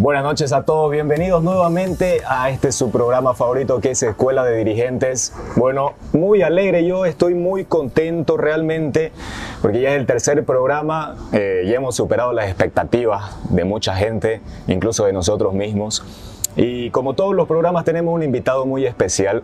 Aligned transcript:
Buenas 0.00 0.24
noches 0.24 0.50
a 0.54 0.62
todos, 0.62 0.90
bienvenidos 0.90 1.42
nuevamente 1.42 2.22
a 2.26 2.48
este 2.48 2.72
su 2.72 2.90
programa 2.90 3.34
favorito 3.34 3.82
que 3.82 3.90
es 3.90 4.02
Escuela 4.02 4.46
de 4.46 4.56
Dirigentes. 4.56 5.34
Bueno, 5.56 5.92
muy 6.14 6.40
alegre, 6.40 6.86
yo 6.86 7.04
estoy 7.04 7.34
muy 7.34 7.66
contento 7.66 8.38
realmente 8.38 9.12
porque 9.60 9.82
ya 9.82 9.90
es 9.90 9.96
el 9.96 10.06
tercer 10.06 10.42
programa, 10.46 11.16
eh, 11.34 11.64
ya 11.66 11.74
hemos 11.74 11.96
superado 11.96 12.32
las 12.32 12.46
expectativas 12.46 13.36
de 13.50 13.64
mucha 13.64 13.94
gente, 13.94 14.40
incluso 14.68 15.04
de 15.04 15.12
nosotros 15.12 15.52
mismos. 15.52 16.02
Y 16.56 16.88
como 16.92 17.12
todos 17.12 17.34
los 17.34 17.46
programas 17.46 17.84
tenemos 17.84 18.14
un 18.14 18.22
invitado 18.22 18.64
muy 18.64 18.86
especial 18.86 19.42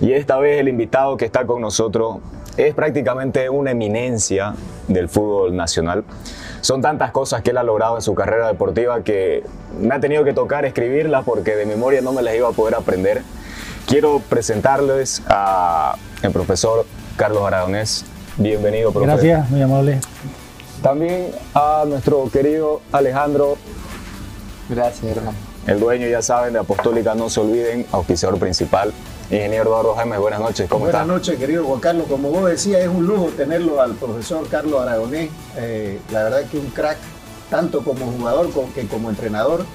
y 0.00 0.12
esta 0.12 0.38
vez 0.38 0.58
el 0.58 0.68
invitado 0.68 1.18
que 1.18 1.26
está 1.26 1.44
con 1.44 1.60
nosotros 1.60 2.16
es 2.56 2.74
prácticamente 2.74 3.50
una 3.50 3.72
eminencia 3.72 4.54
del 4.88 5.10
fútbol 5.10 5.54
nacional. 5.54 6.02
Son 6.68 6.82
tantas 6.82 7.12
cosas 7.12 7.40
que 7.40 7.52
él 7.52 7.56
ha 7.56 7.62
logrado 7.62 7.96
en 7.96 8.02
su 8.02 8.14
carrera 8.14 8.46
deportiva 8.46 9.02
que 9.02 9.42
me 9.80 9.94
ha 9.94 10.00
tenido 10.00 10.22
que 10.22 10.34
tocar 10.34 10.66
escribirlas 10.66 11.24
porque 11.24 11.56
de 11.56 11.64
memoria 11.64 12.02
no 12.02 12.12
me 12.12 12.20
las 12.20 12.34
iba 12.34 12.46
a 12.46 12.52
poder 12.52 12.74
aprender. 12.74 13.22
Quiero 13.86 14.20
presentarles 14.28 15.22
al 15.28 15.96
profesor 16.30 16.84
Carlos 17.16 17.42
Aragonés. 17.46 18.04
Bienvenido, 18.36 18.92
profesor. 18.92 19.18
Gracias, 19.18 19.48
muy 19.48 19.62
amable. 19.62 19.98
También 20.82 21.30
a 21.54 21.84
nuestro 21.88 22.28
querido 22.30 22.82
Alejandro. 22.92 23.56
Gracias, 24.68 25.16
hermano. 25.16 25.38
El 25.66 25.80
dueño, 25.80 26.06
ya 26.06 26.20
saben, 26.20 26.52
de 26.52 26.58
Apostólica, 26.58 27.14
no 27.14 27.30
se 27.30 27.40
olviden, 27.40 27.86
auspiciador 27.92 28.38
principal. 28.38 28.92
Ingeniero 29.30 29.64
Eduardo 29.64 29.94
Jaime, 29.94 30.16
buenas 30.16 30.40
noches, 30.40 30.66
¿cómo 30.70 30.86
buenas 30.86 31.02
está? 31.02 31.04
Buenas 31.04 31.26
noches, 31.26 31.38
querido 31.38 31.64
Juan 31.64 31.80
Carlos. 31.80 32.06
Como 32.08 32.30
vos 32.30 32.48
decías, 32.48 32.80
es 32.80 32.88
un 32.88 33.06
lujo 33.06 33.26
tenerlo 33.36 33.82
al 33.82 33.92
profesor 33.92 34.48
Carlos 34.48 34.80
Aragonés. 34.80 35.28
Eh, 35.56 36.00
la 36.10 36.24
verdad 36.24 36.44
que 36.50 36.58
un 36.58 36.68
crack, 36.70 36.96
tanto 37.50 37.84
como 37.84 38.06
jugador 38.06 38.50
como, 38.52 38.72
que 38.72 38.86
como 38.86 39.10
entrenador. 39.10 39.66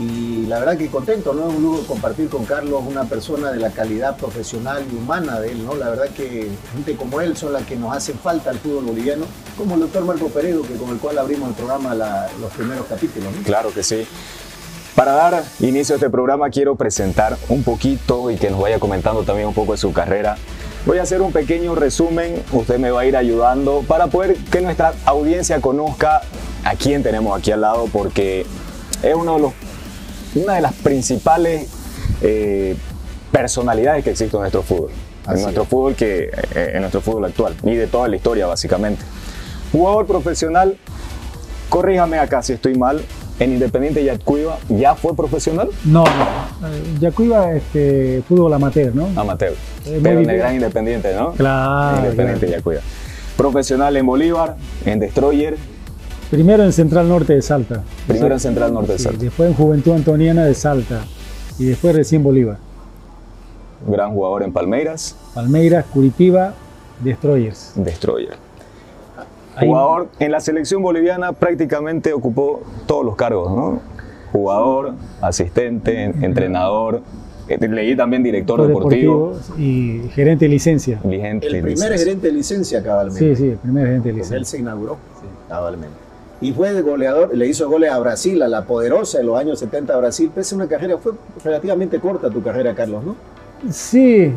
Y 0.00 0.44
la 0.46 0.58
verdad 0.58 0.76
que 0.76 0.88
contento, 0.88 1.32
¿no? 1.32 1.48
Es 1.48 1.54
un 1.54 1.62
lujo 1.62 1.86
compartir 1.86 2.28
con 2.28 2.44
Carlos 2.44 2.82
una 2.84 3.04
persona 3.04 3.52
de 3.52 3.60
la 3.60 3.70
calidad 3.70 4.16
profesional 4.16 4.84
y 4.92 4.96
humana 4.96 5.40
de 5.40 5.52
él, 5.52 5.64
¿no? 5.64 5.74
La 5.76 5.88
verdad 5.88 6.08
que 6.08 6.50
gente 6.72 6.96
como 6.96 7.20
él 7.20 7.36
son 7.36 7.52
las 7.52 7.64
que 7.64 7.76
nos 7.76 7.96
hacen 7.96 8.18
falta 8.18 8.50
al 8.50 8.58
fútbol 8.58 8.86
boliviano, 8.86 9.24
como 9.56 9.76
el 9.76 9.82
doctor 9.82 10.04
Marco 10.04 10.28
Peredo, 10.28 10.62
que 10.62 10.74
con 10.74 10.90
el 10.90 10.98
cual 10.98 11.16
abrimos 11.18 11.48
el 11.50 11.54
programa 11.54 11.94
la, 11.94 12.28
los 12.40 12.52
primeros 12.52 12.86
capítulos, 12.86 13.32
¿no? 13.32 13.42
Claro 13.44 13.72
que 13.72 13.84
sí. 13.84 14.06
Para 14.96 15.12
dar 15.12 15.44
inicio 15.60 15.94
a 15.94 15.96
este 15.96 16.08
programa 16.08 16.48
quiero 16.48 16.74
presentar 16.74 17.36
un 17.50 17.62
poquito 17.62 18.30
y 18.30 18.36
que 18.36 18.48
nos 18.48 18.58
vaya 18.58 18.78
comentando 18.78 19.24
también 19.24 19.46
un 19.46 19.52
poco 19.52 19.72
de 19.72 19.78
su 19.78 19.92
carrera. 19.92 20.38
Voy 20.86 20.96
a 20.96 21.02
hacer 21.02 21.20
un 21.20 21.32
pequeño 21.32 21.74
resumen, 21.74 22.42
usted 22.50 22.78
me 22.78 22.90
va 22.90 23.02
a 23.02 23.04
ir 23.04 23.14
ayudando 23.14 23.84
para 23.86 24.06
poder 24.06 24.36
que 24.50 24.62
nuestra 24.62 24.94
audiencia 25.04 25.60
conozca 25.60 26.22
a 26.64 26.74
quién 26.76 27.02
tenemos 27.02 27.38
aquí 27.38 27.52
al 27.52 27.60
lado 27.60 27.90
porque 27.92 28.46
es 29.02 29.14
uno 29.14 29.34
de 29.34 29.40
los, 29.42 29.52
una 30.34 30.54
de 30.54 30.62
las 30.62 30.72
principales 30.72 31.68
eh, 32.22 32.74
personalidades 33.30 34.02
que 34.02 34.12
existe 34.12 34.34
en 34.34 34.40
nuestro 34.40 34.62
fútbol. 34.62 34.92
Así 35.26 35.36
en 35.36 35.42
nuestro 35.42 35.64
es. 35.64 35.68
fútbol 35.68 35.94
que 35.94 36.30
eh, 36.54 36.70
en 36.72 36.80
nuestro 36.80 37.02
fútbol 37.02 37.26
actual 37.26 37.54
y 37.64 37.74
de 37.74 37.86
toda 37.86 38.08
la 38.08 38.16
historia 38.16 38.46
básicamente. 38.46 39.04
Jugador 39.72 40.06
profesional, 40.06 40.78
corríjame 41.68 42.18
acá 42.18 42.42
si 42.42 42.54
estoy 42.54 42.76
mal, 42.76 43.04
en 43.38 43.52
Independiente 43.52 44.02
Yacuiba 44.04 44.58
ya 44.68 44.94
fue 44.94 45.14
profesional? 45.14 45.68
No, 45.84 46.04
no. 46.04 47.00
Yacuiba 47.00 47.52
este, 47.52 48.22
fútbol 48.28 48.52
amateur, 48.54 48.94
¿no? 48.94 49.08
Amateur. 49.20 49.52
Eh, 49.86 50.00
Pero 50.02 50.20
en 50.20 50.30
el 50.30 50.38
gran 50.38 50.54
Independiente, 50.54 51.14
¿no? 51.14 51.32
Claro. 51.32 51.98
Independiente 51.98 52.46
claro. 52.46 52.58
Yacuiba. 52.58 52.80
Profesional 53.36 53.96
en 53.96 54.06
Bolívar, 54.06 54.56
en 54.84 54.98
Destroyer. 54.98 55.56
Primero 56.30 56.64
en 56.64 56.72
Central 56.72 57.08
Norte 57.08 57.34
de 57.34 57.42
Salta. 57.42 57.82
Primero 58.06 58.34
en 58.34 58.40
Central 58.40 58.72
Norte 58.72 58.92
de 58.92 58.98
Salta. 58.98 59.18
Sí, 59.18 59.26
después 59.26 59.50
en 59.50 59.54
Juventud 59.54 59.92
Antoniana 59.92 60.44
de 60.44 60.54
Salta. 60.54 61.04
Y 61.58 61.66
después 61.66 61.94
recién 61.94 62.22
Bolívar. 62.22 62.58
Gran 63.86 64.12
jugador 64.12 64.42
en 64.42 64.52
Palmeiras. 64.52 65.14
Palmeiras, 65.34 65.84
Curitiba, 65.92 66.54
Destroyers. 67.00 67.72
Destroyer. 67.76 68.45
Jugador 69.58 70.08
en 70.18 70.32
la 70.32 70.40
selección 70.40 70.82
boliviana 70.82 71.32
prácticamente 71.32 72.12
ocupó 72.12 72.62
todos 72.86 73.04
los 73.04 73.16
cargos, 73.16 73.50
¿no? 73.50 73.80
Jugador, 74.32 74.94
asistente, 75.20 76.04
entrenador, 76.04 77.00
eh, 77.48 77.68
leí 77.68 77.96
también 77.96 78.22
director 78.22 78.66
deportivo, 78.66 79.34
deportivo, 79.34 79.58
y 79.58 80.08
gerente 80.12 80.46
de 80.46 80.48
licencia. 80.48 81.00
Vigente 81.04 81.46
el 81.46 81.52
primer 81.52 81.70
licencia. 81.70 81.98
gerente 81.98 82.26
de 82.26 82.32
licencia 82.32 82.82
cabalmente. 82.82 83.36
Sí, 83.36 83.42
sí, 83.42 83.50
el 83.50 83.58
primer 83.58 83.86
gerente 83.86 84.08
de 84.08 84.14
licencia. 84.14 84.36
Él 84.36 84.46
se 84.46 84.58
inauguró 84.58 84.94
sí. 85.20 85.26
cabalmente. 85.48 85.96
Y 86.40 86.52
fue 86.52 86.72
de 86.72 86.82
goleador, 86.82 87.34
le 87.34 87.46
hizo 87.46 87.68
goles 87.68 87.90
a 87.90 87.98
Brasil, 87.98 88.42
a 88.42 88.48
la 88.48 88.64
poderosa 88.64 89.18
de 89.18 89.24
los 89.24 89.38
años 89.38 89.58
70 89.60 89.94
a 89.94 89.96
Brasil. 89.96 90.30
Pese 90.34 90.54
a 90.54 90.56
una 90.56 90.66
carrera, 90.66 90.98
fue 90.98 91.12
relativamente 91.42 91.98
corta 91.98 92.28
tu 92.30 92.42
carrera, 92.42 92.74
Carlos, 92.74 93.04
¿no? 93.04 93.16
Sí, 93.70 94.34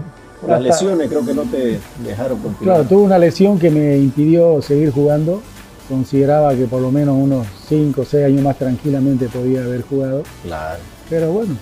las 0.48 0.62
lesiones 0.62 1.10
creo 1.10 1.26
que 1.26 1.34
no 1.34 1.44
te 1.44 1.80
dejaron 2.04 2.40
continuar. 2.40 2.78
Claro, 2.78 2.90
tuve 2.90 3.04
una 3.04 3.18
lesión 3.18 3.60
que 3.60 3.70
me 3.70 3.98
impidió 3.98 4.62
seguir 4.62 4.92
jugando. 4.92 5.42
Consideraba 5.88 6.54
que 6.56 6.66
por 6.66 6.82
lo 6.82 6.92
menos 6.92 7.18
unos 7.18 7.48
5 7.68 8.02
o 8.02 8.06
6 8.06 8.26
años 8.26 8.44
más 8.44 8.58
tranquilamente 8.58 9.28
podía 9.28 9.62
haber 9.62 9.82
jugado. 9.82 10.24
Claro. 10.44 10.80
Pero 11.10 11.32
bueno, 11.32 11.56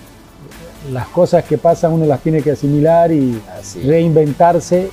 las 0.92 1.08
cosas 1.08 1.44
que 1.44 1.58
pasan 1.58 1.92
uno 1.92 2.06
las 2.06 2.20
tiene 2.20 2.42
que 2.42 2.52
asimilar 2.52 3.10
y 3.10 3.40
Así. 3.58 3.80
reinventarse 3.80 4.90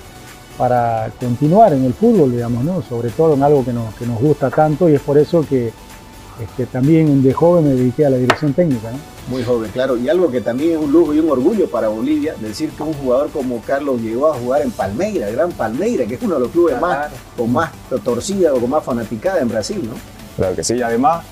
para 0.57 1.12
continuar 1.19 1.73
en 1.73 1.84
el 1.84 1.94
fútbol, 1.94 2.31
digamos, 2.31 2.63
¿no? 2.63 2.81
Sobre 2.81 3.09
todo 3.09 3.34
en 3.34 3.44
algo 3.44 3.63
que 3.66 3.73
nos, 3.73 3.94
que 3.96 4.06
nos 4.06 4.19
gusta 4.19 4.50
tanto 4.50 4.90
y 4.90 4.96
es 4.96 5.02
por 5.02 5.17
eso 5.17 5.46
que 5.47 5.72
este, 6.41 6.66
también 6.66 7.22
de 7.22 7.34
joven 7.34 7.66
me 7.66 7.73
dediqué 7.73 8.06
a 8.06 8.09
la 8.09 8.17
dirección 8.17 8.53
técnica, 8.53 8.91
¿no? 8.91 8.97
Muy 9.28 9.44
joven, 9.44 9.72
claro. 9.72 9.97
Y 9.97 10.08
algo 10.08 10.30
que 10.30 10.41
también 10.41 10.74
es 10.74 10.78
un 10.78 10.91
lujo 10.91 11.13
y 11.13 11.19
un 11.19 11.30
orgullo 11.30 11.68
para 11.69 11.88
Bolivia, 11.88 12.36
decir 12.40 12.69
que 12.69 12.84
un 12.84 12.94
jugador 12.94 13.30
como 13.31 13.62
Carlos 13.62 14.00
llegó 14.02 14.31
a 14.31 14.36
jugar 14.36 14.62
en 14.62 14.72
Palmeira, 14.72 15.28
el 15.28 15.36
Gran 15.36 15.52
Palmeira, 15.52 16.06
que 16.06 16.16
es 16.16 16.22
uno 16.22 16.36
de 16.36 16.41
los 16.41 16.52
clubes 16.52 16.75
claro. 16.78 16.88
más, 16.88 17.12
con 17.35 17.52
más 17.52 17.72
torcida 18.03 18.53
o 18.53 18.59
con 18.59 18.69
más 18.69 18.84
fanaticada 18.84 19.40
en 19.40 19.50
Brasil, 19.50 19.81
¿no? 19.84 19.96
Claro 20.35 20.56
que 20.56 20.64
sí, 20.64 20.75
y 20.75 20.81
además, 20.81 21.25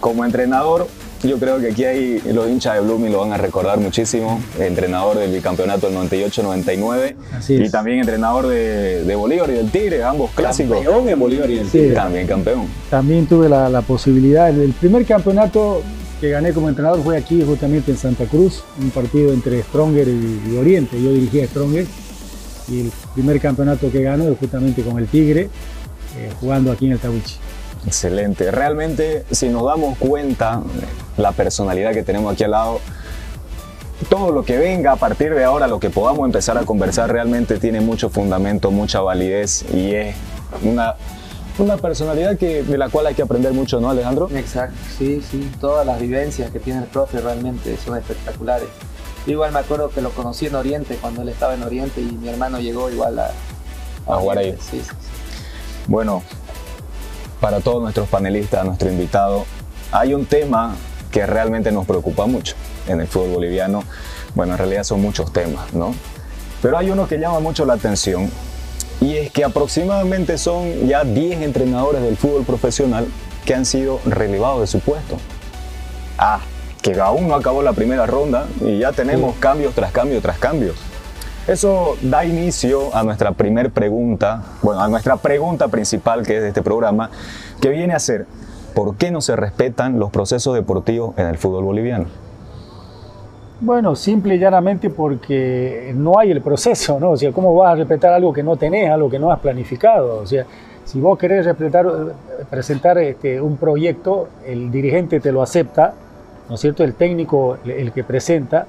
como 0.00 0.24
entrenador, 0.24 0.88
yo 1.22 1.38
creo 1.38 1.58
que 1.58 1.68
aquí 1.68 1.84
hay 1.84 2.20
los 2.32 2.48
hinchas 2.48 2.74
de 2.74 2.80
Blooming 2.80 3.10
lo 3.10 3.20
van 3.20 3.32
a 3.32 3.38
recordar 3.38 3.78
muchísimo, 3.78 4.40
entrenador 4.58 5.18
del 5.18 5.32
bicampeonato 5.32 5.88
del 5.88 5.96
98-99 6.08 7.14
y 7.48 7.70
también 7.70 8.00
entrenador 8.00 8.46
de, 8.46 9.04
de, 9.04 9.14
Bolívar 9.16 9.50
y 9.50 9.54
del 9.54 9.70
Tigre, 9.70 10.04
ambos 10.04 10.30
clásicos. 10.32 10.76
Campeón 10.76 11.08
en 11.08 11.18
Bolívar 11.18 11.50
y 11.50 11.56
del 11.56 11.68
Tigre. 11.68 11.88
Sí, 11.88 11.94
también 11.94 12.26
campeón. 12.26 12.66
También 12.90 13.26
tuve 13.26 13.48
la, 13.48 13.68
la 13.68 13.82
posibilidad, 13.82 14.48
el 14.48 14.72
primer 14.74 15.04
campeonato 15.06 15.82
que 16.20 16.30
gané 16.30 16.52
como 16.52 16.68
entrenador 16.68 17.02
fue 17.02 17.16
aquí 17.16 17.42
justamente 17.44 17.90
en 17.92 17.96
Santa 17.96 18.24
Cruz, 18.26 18.64
un 18.80 18.90
partido 18.90 19.32
entre 19.32 19.62
Stronger 19.62 20.08
y, 20.08 20.56
Oriente. 20.56 21.00
Yo 21.00 21.12
dirigía 21.12 21.44
a 21.44 21.46
Stronger 21.46 21.86
y 22.68 22.80
el 22.80 22.92
primer 23.14 23.40
campeonato 23.40 23.90
que 23.90 24.02
ganó 24.02 24.28
es 24.28 24.38
justamente 24.38 24.82
con 24.82 24.98
el 24.98 25.06
Tigre, 25.06 25.48
eh, 26.16 26.32
jugando 26.40 26.72
aquí 26.72 26.86
en 26.86 26.92
el 26.92 26.98
Tawichi. 26.98 27.36
Excelente. 27.86 28.50
Realmente, 28.50 29.24
si 29.30 29.48
nos 29.48 29.64
damos 29.64 29.96
cuenta, 29.98 30.62
la 31.16 31.32
personalidad 31.32 31.92
que 31.92 32.02
tenemos 32.02 32.32
aquí 32.32 32.44
al 32.44 32.50
lado, 32.50 32.80
todo 34.08 34.32
lo 34.32 34.44
que 34.44 34.58
venga 34.58 34.92
a 34.92 34.96
partir 34.96 35.34
de 35.34 35.44
ahora, 35.44 35.66
lo 35.68 35.78
que 35.78 35.90
podamos 35.90 36.26
empezar 36.26 36.58
a 36.58 36.62
conversar, 36.62 37.12
realmente 37.12 37.58
tiene 37.58 37.80
mucho 37.80 38.10
fundamento, 38.10 38.70
mucha 38.70 39.00
validez 39.00 39.64
y 39.72 39.94
es 39.94 40.16
una, 40.62 40.96
una 41.58 41.76
personalidad 41.76 42.36
que, 42.36 42.62
de 42.62 42.78
la 42.78 42.88
cual 42.88 43.06
hay 43.06 43.14
que 43.14 43.22
aprender 43.22 43.52
mucho, 43.52 43.80
¿no, 43.80 43.90
Alejandro? 43.90 44.28
Exacto, 44.34 44.76
sí, 44.98 45.22
sí. 45.28 45.50
Todas 45.60 45.86
las 45.86 46.00
vivencias 46.00 46.50
que 46.50 46.60
tiene 46.60 46.80
el 46.80 46.86
profe 46.86 47.20
realmente 47.20 47.76
son 47.76 47.96
espectaculares. 47.96 48.68
Yo 49.26 49.32
igual 49.32 49.52
me 49.52 49.58
acuerdo 49.58 49.90
que 49.90 50.00
lo 50.00 50.10
conocí 50.10 50.46
en 50.46 50.54
Oriente, 50.54 50.96
cuando 51.00 51.22
él 51.22 51.28
estaba 51.28 51.54
en 51.54 51.62
Oriente 51.62 52.00
y 52.00 52.04
mi 52.04 52.28
hermano 52.28 52.60
llegó 52.60 52.90
igual 52.90 53.18
a, 53.18 53.30
a, 54.06 54.14
a 54.14 54.16
jugar 54.16 54.38
ahí. 54.38 54.52
Sí, 54.60 54.78
sí, 54.78 54.82
sí. 54.84 54.90
Bueno, 55.86 56.22
para 57.40 57.60
todos 57.60 57.82
nuestros 57.82 58.08
panelistas, 58.08 58.64
nuestro 58.64 58.90
invitado, 58.90 59.44
hay 59.92 60.14
un 60.14 60.26
tema 60.26 60.76
que 61.10 61.26
realmente 61.26 61.72
nos 61.72 61.86
preocupa 61.86 62.26
mucho 62.26 62.54
en 62.86 63.00
el 63.00 63.06
fútbol 63.06 63.34
boliviano. 63.34 63.84
Bueno, 64.34 64.52
en 64.52 64.58
realidad 64.58 64.84
son 64.84 65.00
muchos 65.00 65.32
temas, 65.32 65.72
¿no? 65.72 65.94
Pero 66.62 66.76
hay 66.76 66.90
uno 66.90 67.08
que 67.08 67.18
llama 67.18 67.40
mucho 67.40 67.64
la 67.64 67.74
atención 67.74 68.30
y 69.00 69.16
es 69.16 69.30
que 69.30 69.44
aproximadamente 69.44 70.38
son 70.38 70.86
ya 70.88 71.04
10 71.04 71.42
entrenadores 71.42 72.02
del 72.02 72.16
fútbol 72.16 72.44
profesional 72.44 73.06
que 73.44 73.54
han 73.54 73.64
sido 73.64 74.00
relevados 74.04 74.60
de 74.60 74.66
su 74.66 74.80
puesto. 74.80 75.16
Ah, 76.18 76.40
que 76.82 76.98
aún 77.00 77.28
no 77.28 77.34
acabó 77.34 77.62
la 77.62 77.72
primera 77.72 78.06
ronda 78.06 78.46
y 78.60 78.78
ya 78.78 78.92
tenemos 78.92 79.34
sí. 79.34 79.40
cambios 79.40 79.74
tras 79.74 79.92
cambios 79.92 80.22
tras 80.22 80.38
cambios. 80.38 80.76
Eso 81.46 81.96
da 82.02 82.24
inicio 82.24 82.94
a 82.94 83.02
nuestra 83.02 83.32
primera 83.32 83.70
pregunta, 83.70 84.42
bueno, 84.62 84.82
a 84.82 84.88
nuestra 84.88 85.16
pregunta 85.16 85.68
principal 85.68 86.26
que 86.26 86.36
es 86.36 86.42
de 86.42 86.48
este 86.48 86.62
programa, 86.62 87.10
que 87.60 87.70
viene 87.70 87.94
a 87.94 87.98
ser, 87.98 88.26
¿por 88.74 88.96
qué 88.96 89.10
no 89.10 89.22
se 89.22 89.34
respetan 89.34 89.98
los 89.98 90.10
procesos 90.10 90.54
deportivos 90.54 91.16
en 91.16 91.26
el 91.26 91.38
fútbol 91.38 91.64
boliviano? 91.64 92.06
Bueno, 93.60 93.96
simple 93.96 94.36
y 94.36 94.38
llanamente 94.38 94.88
porque 94.88 95.92
no 95.96 96.16
hay 96.16 96.30
el 96.30 96.40
proceso, 96.40 97.00
¿no? 97.00 97.10
O 97.10 97.16
sea, 97.16 97.32
¿cómo 97.32 97.52
vas 97.56 97.72
a 97.72 97.74
respetar 97.74 98.12
algo 98.12 98.32
que 98.32 98.44
no 98.44 98.56
tenés, 98.56 98.88
algo 98.88 99.10
que 99.10 99.18
no 99.18 99.32
has 99.32 99.40
planificado? 99.40 100.20
O 100.20 100.26
sea, 100.26 100.46
si 100.84 101.00
vos 101.00 101.18
querés 101.18 101.44
respetar, 101.44 101.84
presentar 102.48 102.98
este, 102.98 103.40
un 103.40 103.56
proyecto, 103.56 104.28
el 104.46 104.70
dirigente 104.70 105.18
te 105.18 105.32
lo 105.32 105.42
acepta, 105.42 105.92
¿no 106.48 106.54
es 106.54 106.60
cierto? 106.60 106.84
El 106.84 106.94
técnico, 106.94 107.58
el 107.64 107.90
que 107.90 108.04
presenta, 108.04 108.64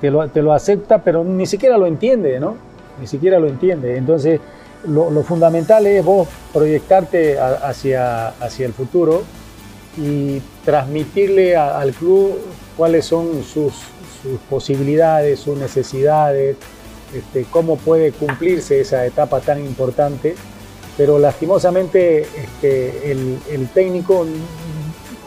te 0.00 0.08
lo, 0.08 0.28
te 0.28 0.40
acepta, 0.52 0.98
pero 0.98 1.24
ni 1.24 1.46
siquiera 1.46 1.76
lo 1.76 1.86
entiende, 1.86 2.38
¿no? 2.38 2.54
Ni 3.00 3.08
siquiera 3.08 3.40
lo 3.40 3.48
entiende. 3.48 3.96
Entonces, 3.96 4.40
lo, 4.86 5.10
lo 5.10 5.24
fundamental 5.24 5.84
es 5.84 6.04
vos 6.04 6.28
proyectarte 6.52 7.40
hacia, 7.40 8.28
hacia 8.28 8.66
el 8.66 8.72
futuro 8.72 9.22
y 9.96 10.40
transmitirle 10.64 11.56
al 11.56 11.90
club 11.90 12.38
cuáles 12.76 13.04
son 13.04 13.42
sus, 13.42 13.74
sus 14.22 14.38
posibilidades, 14.50 15.40
sus 15.40 15.56
necesidades, 15.56 16.56
este, 17.14 17.44
cómo 17.50 17.76
puede 17.76 18.12
cumplirse 18.12 18.80
esa 18.80 19.06
etapa 19.06 19.40
tan 19.40 19.64
importante. 19.64 20.34
Pero 20.96 21.18
lastimosamente 21.18 22.22
este, 22.22 23.12
el, 23.12 23.68
técnico 23.72 24.26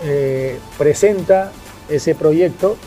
eh, 0.04 0.60
presenta 0.78 1.52
ese 1.90 2.14
proyecto 2.14 2.78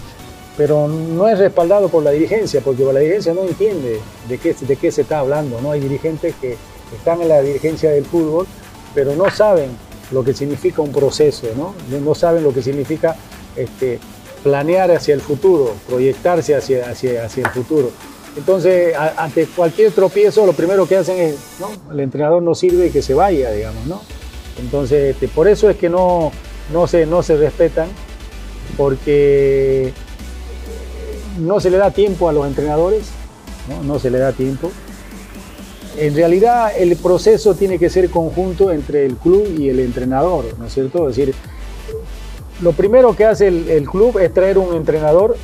pero 0.56 0.86
no 0.86 1.28
es 1.28 1.38
respaldado 1.38 1.88
por 1.88 2.02
la 2.02 2.12
dirigencia, 2.12 2.60
porque 2.60 2.84
la 2.84 3.00
dirigencia 3.00 3.34
no 3.34 3.42
entiende 3.42 4.00
de 4.28 4.38
qué, 4.38 4.54
de 4.54 4.76
qué 4.76 4.92
se 4.92 5.02
está 5.02 5.18
hablando. 5.18 5.60
¿no? 5.60 5.72
Hay 5.72 5.80
dirigentes 5.80 6.34
que 6.40 6.56
están 6.96 7.20
en 7.22 7.28
la 7.28 7.42
dirigencia 7.42 7.90
del 7.90 8.04
fútbol, 8.04 8.46
pero 8.94 9.16
no 9.16 9.30
saben 9.30 9.70
lo 10.12 10.22
que 10.22 10.32
significa 10.32 10.80
un 10.82 10.92
proceso, 10.92 11.48
no, 11.56 11.74
no 11.98 12.14
saben 12.14 12.44
lo 12.44 12.52
que 12.52 12.62
significa 12.62 13.16
este, 13.56 13.98
planear 14.44 14.92
hacia 14.92 15.14
el 15.14 15.20
futuro, 15.20 15.74
proyectarse 15.88 16.54
hacia, 16.54 16.88
hacia, 16.90 17.24
hacia 17.24 17.44
el 17.44 17.50
futuro. 17.50 17.90
Entonces, 18.36 18.94
ante 19.16 19.46
cualquier 19.46 19.90
tropiezo, 19.90 20.44
lo 20.46 20.52
primero 20.52 20.86
que 20.86 20.96
hacen 20.96 21.18
es, 21.18 21.36
¿no? 21.58 21.70
el 21.92 22.00
entrenador 22.00 22.42
no 22.42 22.54
sirve 22.54 22.90
que 22.90 23.02
se 23.02 23.14
vaya, 23.14 23.50
digamos, 23.50 23.86
¿no? 23.86 24.02
Entonces, 24.60 25.14
este, 25.14 25.28
por 25.28 25.48
eso 25.48 25.70
es 25.70 25.76
que 25.76 25.88
no, 25.88 26.30
no, 26.72 26.86
se, 26.86 27.06
no 27.06 27.22
se 27.22 27.36
respetan, 27.36 27.88
porque 28.76 29.92
no 31.38 31.60
se 31.60 31.70
le 31.70 31.78
da 31.78 31.90
tiempo 31.90 32.28
a 32.28 32.32
los 32.32 32.46
entrenadores, 32.46 33.06
¿no? 33.84 33.98
se 33.98 34.10
le 34.10 34.18
da 34.18 34.32
tiempo. 34.32 34.70
En 35.96 36.14
realidad 36.14 36.72
el 36.76 36.96
proceso 36.96 37.54
tiene 37.54 37.78
que 37.78 37.88
ser 37.88 38.10
conjunto 38.10 38.72
entre 38.72 39.06
el 39.06 39.16
club 39.16 39.46
y 39.58 39.68
el 39.68 39.78
entrenador, 39.78 40.44
¿no 40.58 40.66
es 40.66 40.74
cierto? 40.74 41.08
Es 41.08 41.16
decir, 41.16 41.34
lo 42.64 42.72
primero 42.72 43.14
que 43.14 43.24
hace 43.24 43.46
el, 43.46 43.88
club 43.88 44.18
es 44.18 44.34
traer 44.34 44.58
un 44.58 44.74
entrenador 44.74 45.36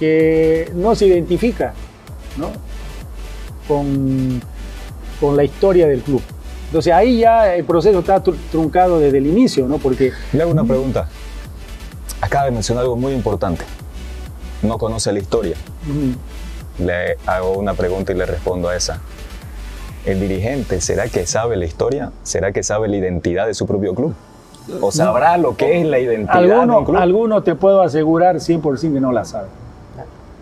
que 0.00 0.72
no 0.74 0.96
se 0.96 1.06
identifica 1.06 1.72
Con, 3.68 4.42
con 5.20 5.36
la 5.36 5.44
historia 5.44 5.86
del 5.86 6.00
club. 6.00 6.20
Entonces 6.66 6.92
ahí 6.92 7.18
ya 7.20 7.54
el 7.54 7.64
proceso 7.64 8.00
está 8.00 8.20
truncado 8.22 8.98
desde 8.98 9.18
el 9.18 9.26
inicio, 9.28 9.68
¿no? 9.68 9.78
Porque... 9.78 10.12
Le 10.32 10.42
hago 10.42 10.50
una 10.50 10.64
pregunta. 10.64 11.08
Acaba 12.20 12.46
de 12.46 12.50
mencionar 12.50 12.82
algo 12.82 12.96
muy 12.96 13.12
importante 13.12 13.64
no 14.64 14.78
conoce 14.78 15.12
la 15.12 15.18
historia. 15.18 15.56
Le 16.78 17.16
hago 17.26 17.52
una 17.52 17.74
pregunta 17.74 18.12
y 18.12 18.16
le 18.16 18.26
respondo 18.26 18.68
a 18.68 18.76
esa. 18.76 19.00
¿El 20.04 20.20
dirigente 20.20 20.80
será 20.80 21.08
que 21.08 21.26
sabe 21.26 21.56
la 21.56 21.64
historia? 21.64 22.12
¿Será 22.22 22.52
que 22.52 22.62
sabe 22.62 22.88
la 22.88 22.96
identidad 22.96 23.46
de 23.46 23.54
su 23.54 23.66
propio 23.66 23.94
club? 23.94 24.14
¿O 24.80 24.90
sabrá 24.90 25.36
lo 25.36 25.56
que 25.56 25.80
es 25.80 25.86
la 25.86 25.98
identidad 25.98 26.40
de 26.40 26.76
un 26.76 26.84
club? 26.84 26.96
Alguno 26.96 27.42
te 27.42 27.54
puedo 27.54 27.82
asegurar 27.82 28.36
100% 28.36 28.92
que 28.92 29.00
no 29.00 29.12
la 29.12 29.24
sabe. 29.24 29.48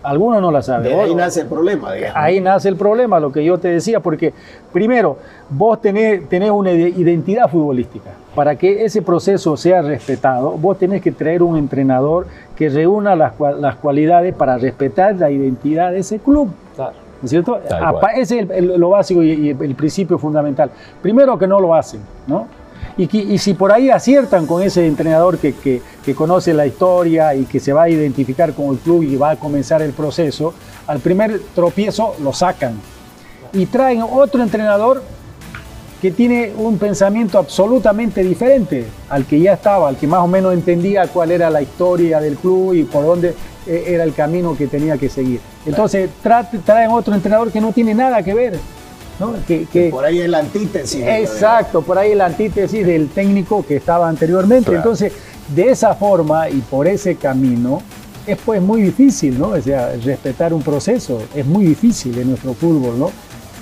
Algunos 0.03 0.41
no 0.41 0.51
la 0.51 0.61
saben. 0.61 0.99
ahí 0.99 1.15
nace 1.15 1.41
el 1.41 1.47
problema, 1.47 1.93
digamos. 1.93 2.17
Ahí 2.17 2.41
nace 2.41 2.67
el 2.67 2.75
problema, 2.75 3.21
lo 3.21 3.31
que 3.31 3.43
yo 3.43 3.57
te 3.57 3.69
decía, 3.69 4.01
porque 4.01 4.33
primero, 4.73 5.17
vos 5.49 5.79
tenés, 5.81 6.27
tenés 6.27 6.51
una 6.51 6.71
identidad 6.71 7.49
futbolística. 7.49 8.09
Para 8.35 8.57
que 8.57 8.83
ese 8.83 9.01
proceso 9.01 9.55
sea 9.55 9.81
respetado, 9.81 10.51
vos 10.51 10.77
tenés 10.77 11.01
que 11.01 11.11
traer 11.13 11.41
un 11.41 11.57
entrenador 11.57 12.27
que 12.57 12.67
reúna 12.67 13.15
las, 13.15 13.33
las 13.39 13.75
cualidades 13.77 14.35
para 14.35 14.57
respetar 14.57 15.15
la 15.15 15.31
identidad 15.31 15.91
de 15.91 15.99
ese 15.99 16.19
club. 16.19 16.49
Claro. 16.75 16.93
¿No 17.21 17.25
es 17.25 17.29
cierto? 17.29 17.57
Ese 18.17 18.39
es 18.39 18.63
lo 18.65 18.89
básico 18.89 19.23
y, 19.23 19.51
el 19.51 19.75
principio 19.75 20.17
fundamental. 20.17 20.69
Primero 21.01 21.37
que 21.39 21.47
no 21.47 21.61
lo 21.61 21.73
hacen, 21.73 22.01
¿no? 22.27 22.47
Y, 22.97 23.37
si 23.39 23.55
por 23.55 23.71
ahí 23.71 23.89
aciertan 23.89 24.45
con 24.45 24.61
ese 24.61 24.85
entrenador 24.85 25.39
que, 25.39 25.53
que, 25.53 26.15
conoce 26.15 26.53
la 26.53 26.67
historia 26.67 27.33
y 27.33 27.45
que 27.45 27.59
se 27.59 27.73
va 27.73 27.83
a 27.83 27.89
identificar 27.89 28.53
con 28.53 28.69
el 28.69 28.77
club 28.77 29.01
y 29.01 29.15
va 29.15 29.31
a 29.31 29.35
comenzar 29.35 29.81
el 29.81 29.93
proceso, 29.93 30.53
al 30.85 30.99
primer 30.99 31.41
tropiezo 31.55 32.15
lo 32.21 32.33
sacan 32.33 32.75
y 33.53 33.65
traen 33.67 34.03
otro 34.03 34.43
entrenador 34.43 35.01
que 36.01 36.11
tiene 36.11 36.51
un 36.57 36.77
pensamiento 36.77 37.39
absolutamente 37.39 38.21
diferente 38.23 38.85
al 39.09 39.25
que 39.25 39.39
ya 39.39 39.53
estaba, 39.53 39.87
al 39.87 39.95
que 39.95 40.05
más 40.05 40.19
o 40.19 40.27
menos 40.27 40.53
entendía 40.53 41.07
cuál 41.07 41.31
era 41.31 41.49
la 41.49 41.61
historia 41.61 42.19
del 42.19 42.35
club 42.35 42.73
y 42.73 42.83
por 42.83 43.05
dónde 43.05 43.33
eh, 43.65 43.85
era 43.87 44.03
el 44.03 44.13
camino 44.13 44.57
que 44.57 44.67
tenía 44.67 44.97
que 44.97 45.07
seguir. 45.07 45.39
Entonces 45.65 46.09
traen 46.21 46.91
otro 46.91 47.15
entrenador 47.15 47.51
que 47.51 47.61
no 47.61 47.71
tiene 47.71 47.93
nada 47.93 48.21
que 48.21 48.33
ver 48.33 48.59
que, 49.47 49.89
por 49.89 50.05
ahí 50.05 50.21
es 50.21 50.29
la 50.29 50.39
antítesis. 50.39 51.03
Exacto, 51.05 51.81
por 51.81 51.97
ahí 51.97 52.11
es 52.11 52.17
la 52.17 52.25
antítesis 52.25 52.85
del 52.85 53.09
técnico 53.09 53.65
que 53.65 53.77
estaba 53.77 54.07
anteriormente. 54.09 54.73
Entonces, 54.73 55.13
de 55.53 55.69
esa 55.69 55.95
forma 55.95 56.49
y 56.49 56.59
por 56.61 56.87
ese 56.87 57.15
camino, 57.15 57.81
es 58.25 58.37
pues 58.45 58.61
muy 58.61 58.81
difícil, 58.81 59.37
¿no? 59.37 59.49
O 59.49 59.61
sea, 59.61 59.93
respetar 60.03 60.53
un 60.53 60.61
proceso 60.61 61.21
es 61.35 61.45
muy 61.45 61.65
difícil 61.65 62.17
en 62.17 62.29
nuestro 62.29 62.53
fútbol, 62.53 62.97
¿no? 62.97 63.11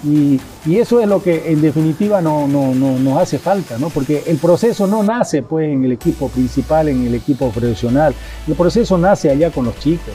Y, 0.04 0.40
eso 0.68 1.00
es 1.00 1.08
lo 1.08 1.22
que 1.22 1.52
en 1.52 1.62
definitiva 1.62 2.22
no, 2.22 2.48
no, 2.48 2.74
no, 2.74 2.98
nos 2.98 3.18
hace 3.20 3.40
falta, 3.40 3.78
¿no? 3.78 3.90
Porque 3.90 4.24
el 4.28 4.38
proceso 4.38 4.88
no 4.88 5.04
nace 5.04 5.44
pues 5.44 5.70
en 5.70 5.84
el 5.84 5.92
equipo 5.92 6.30
principal, 6.30 6.88
en 6.90 7.06
el 7.06 7.16
equipo 7.16 7.50
profesional. 7.50 8.14
El 8.48 8.56
proceso 8.56 8.98
nace 8.98 9.30
allá 9.30 9.52
con 9.52 9.66
los 9.66 9.78
chicos, 9.80 10.14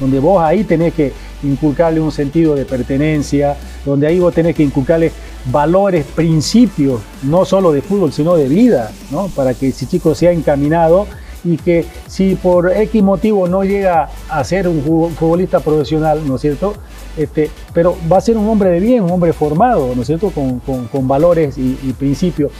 donde 0.00 0.18
vos 0.18 0.42
ahí 0.42 0.64
tenés 0.64 0.94
que 0.94 1.12
inculcarle 1.42 2.00
un 2.00 2.12
sentido 2.12 2.54
de 2.54 2.64
pertenencia, 2.64 3.56
donde 3.84 4.06
ahí 4.06 4.18
vos 4.18 4.34
tenés 4.34 4.54
que 4.54 4.62
inculcarle 4.62 5.12
valores, 5.50 6.04
principios, 6.04 7.00
no 7.22 7.44
solo 7.44 7.72
de 7.72 7.82
fútbol, 7.82 8.12
sino 8.12 8.36
de 8.36 8.48
vida, 8.48 8.90
¿no? 9.10 9.28
Para 9.28 9.54
que 9.54 9.68
ese 9.68 9.86
chico 9.86 10.14
sea 10.14 10.32
encaminado 10.32 11.06
y 11.44 11.56
que 11.56 11.84
si 12.06 12.34
por 12.34 12.72
X 12.72 13.02
motivo 13.02 13.48
no 13.48 13.64
llega 13.64 14.10
a 14.28 14.44
ser 14.44 14.68
un 14.68 14.82
futbolista 15.16 15.60
profesional, 15.60 16.20
¿no 16.26 16.36
es 16.36 16.40
cierto? 16.40 16.74
Este, 17.16 17.50
pero 17.72 17.96
va 18.10 18.18
a 18.18 18.20
ser 18.20 18.36
un 18.36 18.48
hombre 18.48 18.70
de 18.70 18.80
bien, 18.80 19.02
un 19.04 19.10
hombre 19.10 19.32
formado, 19.32 19.92
¿no 19.94 20.02
es 20.02 20.06
cierto? 20.06 20.30
Con, 20.30 20.60
con, 20.60 21.08
valores 21.08 21.58
y, 21.58 21.78
y, 21.82 21.92
principios. 21.92 22.52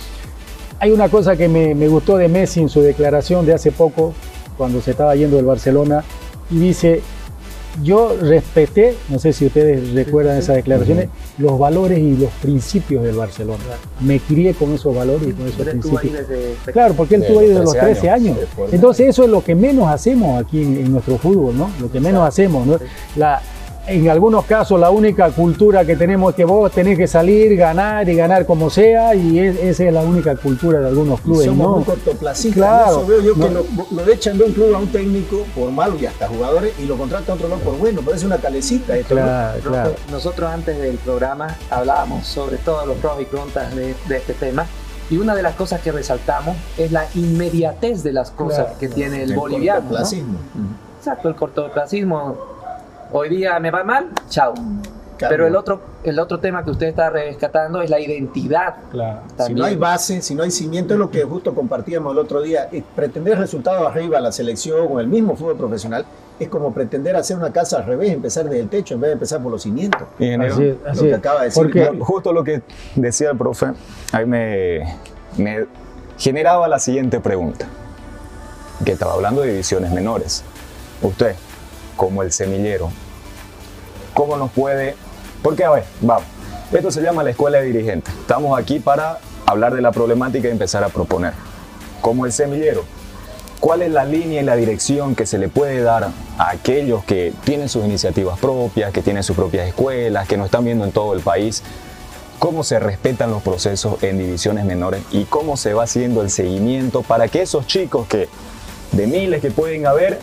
Hay 0.80 0.90
una 0.90 1.08
cosa 1.08 1.36
que 1.36 1.48
me, 1.48 1.74
me 1.74 1.88
gustó 1.88 2.16
de 2.16 2.28
Messi 2.28 2.60
en 2.60 2.68
su 2.68 2.80
declaración 2.80 3.44
de 3.46 3.54
hace 3.54 3.72
poco, 3.72 4.14
cuando 4.56 4.80
se 4.80 4.92
estaba 4.92 5.14
yendo 5.14 5.36
del 5.36 5.44
Barcelona, 5.44 6.02
y 6.50 6.58
dice, 6.58 7.02
yo 7.82 8.16
respeté, 8.20 8.96
no 9.08 9.18
sé 9.18 9.32
si 9.32 9.46
ustedes 9.46 9.92
recuerdan 9.92 10.38
esas 10.38 10.56
declaraciones, 10.56 11.08
los 11.38 11.58
valores 11.58 11.98
y 11.98 12.16
los 12.16 12.30
principios 12.42 13.02
del 13.04 13.16
Barcelona. 13.16 13.62
Me 14.00 14.20
crié 14.20 14.54
con 14.54 14.72
esos 14.72 14.94
valores 14.94 15.28
y 15.28 15.32
con 15.32 15.46
esos 15.46 15.66
principios. 15.66 16.14
claro, 16.72 16.94
porque 16.94 17.16
él 17.16 17.22
estuvo 17.22 17.40
ahí 17.40 17.48
desde 17.48 17.64
los 17.64 17.72
13 17.72 18.10
años. 18.10 18.38
Entonces 18.72 19.08
eso 19.08 19.24
es 19.24 19.30
lo 19.30 19.42
que 19.42 19.54
menos 19.54 19.88
hacemos 19.88 20.42
aquí 20.42 20.62
en, 20.62 20.92
nuestro 20.92 21.18
fútbol, 21.18 21.56
¿no? 21.56 21.70
Lo 21.80 21.90
que 21.90 22.00
menos 22.00 22.26
hacemos, 22.26 22.66
¿no? 22.66 22.78
La, 23.16 23.42
en 23.88 24.08
algunos 24.10 24.44
casos 24.44 24.78
la 24.78 24.90
única 24.90 25.30
cultura 25.30 25.84
que 25.84 25.96
tenemos 25.96 26.30
es 26.30 26.36
que 26.36 26.44
vos 26.44 26.70
tenés 26.70 26.98
que 26.98 27.06
salir, 27.06 27.56
ganar 27.56 28.08
y 28.08 28.14
ganar 28.14 28.44
como 28.44 28.68
sea, 28.68 29.14
y 29.14 29.38
esa 29.38 29.84
es 29.84 29.92
la 29.92 30.02
única 30.02 30.36
cultura 30.36 30.80
de 30.80 30.88
algunos 30.88 31.20
clubes. 31.20 31.46
somos 31.46 31.66
¿no? 31.66 31.76
muy 31.76 31.84
cortoplacistas. 31.84 32.54
Claro, 32.54 32.90
eso 32.90 33.06
veo 33.06 33.20
yo 33.22 33.34
que 33.34 33.50
lo, 33.50 34.12
echan 34.12 34.38
de 34.38 34.44
un 34.44 34.52
club 34.52 34.74
a 34.74 34.78
un 34.78 34.88
técnico 34.88 35.44
por 35.54 35.70
malo 35.70 35.96
y 35.98 36.06
hasta 36.06 36.28
jugadores 36.28 36.74
y 36.78 36.86
lo 36.86 36.96
contrata 36.96 37.32
a 37.32 37.34
otro 37.34 37.48
lado 37.48 37.60
por 37.62 37.78
bueno, 37.78 38.02
parece 38.02 38.26
una 38.26 38.36
calecita. 38.36 38.96
Esto, 38.96 39.14
claro, 39.14 39.60
claro. 39.60 39.94
Nosotros 40.10 40.50
antes 40.50 40.78
del 40.78 40.96
programa 40.98 41.56
hablábamos 41.70 42.26
sobre 42.26 42.58
todos 42.58 42.86
los 42.86 42.96
pros 42.98 43.20
y 43.20 43.24
contras 43.24 43.74
de, 43.74 43.94
este 44.10 44.34
tema. 44.34 44.66
Y 45.10 45.16
una 45.16 45.34
de 45.34 45.42
las 45.42 45.54
cosas 45.54 45.80
que 45.80 45.90
resaltamos 45.90 46.54
es 46.76 46.92
la 46.92 47.06
inmediatez 47.14 48.02
de 48.02 48.12
las 48.12 48.30
cosas 48.30 48.76
que 48.78 48.88
tiene 48.88 49.22
el, 49.22 49.34
boliviano. 49.34 49.80
Cortoplacismo. 49.80 50.38
Exacto, 50.98 51.28
el 51.28 51.34
cortoplacismo 51.34 52.57
hoy 53.12 53.28
día 53.28 53.58
me 53.60 53.70
va 53.70 53.84
mal, 53.84 54.10
chao. 54.28 54.54
Pero 55.18 55.46
el 55.46 55.56
otro, 55.56 55.80
el 56.04 56.18
otro 56.18 56.38
tema 56.38 56.64
que 56.64 56.70
usted 56.70 56.86
está 56.86 57.10
rescatando 57.10 57.82
es 57.82 57.90
la 57.90 57.98
identidad. 57.98 58.76
Claro. 58.90 59.22
Si 59.46 59.54
no 59.54 59.64
hay 59.64 59.76
base, 59.76 60.22
si 60.22 60.34
no 60.34 60.44
hay 60.44 60.50
cimiento, 60.50 60.94
es 60.94 61.00
lo 61.00 61.10
que 61.10 61.24
justo 61.24 61.54
compartíamos 61.54 62.12
el 62.12 62.18
otro 62.18 62.40
día. 62.40 62.68
pretender 62.94 63.38
resultados 63.38 63.86
arriba 63.86 64.18
a 64.18 64.20
la 64.20 64.32
selección 64.32 64.86
o 64.88 65.00
el 65.00 65.08
mismo 65.08 65.34
fútbol 65.34 65.56
profesional 65.56 66.04
es 66.38 66.48
como 66.48 66.72
pretender 66.72 67.16
hacer 67.16 67.36
una 67.36 67.52
casa 67.52 67.78
al 67.78 67.86
revés, 67.86 68.12
empezar 68.12 68.44
desde 68.44 68.60
el 68.60 68.68
techo 68.68 68.94
en 68.94 69.00
vez 69.00 69.08
de 69.08 69.12
empezar 69.14 69.42
por 69.42 69.50
los 69.50 69.62
cimientos. 69.62 70.02
así, 70.02 70.76
lo 70.94 71.02
que 71.02 71.14
acaba 71.14 71.40
de 71.40 71.46
decir. 71.46 71.62
Porque 71.62 71.98
justo 71.98 72.32
lo 72.32 72.44
que 72.44 72.62
decía 72.94 73.30
el 73.30 73.36
profe, 73.36 73.72
ahí 74.12 74.24
me, 74.24 74.96
me 75.36 75.66
generaba 76.16 76.68
la 76.68 76.78
siguiente 76.78 77.18
pregunta, 77.18 77.66
que 78.84 78.92
estaba 78.92 79.14
hablando 79.14 79.40
de 79.42 79.50
divisiones 79.50 79.90
menores. 79.90 80.44
Usted, 81.02 81.34
como 81.98 82.22
el 82.22 82.32
semillero, 82.32 82.90
¿cómo 84.14 84.38
nos 84.38 84.50
puede...? 84.52 84.94
Porque, 85.42 85.64
a 85.64 85.70
ver, 85.70 85.84
vamos, 86.00 86.24
esto 86.72 86.90
se 86.90 87.02
llama 87.02 87.22
la 87.22 87.30
escuela 87.30 87.58
de 87.58 87.66
dirigentes. 87.66 88.14
Estamos 88.14 88.58
aquí 88.58 88.78
para 88.78 89.18
hablar 89.44 89.74
de 89.74 89.82
la 89.82 89.92
problemática 89.92 90.48
y 90.48 90.50
empezar 90.50 90.82
a 90.82 90.88
proponer. 90.88 91.34
Como 92.00 92.24
el 92.24 92.32
semillero, 92.32 92.84
¿Cuál 93.60 93.82
es 93.82 93.90
la 93.90 94.04
línea 94.04 94.40
y 94.40 94.44
la 94.44 94.54
dirección 94.54 95.16
que 95.16 95.26
se 95.26 95.36
le 95.36 95.48
puede 95.48 95.80
dar 95.80 96.10
a 96.38 96.50
aquellos 96.50 97.02
que 97.02 97.32
tienen 97.42 97.68
sus 97.68 97.84
iniciativas 97.84 98.38
propias, 98.38 98.92
que 98.92 99.02
tienen 99.02 99.24
sus 99.24 99.34
propias 99.34 99.66
escuelas, 99.66 100.28
que 100.28 100.36
nos 100.36 100.46
están 100.46 100.64
viendo 100.64 100.84
en 100.84 100.92
todo 100.92 101.12
el 101.12 101.20
país? 101.20 101.64
¿Cómo 102.38 102.62
se 102.62 102.78
respetan 102.78 103.32
los 103.32 103.42
procesos 103.42 104.00
en 104.04 104.16
divisiones 104.16 104.64
menores 104.64 105.02
y 105.10 105.24
cómo 105.24 105.56
se 105.56 105.74
va 105.74 105.82
haciendo 105.82 106.22
el 106.22 106.30
seguimiento 106.30 107.02
para 107.02 107.26
que 107.26 107.42
esos 107.42 107.66
chicos 107.66 108.06
que 108.06 108.28
de 108.92 109.08
miles 109.08 109.42
que 109.42 109.50
pueden 109.50 109.88
haber, 109.88 110.20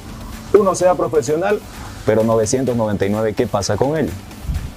uno 0.55 0.75
sea 0.75 0.95
profesional, 0.95 1.59
pero 2.05 2.23
999, 2.23 3.33
¿qué 3.33 3.47
pasa 3.47 3.77
con 3.77 3.97
él? 3.97 4.09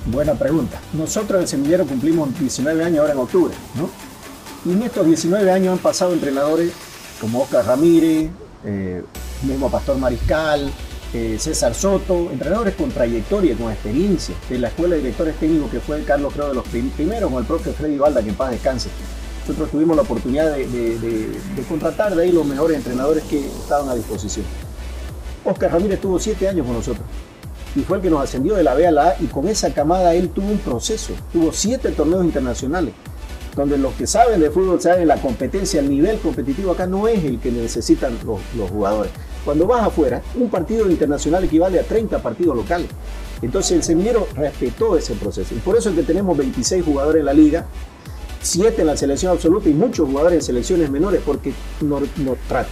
Buena 0.06 0.34
pregunta. 0.34 0.80
Nosotros 0.92 1.36
en 1.36 1.42
el 1.42 1.48
semillero 1.48 1.86
cumplimos 1.86 2.38
19 2.38 2.84
años 2.84 3.00
ahora 3.00 3.12
en 3.12 3.18
octubre, 3.18 3.54
¿no? 3.74 3.90
Y 4.64 4.74
en 4.74 4.82
estos 4.82 5.06
19 5.06 5.50
años 5.50 5.72
han 5.72 5.78
pasado 5.78 6.12
entrenadores 6.12 6.72
como 7.20 7.42
Oscar 7.42 7.66
Ramírez, 7.66 8.30
eh, 8.64 9.02
mismo 9.42 9.70
Pastor 9.70 9.98
Mariscal, 9.98 10.70
eh, 11.12 11.36
César 11.38 11.74
Soto, 11.74 12.28
entrenadores 12.30 12.74
con 12.74 12.90
trayectoria, 12.90 13.56
con 13.56 13.72
experiencia, 13.72 14.34
de 14.48 14.58
la 14.58 14.68
escuela 14.68 14.94
de 14.94 15.02
directores 15.02 15.36
técnicos 15.36 15.70
que 15.70 15.80
fue 15.80 16.02
Carlos, 16.04 16.32
creo, 16.34 16.48
de 16.48 16.54
los 16.54 16.64
primeros, 16.68 17.30
con 17.30 17.40
el 17.40 17.46
propio 17.46 17.72
Freddy 17.72 17.98
Balda, 17.98 18.22
que 18.22 18.28
en 18.30 18.34
paz 18.34 18.50
descanse. 18.50 18.90
Nosotros 19.40 19.70
tuvimos 19.70 19.96
la 19.96 20.02
oportunidad 20.02 20.52
de, 20.52 21.40
contratar 21.66 22.14
de 22.14 22.24
ahí 22.24 22.32
los 22.32 22.44
mejores 22.44 22.76
entrenadores 22.76 23.24
que 23.24 23.46
estaban 23.46 23.88
a 23.88 23.94
disposición. 23.94 24.44
Oscar 25.44 25.72
Ramírez 25.72 26.00
tuvo 26.00 26.18
siete 26.18 26.48
años 26.48 26.66
con 26.66 26.76
nosotros 26.76 27.04
y 27.74 27.80
fue 27.80 27.98
el 27.98 28.02
que 28.02 28.10
nos 28.10 28.22
ascendió 28.22 28.54
de 28.54 28.62
la 28.62 28.74
B 28.74 28.86
a 28.86 28.90
la 28.90 29.08
A 29.10 29.16
y 29.20 29.26
con 29.26 29.46
esa 29.48 29.72
camada 29.72 30.14
él 30.14 30.30
tuvo 30.30 30.48
un 30.48 30.58
proceso, 30.58 31.12
tuvo 31.32 31.52
siete 31.52 31.90
torneos 31.90 32.24
internacionales 32.24 32.94
donde 33.58 33.76
los 33.76 33.92
que 33.94 34.06
saben 34.06 34.40
de 34.40 34.50
fútbol 34.50 34.80
saben 34.80 35.08
la 35.08 35.20
competencia, 35.20 35.80
el 35.80 35.90
nivel 35.90 36.18
competitivo 36.20 36.72
acá 36.72 36.86
no 36.86 37.08
es 37.08 37.24
el 37.24 37.40
que 37.40 37.50
necesitan 37.50 38.16
los, 38.24 38.70
jugadores. 38.70 39.10
Cuando 39.44 39.66
vas 39.66 39.84
afuera, 39.84 40.22
un 40.36 40.48
partido 40.48 40.88
internacional 40.88 41.42
equivale 41.42 41.80
a 41.80 41.82
30 41.82 42.22
partidos 42.22 42.56
locales. 42.56 42.86
Entonces 43.42 43.72
el 43.72 43.82
semillero 43.82 44.28
respetó 44.36 44.96
ese 44.96 45.14
proceso. 45.14 45.54
Y 45.54 45.58
por 45.58 45.76
eso 45.76 45.90
es 45.90 45.96
que 45.96 46.02
tenemos 46.02 46.36
26 46.36 46.84
jugadores 46.84 47.20
en 47.20 47.26
la 47.26 47.32
liga, 47.32 47.66
7 48.40 48.80
en 48.80 48.86
la 48.86 48.96
selección 48.96 49.32
absoluta 49.32 49.68
y 49.68 49.74
muchos 49.74 50.08
jugadores 50.08 50.38
en 50.38 50.42
selecciones 50.42 50.90
menores, 50.90 51.20
porque 51.24 51.52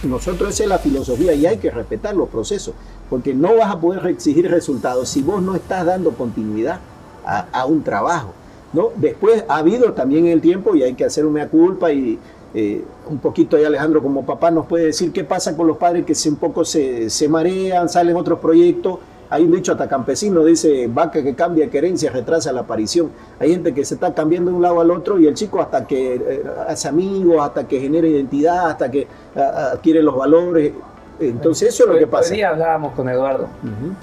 nosotros 0.03 0.49
esa 0.49 0.63
es 0.63 0.69
la 0.69 0.79
filosofía 0.79 1.33
y 1.33 1.45
hay 1.45 1.57
que 1.57 1.71
respetar 1.71 2.15
los 2.15 2.29
procesos, 2.29 2.73
porque 3.09 3.33
no 3.33 3.55
vas 3.55 3.73
a 3.73 3.79
poder 3.79 4.05
exigir 4.07 4.49
resultados 4.49 5.09
si 5.09 5.21
vos 5.21 5.41
no 5.41 5.55
estás 5.55 5.85
dando 5.85 6.11
continuidad 6.11 6.79
a 7.25 7.65
un 7.65 7.83
trabajo. 7.83 8.33
¿no? 8.73 8.91
Después 8.95 9.43
ha 9.47 9.57
habido 9.57 9.93
también 9.93 10.27
el 10.27 10.41
tiempo 10.41 10.75
y 10.75 10.83
hay 10.83 10.93
que 10.93 11.05
hacer 11.05 11.25
una 11.25 11.47
culpa 11.47 11.91
y 11.91 12.19
eh, 12.53 12.83
un 13.09 13.19
poquito 13.19 13.57
ahí 13.57 13.65
Alejandro 13.65 14.01
como 14.01 14.25
papá 14.25 14.51
nos 14.51 14.65
puede 14.65 14.87
decir 14.87 15.11
qué 15.11 15.23
pasa 15.23 15.55
con 15.55 15.67
los 15.67 15.77
padres 15.77 16.05
que 16.05 16.15
se, 16.15 16.29
un 16.29 16.37
poco 16.37 16.63
se, 16.65 17.09
marean, 17.29 17.89
salen 17.89 18.15
otros 18.15 18.39
proyectos. 18.39 18.99
Hay 19.29 19.43
un 19.43 19.51
dicho 19.51 19.73
hasta 19.73 19.89
campesino, 19.89 20.43
dice, 20.43 20.87
vaca 20.87 21.21
que 21.21 21.35
cambia 21.35 21.69
querencia 21.69 22.11
retrasa 22.11 22.51
la 22.53 22.61
aparición. 22.61 23.11
Hay 23.39 23.51
gente 23.51 23.73
que 23.73 23.83
se 23.83 23.95
está 23.95 24.13
cambiando 24.13 24.51
de 24.51 24.57
un 24.57 24.63
lado 24.63 24.79
al 24.79 24.89
otro 24.89 25.19
y 25.19 25.27
el 25.27 25.33
chico 25.33 25.61
hasta 25.61 25.85
que 25.85 26.15
eh, 26.15 26.43
hace 26.67 26.87
amigos, 26.87 27.41
hasta 27.41 27.67
que 27.67 27.79
genera 27.79 28.07
identidad, 28.07 28.69
hasta 28.69 28.89
que 28.89 29.07
adquiere 29.35 30.01
los 30.01 30.15
valores. 30.15 30.71
Entonces 31.19 31.69
eso 31.69 31.83
es 31.83 31.89
lo 31.89 31.99
que 31.99 32.07
pasa. 32.07 32.29
Hoy 32.29 32.37
día 32.37 32.49
hablábamos 32.49 32.93
con 32.93 33.09
Eduardo. 33.09 33.47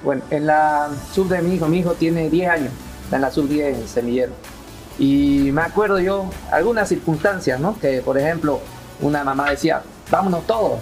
Bueno, 0.02 0.22
en 0.30 0.46
la 0.46 0.90
sub 1.12 1.28
de 1.28 1.40
mi 1.40 1.54
hijo, 1.54 1.68
mi 1.68 1.78
hijo 1.78 1.92
tiene 1.92 2.28
10 2.28 2.50
años, 2.50 2.72
está 3.04 3.16
en 3.16 3.22
la 3.22 3.30
sub 3.30 3.48
10 3.48 3.78
en 3.78 3.88
semillero. 3.88 4.32
Y 4.98 5.50
me 5.52 5.62
acuerdo 5.62 5.98
yo 6.00 6.26
algunas 6.50 6.88
circunstancias, 6.88 7.58
¿no? 7.58 7.78
Que 7.78 8.02
por 8.02 8.18
ejemplo, 8.18 8.60
una 9.00 9.24
mamá 9.24 9.50
decía, 9.50 9.82
vámonos 10.10 10.46
todos. 10.46 10.80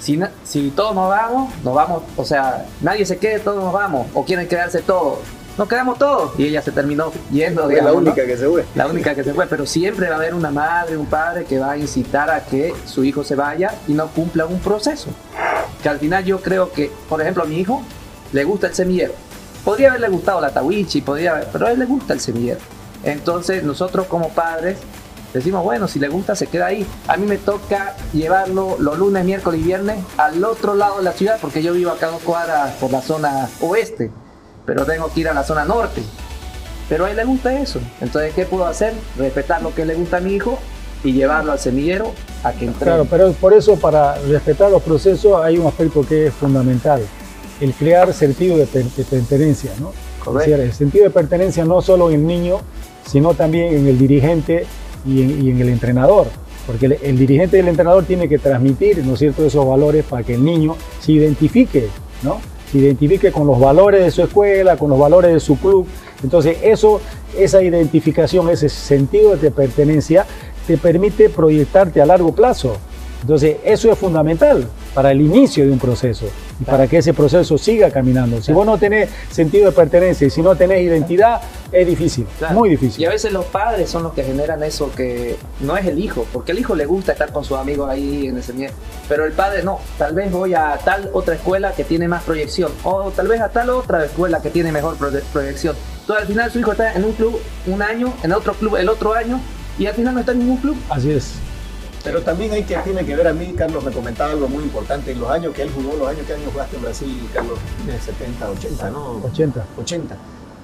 Si, 0.00 0.20
si 0.44 0.70
todos 0.70 0.94
nos 0.94 1.08
vamos, 1.08 1.52
nos 1.64 1.74
vamos, 1.74 2.02
o 2.16 2.24
sea, 2.24 2.66
nadie 2.80 3.04
se 3.06 3.18
quede, 3.18 3.40
todos 3.40 3.62
nos 3.62 3.72
vamos, 3.72 4.06
o 4.14 4.24
quieren 4.24 4.46
quedarse 4.46 4.82
todos. 4.82 5.18
Nos 5.58 5.68
quedamos 5.68 5.98
todos. 5.98 6.38
Y 6.38 6.44
ella 6.44 6.60
se 6.60 6.70
terminó 6.70 7.10
yendo. 7.32 7.70
Es 7.70 7.82
la 7.82 7.94
única 7.94 8.26
que 8.26 8.36
se 8.36 8.46
fue. 8.46 8.66
La 8.74 8.86
única 8.86 9.14
que 9.14 9.24
se 9.24 9.32
fue. 9.32 9.46
Pero 9.46 9.64
siempre 9.64 10.08
va 10.08 10.16
a 10.16 10.18
haber 10.18 10.34
una 10.34 10.50
madre, 10.50 10.98
un 10.98 11.06
padre 11.06 11.44
que 11.46 11.58
va 11.58 11.72
a 11.72 11.78
incitar 11.78 12.30
a 12.30 12.44
que 12.44 12.74
su 12.84 13.04
hijo 13.04 13.24
se 13.24 13.36
vaya 13.36 13.74
y 13.88 13.94
no 13.94 14.08
cumpla 14.08 14.44
un 14.44 14.60
proceso. 14.60 15.08
Que 15.82 15.88
al 15.88 15.98
final 15.98 16.24
yo 16.24 16.42
creo 16.42 16.72
que, 16.72 16.90
por 17.08 17.22
ejemplo, 17.22 17.42
a 17.42 17.46
mi 17.46 17.58
hijo 17.58 17.82
le 18.32 18.44
gusta 18.44 18.66
el 18.66 18.74
semillero. 18.74 19.14
Podría 19.64 19.88
haberle 19.88 20.08
gustado 20.10 20.40
la 20.42 20.50
tawichi, 20.50 21.00
podría 21.00 21.48
pero 21.50 21.66
a 21.66 21.72
él 21.72 21.78
le 21.78 21.86
gusta 21.86 22.12
el 22.12 22.20
semillero. 22.20 22.60
Entonces 23.02 23.64
nosotros 23.64 24.06
como 24.06 24.28
padres 24.30 24.76
decimos, 25.36 25.62
bueno, 25.62 25.86
si 25.88 25.98
le 25.98 26.08
gusta 26.08 26.34
se 26.34 26.46
queda 26.46 26.66
ahí. 26.66 26.86
A 27.08 27.16
mí 27.16 27.26
me 27.26 27.38
toca 27.38 27.94
llevarlo 28.12 28.76
los 28.78 28.98
lunes, 28.98 29.24
miércoles 29.24 29.60
y 29.60 29.64
viernes 29.64 29.98
al 30.16 30.42
otro 30.44 30.74
lado 30.74 30.98
de 30.98 31.04
la 31.04 31.12
ciudad 31.12 31.38
porque 31.40 31.62
yo 31.62 31.72
vivo 31.72 31.90
acá 31.90 32.08
dos 32.08 32.22
cuadras 32.22 32.72
por 32.74 32.90
la 32.90 33.00
zona 33.00 33.48
oeste, 33.60 34.10
pero 34.64 34.84
tengo 34.84 35.12
que 35.12 35.20
ir 35.20 35.28
a 35.28 35.34
la 35.34 35.44
zona 35.44 35.64
norte. 35.64 36.02
Pero 36.88 37.04
a 37.04 37.10
él 37.10 37.16
le 37.16 37.24
gusta 37.24 37.58
eso. 37.58 37.80
Entonces, 38.00 38.32
¿qué 38.34 38.46
puedo 38.46 38.66
hacer? 38.66 38.94
Respetar 39.16 39.62
lo 39.62 39.74
que 39.74 39.84
le 39.84 39.94
gusta 39.94 40.18
a 40.18 40.20
mi 40.20 40.34
hijo 40.34 40.58
y 41.02 41.12
llevarlo 41.12 41.52
al 41.52 41.58
semillero 41.58 42.12
a 42.42 42.52
que 42.52 42.66
entre. 42.66 42.86
Claro, 42.86 43.06
pero 43.10 43.32
por 43.32 43.52
eso 43.52 43.76
para 43.76 44.14
respetar 44.18 44.70
los 44.70 44.82
procesos 44.82 45.42
hay 45.42 45.58
un 45.58 45.66
aspecto 45.66 46.02
que 46.06 46.28
es 46.28 46.34
fundamental, 46.34 47.02
el 47.60 47.74
crear 47.74 48.12
sentido 48.12 48.56
de, 48.56 48.66
pertenencia, 48.66 49.72
¿no? 49.80 49.92
el 50.40 50.72
sentido 50.72 51.04
de 51.04 51.10
pertenencia 51.10 51.64
no 51.64 51.80
solo 51.82 52.10
en 52.10 52.20
el 52.20 52.26
niño, 52.26 52.60
sino 53.06 53.34
también 53.34 53.74
en 53.74 53.86
el 53.86 53.98
dirigente 53.98 54.66
y 55.06 55.50
en, 55.50 55.60
el 55.60 55.68
entrenador. 55.68 56.26
Porque 56.66 56.86
el, 56.86 57.18
dirigente 57.18 57.56
y 57.56 57.60
el 57.60 57.68
entrenador 57.68 58.04
tiene 58.04 58.28
que 58.28 58.38
transmitir, 58.38 59.04
¿no 59.04 59.14
es 59.14 59.20
cierto?, 59.20 59.44
esos 59.44 59.66
valores 59.66 60.04
para 60.04 60.24
que 60.24 60.34
el 60.34 60.44
niño 60.44 60.76
se 61.00 61.12
identifique, 61.12 61.88
¿no? 62.22 62.40
Se 62.72 62.78
identifique 62.78 63.30
con 63.30 63.46
los 63.46 63.60
valores 63.60 64.02
de 64.02 64.10
su 64.10 64.22
escuela, 64.22 64.76
con 64.76 64.90
los 64.90 64.98
valores 64.98 65.32
de 65.32 65.38
su 65.38 65.56
club. 65.58 65.86
Entonces, 66.24 66.58
eso, 66.62 67.00
esa 67.38 67.62
identificación, 67.62 68.50
ese 68.50 68.68
sentido 68.68 69.36
de 69.36 69.52
pertenencia, 69.52 70.26
te 70.66 70.76
permite 70.76 71.28
proyectarte 71.28 72.00
a 72.00 72.06
largo 72.06 72.34
plazo. 72.34 72.76
Entonces, 73.26 73.56
eso 73.64 73.90
es 73.90 73.98
fundamental 73.98 74.68
para 74.94 75.10
el 75.10 75.20
inicio 75.20 75.64
de 75.66 75.72
un 75.72 75.80
proceso 75.80 76.26
y 76.60 76.64
para 76.64 76.86
que 76.86 76.98
ese 76.98 77.12
proceso 77.12 77.58
siga 77.58 77.90
caminando. 77.90 78.40
Si 78.40 78.52
vos 78.52 78.64
no 78.64 78.78
tenés 78.78 79.10
sentido 79.32 79.66
de 79.66 79.72
pertenencia 79.72 80.28
y 80.28 80.30
si 80.30 80.42
no 80.42 80.54
tenés 80.54 80.82
identidad, 80.82 81.40
es 81.72 81.84
difícil, 81.88 82.24
muy 82.52 82.68
difícil. 82.68 83.02
Y 83.02 83.04
a 83.04 83.10
veces 83.10 83.32
los 83.32 83.44
padres 83.46 83.90
son 83.90 84.04
los 84.04 84.12
que 84.12 84.22
generan 84.22 84.62
eso 84.62 84.92
que 84.94 85.34
no 85.58 85.76
es 85.76 85.86
el 85.86 85.98
hijo, 85.98 86.24
porque 86.32 86.52
el 86.52 86.60
hijo 86.60 86.76
le 86.76 86.86
gusta 86.86 87.10
estar 87.10 87.32
con 87.32 87.42
sus 87.42 87.58
amigos 87.58 87.90
ahí 87.90 88.28
en 88.28 88.38
ese 88.38 88.52
miedo, 88.52 88.72
pero 89.08 89.24
el 89.24 89.32
padre 89.32 89.64
no, 89.64 89.80
tal 89.98 90.14
vez 90.14 90.30
voy 90.30 90.54
a 90.54 90.78
tal 90.84 91.10
otra 91.12 91.34
escuela 91.34 91.72
que 91.72 91.82
tiene 91.82 92.06
más 92.06 92.22
proyección, 92.22 92.70
o 92.84 93.10
tal 93.10 93.26
vez 93.26 93.40
a 93.40 93.48
tal 93.48 93.70
otra 93.70 94.04
escuela 94.04 94.40
que 94.40 94.50
tiene 94.50 94.70
mejor 94.70 94.96
proyección. 95.32 95.74
Entonces 96.02 96.22
al 96.22 96.28
final 96.28 96.52
su 96.52 96.60
hijo 96.60 96.70
está 96.70 96.94
en 96.94 97.04
un 97.04 97.12
club 97.14 97.40
un 97.66 97.82
año, 97.82 98.14
en 98.22 98.30
otro 98.30 98.54
club 98.54 98.76
el 98.76 98.88
otro 98.88 99.14
año, 99.14 99.40
y 99.80 99.86
al 99.86 99.94
final 99.94 100.14
no 100.14 100.20
está 100.20 100.30
en 100.30 100.38
ningún 100.38 100.58
club. 100.58 100.76
Así 100.88 101.10
es. 101.10 101.32
Pero 102.06 102.22
también 102.22 102.52
hay 102.52 102.62
que, 102.62 102.76
tiene 102.76 103.04
que 103.04 103.16
ver 103.16 103.26
a 103.26 103.32
mí, 103.32 103.52
Carlos 103.58 103.82
me 103.82 103.90
comentaba 103.90 104.30
algo 104.30 104.46
muy 104.46 104.62
importante, 104.62 105.10
en 105.10 105.18
los 105.18 105.28
años 105.28 105.52
que 105.52 105.62
él 105.62 105.70
jugó, 105.74 105.96
los 105.96 106.08
años 106.08 106.24
que 106.24 106.34
años 106.34 106.52
jugaste 106.52 106.76
en 106.76 106.82
Brasil, 106.82 107.28
Carlos, 107.34 107.58
de 107.84 107.98
70, 107.98 108.48
80, 108.48 108.90
¿no? 108.90 109.20
80. 109.24 109.64
80. 109.76 110.16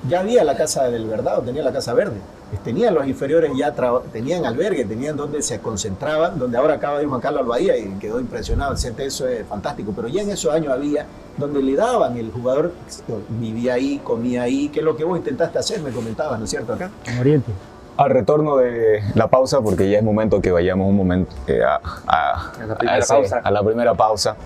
Ya 0.09 0.21
había 0.21 0.45
la 0.45 0.57
Casa 0.57 0.89
del 0.89 1.05
Verdad, 1.07 1.43
tenía 1.43 1.65
la 1.65 1.73
Casa 1.73 1.95
Verde. 1.95 2.19
Tenían 2.63 2.95
los 2.95 3.09
inferiores 3.09 3.51
ya, 3.57 3.75
tenían 4.13 4.47
albergue, 4.47 4.85
tenían 4.85 5.17
donde 5.17 5.43
se 5.43 5.59
concentraban, 5.59 6.39
donde 6.39 6.59
ahora 6.59 6.75
acaba 6.75 6.99
de 6.99 7.05
ir 7.05 7.09
Juan 7.09 7.21
Carlos 7.21 7.43
Albahía 7.43 7.77
y 7.77 7.89
quedó 7.99 8.21
impresionado, 8.21 8.75
eso 8.75 9.27
es 9.27 9.45
fantástico. 9.47 9.93
Pero 9.97 10.07
ya 10.07 10.23
en 10.23 10.31
esos 10.31 10.53
años 10.53 10.73
había 10.73 11.07
donde 11.39 11.61
le 11.61 11.75
daban, 11.75 12.17
el 12.19 12.31
jugador 12.31 12.73
vivía 13.31 13.75
ahí, 13.75 14.01
comía 14.05 14.43
ahí, 14.43 14.69
que 14.69 14.79
es 14.79 14.85
lo 14.85 14.97
que 14.97 15.03
vos 15.03 15.19
intentaste 15.19 15.59
hacer, 15.59 15.81
me 15.81 15.91
comentabas, 15.91 16.39
¿no 16.39 16.45
es 16.45 16.51
cierto? 16.51 16.75
Acá. 16.75 16.91
En 17.07 17.19
Oriente. 17.19 17.51
Al 17.97 18.11
retorno 18.11 18.57
de 18.57 19.03
la 19.15 19.29
pausa, 19.29 19.61
porque 19.61 19.91
ya 19.91 19.99
es 19.99 20.05
momento 20.05 20.41
que 20.41 20.51
vayamos 20.51 20.89
un 20.89 20.97
momento 20.97 21.35
eh, 21.47 21.61
a, 21.63 22.53
la 23.51 23.63
primera 23.63 23.95
pausa, 23.95 24.37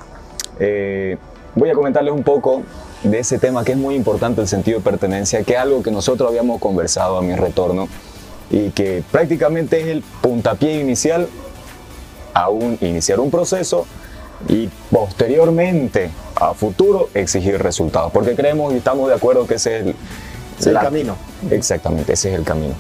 eh, 0.59 1.17
voy 1.55 1.71
a 1.71 1.75
comentarles 1.75 2.13
un 2.13 2.23
poco 2.23 2.63
de 3.03 3.21
ese 3.21 3.39
tema 3.39 3.65
que 3.65 3.73
es 3.73 3.79
muy 3.79 3.95
importante, 3.95 4.41
el 4.41 4.49
sentido 4.49 4.79
de 4.79 4.85
pertenencia, 4.85 5.43
que 5.45 5.55
es 5.55 5.59
algo 5.59 5.83
que 5.83 5.91
nosotros 5.91 6.29
habíamos 6.29 6.61
conversado 6.61 7.19
a 7.19 7.23
mi 7.23 7.35
retorno 7.35 7.89
y 8.51 8.71
que 8.71 9.03
prácticamente 9.11 9.81
es 9.81 9.87
el 9.89 10.03
puntapié 10.21 10.81
inicial 10.81 11.29
a 12.35 12.49
un, 12.49 12.79
iniciar 12.81 13.21
un 13.21 13.31
proceso 13.31 13.87
y 14.49 14.69
posteriormente 14.91 16.11
a 16.35 16.53
futuro 16.53 17.09
exigir 17.15 17.63
resultados, 17.63 18.13
porque 18.13 18.35
creemos 18.35 18.75
y 18.75 18.79
estamos 18.79 19.09
de 19.09 19.15
acuerdo 19.15 19.47
que 19.47 19.55
ese 19.55 19.79
es 19.79 19.87
el, 19.87 19.97
el 20.67 20.79
camino. 20.79 21.17
Exactamente, 21.51 22.13
ese 22.13 22.33
es 22.33 22.39
el 22.39 22.45
camino. 22.45 22.75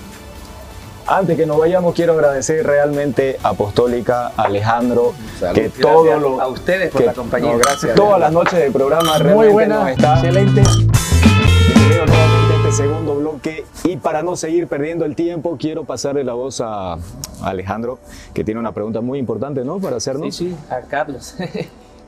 Antes 1.08 1.36
que 1.36 1.46
nos 1.46 1.58
vayamos, 1.58 1.94
quiero 1.94 2.14
agradecer 2.14 2.66
realmente 2.66 3.38
a 3.44 3.50
Apostólica, 3.50 4.32
Alejandro, 4.36 5.14
que 5.54 5.68
todo 5.68 6.18
lo, 6.18 6.40
a 6.40 6.48
ustedes 6.48 6.90
por 6.90 7.04
la 7.04 7.12
compañía. 7.12 7.56
gracias. 7.56 7.94
Todas 7.94 8.18
las 8.18 8.32
noches 8.32 8.58
del 8.58 8.72
programa 8.72 9.16
realmente 9.16 9.34
Muy 9.34 9.48
buena, 9.52 9.92
está 9.92 10.14
excelente. 10.14 10.62
Bienvenido 10.64 12.06
nuevamente 12.06 12.54
a 12.54 12.56
este 12.56 12.72
segundo 12.72 13.14
bloque 13.14 13.64
y 13.84 13.96
para 13.98 14.24
no 14.24 14.34
seguir 14.34 14.66
perdiendo 14.66 15.04
el 15.04 15.14
tiempo, 15.14 15.56
quiero 15.60 15.84
pasarle 15.84 16.24
la 16.24 16.32
voz 16.32 16.60
a 16.60 16.98
Alejandro, 17.40 18.00
que 18.34 18.42
tiene 18.42 18.58
una 18.58 18.72
pregunta 18.72 19.00
muy 19.00 19.20
importante, 19.20 19.64
¿no? 19.64 19.78
Para 19.78 19.98
hacernos. 19.98 20.34
Sí, 20.34 20.50
sí, 20.50 20.56
a 20.70 20.80
Carlos. 20.80 21.36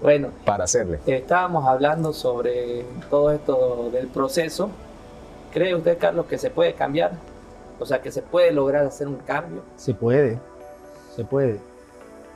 Bueno, 0.01 0.29
para 0.45 0.63
hacerle. 0.63 1.01
Estábamos 1.07 1.67
hablando 1.67 2.13
sobre 2.13 2.85
todo 3.11 3.33
esto 3.33 3.91
del 3.93 4.07
proceso. 4.07 4.71
¿Cree 5.53 5.75
usted, 5.75 5.99
Carlos, 5.99 6.27
que 6.27 6.39
se 6.39 6.51
puede 6.51 6.75
cambiar? 6.75 7.15
O 7.79 7.87
sea, 7.87 8.01
que 8.01 8.11
se 8.11 8.23
puede 8.23 8.53
lograr 8.53 8.85
hacer 8.85 9.09
un 9.09 9.17
cambio. 9.17 9.63
Se 9.77 9.95
puede, 9.95 10.39
se 11.15 11.25
puede. 11.25 11.59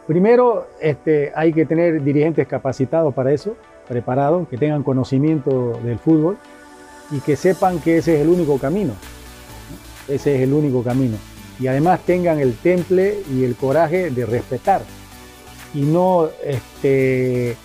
Primero, 0.06 0.66
este, 0.80 1.32
hay 1.34 1.52
que 1.52 1.64
tener 1.64 2.02
dirigentes 2.02 2.46
capacitados 2.46 3.14
para 3.14 3.32
eso, 3.32 3.56
preparados, 3.88 4.48
que 4.48 4.58
tengan 4.58 4.82
conocimiento 4.82 5.78
del 5.82 5.98
fútbol 5.98 6.38
y 7.10 7.20
que 7.20 7.36
sepan 7.36 7.80
que 7.80 7.98
ese 7.98 8.16
es 8.16 8.20
el 8.22 8.28
único 8.28 8.58
camino. 8.58 8.94
Ese 10.08 10.36
es 10.36 10.42
el 10.42 10.52
único 10.52 10.82
camino. 10.82 11.16
Y 11.60 11.66
además 11.66 12.00
tengan 12.00 12.40
el 12.40 12.54
temple 12.56 13.22
y 13.30 13.44
el 13.44 13.54
coraje 13.54 14.10
de 14.10 14.26
respetar 14.26 14.82
y 15.74 15.82
no 15.82 16.28
este, 16.44 17.56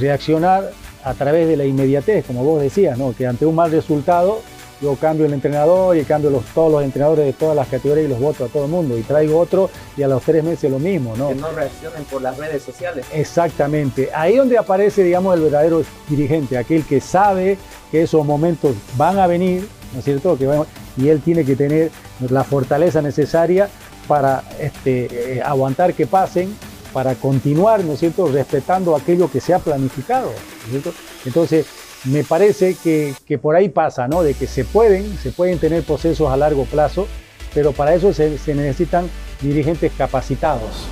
reaccionar 0.00 0.70
a 1.04 1.14
través 1.14 1.48
de 1.48 1.56
la 1.56 1.64
inmediatez, 1.64 2.24
como 2.24 2.44
vos 2.44 2.62
decías, 2.62 2.98
que 3.16 3.26
ante 3.26 3.44
un 3.44 3.54
mal 3.54 3.70
resultado 3.70 4.40
yo 4.82 4.96
cambio 4.96 5.26
el 5.26 5.32
entrenador 5.32 5.96
y 5.96 6.04
cambio 6.04 6.28
los, 6.30 6.44
todos 6.46 6.72
los 6.72 6.82
entrenadores 6.82 7.24
de 7.24 7.32
todas 7.32 7.54
las 7.54 7.68
categorías 7.68 8.06
y 8.06 8.08
los 8.08 8.18
voto 8.18 8.44
a 8.44 8.48
todo 8.48 8.64
el 8.64 8.70
mundo 8.70 8.98
y 8.98 9.02
traigo 9.02 9.38
otro 9.38 9.70
y 9.96 10.02
a 10.02 10.08
los 10.08 10.22
tres 10.22 10.42
meses 10.42 10.70
lo 10.70 10.80
mismo. 10.80 11.16
¿no? 11.16 11.28
Que 11.28 11.36
no 11.36 11.52
reaccionen 11.52 12.04
por 12.04 12.20
las 12.20 12.36
redes 12.36 12.62
sociales. 12.62 13.06
Exactamente. 13.12 14.10
Ahí 14.12 14.36
donde 14.36 14.58
aparece, 14.58 15.04
digamos, 15.04 15.36
el 15.36 15.42
verdadero 15.42 15.82
dirigente, 16.08 16.58
aquel 16.58 16.84
que 16.84 17.00
sabe 17.00 17.56
que 17.92 18.02
esos 18.02 18.26
momentos 18.26 18.74
van 18.96 19.18
a 19.18 19.26
venir, 19.28 19.68
¿no 19.92 20.00
es 20.00 20.04
cierto? 20.04 20.36
Que 20.36 20.48
y 20.96 21.08
él 21.08 21.22
tiene 21.22 21.44
que 21.44 21.56
tener 21.56 21.90
la 22.28 22.44
fortaleza 22.44 23.00
necesaria 23.00 23.68
para 24.08 24.42
este, 24.58 25.36
eh, 25.36 25.42
aguantar 25.42 25.94
que 25.94 26.06
pasen, 26.06 26.54
para 26.92 27.14
continuar, 27.14 27.82
¿no 27.84 27.94
es 27.94 28.00
cierto?, 28.00 28.26
respetando 28.26 28.94
aquello 28.94 29.30
que 29.30 29.40
se 29.40 29.54
ha 29.54 29.58
planificado, 29.58 30.26
¿no 30.26 30.64
es 30.64 30.70
cierto? 30.70 30.92
Entonces, 31.24 31.66
me 32.04 32.24
parece 32.24 32.74
que, 32.74 33.14
por 33.40 33.54
ahí 33.54 33.68
pasa, 33.68 34.08
¿no? 34.08 34.22
De 34.22 34.34
que 34.34 34.46
se 34.46 34.64
pueden, 34.64 35.16
se 35.18 35.30
pueden 35.30 35.58
tener 35.58 35.84
procesos 35.84 36.30
a 36.30 36.36
largo 36.36 36.64
plazo, 36.64 37.06
pero 37.54 37.72
para 37.72 37.94
eso 37.94 38.12
se, 38.12 38.30
necesitan 38.54 39.08
dirigentes 39.40 39.92
capacitados. 39.96 40.86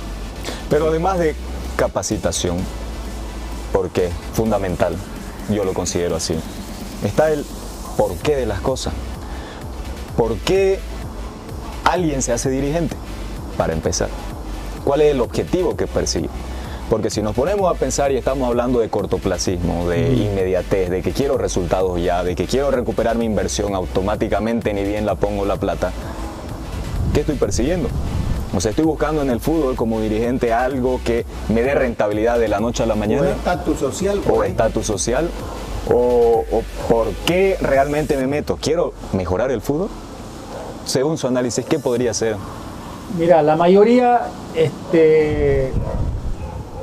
Pero 0.69 0.87
además 0.87 1.19
de 1.19 1.35
capacitación, 1.75 2.57
porque 3.73 4.09
fundamental, 4.33 4.95
yo 5.49 5.65
lo 5.65 5.73
considero 5.73 6.15
así, 6.15 6.35
está 7.03 7.31
el 7.31 7.45
porqué 7.97 8.35
de 8.35 8.45
las 8.45 8.61
cosas. 8.61 8.93
¿Por 10.15 10.37
qué 10.37 10.79
alguien 11.83 12.21
se 12.21 12.31
hace 12.31 12.49
dirigente? 12.49 12.95
Para 13.57 13.73
empezar, 13.73 14.09
¿cuál 14.85 15.01
es 15.01 15.11
el 15.11 15.19
objetivo 15.19 15.75
que 15.75 15.87
persigue? 15.87 16.29
Porque 16.91 17.09
si 17.09 17.21
nos 17.21 17.33
ponemos 17.33 17.73
a 17.73 17.79
pensar 17.79 18.11
y 18.11 18.17
estamos 18.17 18.45
hablando 18.49 18.79
de 18.79 18.89
cortoplacismo, 18.89 19.87
de 19.87 20.11
inmediatez, 20.11 20.89
de 20.89 21.01
que 21.01 21.13
quiero 21.13 21.37
resultados 21.37 22.01
ya, 22.01 22.21
de 22.21 22.35
que 22.35 22.47
quiero 22.47 22.69
recuperar 22.69 23.15
mi 23.15 23.23
inversión 23.23 23.75
automáticamente, 23.75 24.73
ni 24.73 24.83
bien 24.83 25.05
la 25.05 25.15
pongo 25.15 25.45
la 25.45 25.55
plata, 25.55 25.93
¿qué 27.13 27.21
estoy 27.21 27.37
persiguiendo? 27.37 27.87
O 28.53 28.59
sea, 28.59 28.71
estoy 28.71 28.83
buscando 28.83 29.21
en 29.21 29.29
el 29.29 29.39
fútbol 29.39 29.77
como 29.77 30.01
dirigente 30.01 30.51
algo 30.51 30.99
que 31.05 31.25
me 31.47 31.61
dé 31.61 31.75
rentabilidad 31.75 32.37
de 32.39 32.49
la 32.49 32.59
noche 32.59 32.83
a 32.83 32.87
la 32.87 32.95
mañana. 32.95 33.21
O 33.21 33.31
estatus 33.31 33.79
social. 33.79 34.21
O 34.29 34.43
estatus 34.43 34.85
social. 34.85 35.29
O, 35.89 36.43
o 36.51 36.63
por 36.89 37.07
qué 37.25 37.55
realmente 37.61 38.17
me 38.17 38.27
meto. 38.27 38.57
¿Quiero 38.61 38.91
mejorar 39.13 39.49
el 39.51 39.61
fútbol? 39.61 39.87
Según 40.83 41.17
su 41.17 41.27
análisis, 41.27 41.63
¿qué 41.63 41.79
podría 41.79 42.13
ser? 42.13 42.35
Mira, 43.17 43.41
la 43.41 43.55
mayoría 43.55 44.23
este, 44.55 45.71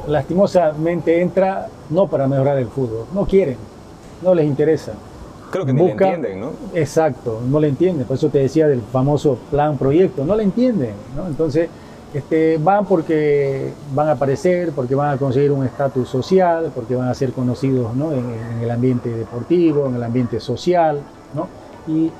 lastimosamente 0.09 1.21
entra 1.21 1.69
no 1.91 2.07
para 2.07 2.27
mejorar 2.27 2.59
el 2.59 2.69
fútbol, 2.69 3.07
no 3.15 3.27
quieren, 3.27 3.57
no 4.23 4.35
les 4.35 4.47
interesa. 4.47 4.93
Creo 5.51 5.65
que 5.65 5.73
no 5.73 5.85
ni 5.85 5.91
entienden, 5.93 6.41
¿no? 6.41 6.51
Exacto, 6.75 7.41
no 7.49 7.59
le 7.61 7.69
entienden, 7.69 8.07
por 8.07 8.17
eso 8.17 8.29
te 8.29 8.39
decía 8.39 8.69
del 8.69 8.83
famoso 8.83 9.39
plan 9.51 9.79
proyecto, 9.79 10.25
no 10.25 10.37
le 10.37 10.43
entienden, 10.43 10.93
¿no? 11.17 11.27
Entonces, 11.27 11.69
este, 12.13 12.59
van 12.59 12.87
porque 12.87 13.71
van 13.95 14.09
a 14.09 14.13
aparecer, 14.13 14.73
porque 14.73 14.95
van 14.95 15.15
a 15.15 15.19
conseguir 15.19 15.53
un 15.53 15.65
estatus 15.65 16.09
social, 16.09 16.73
porque 16.75 16.95
van 16.95 17.09
a 17.09 17.15
ser 17.15 17.33
conocidos 17.33 17.95
¿no? 17.95 18.13
en, 18.13 18.25
el 18.63 18.71
ambiente 18.71 19.11
deportivo, 19.11 19.87
en 19.87 19.97
el 19.97 20.03
ambiente 20.03 20.41
social, 20.41 21.01
¿no? 21.35 21.49
Y 21.87 22.11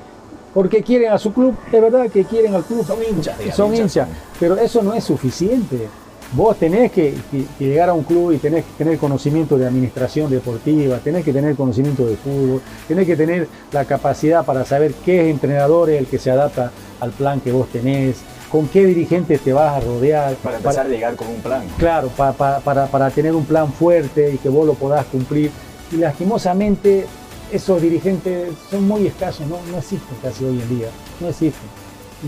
porque 0.53 0.83
quieren 0.83 1.11
a 1.11 1.17
su 1.17 1.33
club, 1.33 1.55
de 1.71 1.81
verdad 1.81 2.07
que 2.09 2.23
quieren 2.23 2.53
al 2.53 2.63
club. 2.63 2.85
Son 2.85 2.97
hinchas. 3.03 3.35
Son 3.53 3.73
hinchas, 3.73 4.07
pero 4.39 4.57
eso 4.57 4.83
no 4.83 4.93
es 4.93 5.03
suficiente. 5.03 5.87
Vos 6.31 6.57
tenés 6.57 6.91
que, 6.91 7.15
llegar 7.59 7.89
a 7.89 7.93
un 7.93 8.03
club 8.03 8.33
y 8.33 8.37
tenés 8.37 8.63
que 8.63 8.71
tener 8.77 8.99
conocimiento 8.99 9.57
de 9.57 9.65
administración 9.65 10.29
deportiva, 10.29 10.97
tenés 10.99 11.25
que 11.25 11.33
tener 11.33 11.55
conocimiento 11.55 12.05
de 12.05 12.17
fútbol, 12.17 12.61
tenés 12.87 13.07
que 13.07 13.15
tener 13.15 13.47
la 13.71 13.83
capacidad 13.85 14.45
para 14.45 14.63
saber 14.63 14.93
qué 15.03 15.31
entrenador 15.31 15.89
es 15.89 15.99
el 15.99 16.05
que 16.05 16.19
se 16.19 16.29
adapta 16.29 16.71
al 16.99 17.11
plan 17.11 17.41
que 17.41 17.51
vos 17.51 17.67
tenés, 17.69 18.17
con 18.51 18.67
qué 18.67 18.85
dirigentes 18.85 19.41
te 19.41 19.53
vas 19.53 19.77
a 19.77 19.79
rodear. 19.79 20.35
Para 20.35 20.57
empezar 20.57 20.85
a 20.85 20.89
llegar 20.89 21.15
con 21.15 21.29
un 21.29 21.41
plan. 21.41 21.63
Claro, 21.79 22.09
para, 22.09 22.59
para, 22.59 23.09
tener 23.09 23.33
un 23.33 23.45
plan 23.45 23.73
fuerte 23.73 24.33
y 24.33 24.37
que 24.37 24.49
vos 24.49 24.67
lo 24.67 24.75
podás 24.75 25.05
cumplir. 25.07 25.49
Y 25.91 25.95
lastimosamente 25.95 27.07
esos 27.51 27.81
dirigentes 27.81 28.49
son 28.69 28.87
muy 28.87 29.07
escasos, 29.07 29.47
no, 29.47 29.57
no 29.71 29.79
existen 29.79 30.15
casi 30.21 30.45
hoy 30.45 30.61
en 30.61 30.69
día, 30.69 30.89
no 31.19 31.29
existen. 31.29 31.67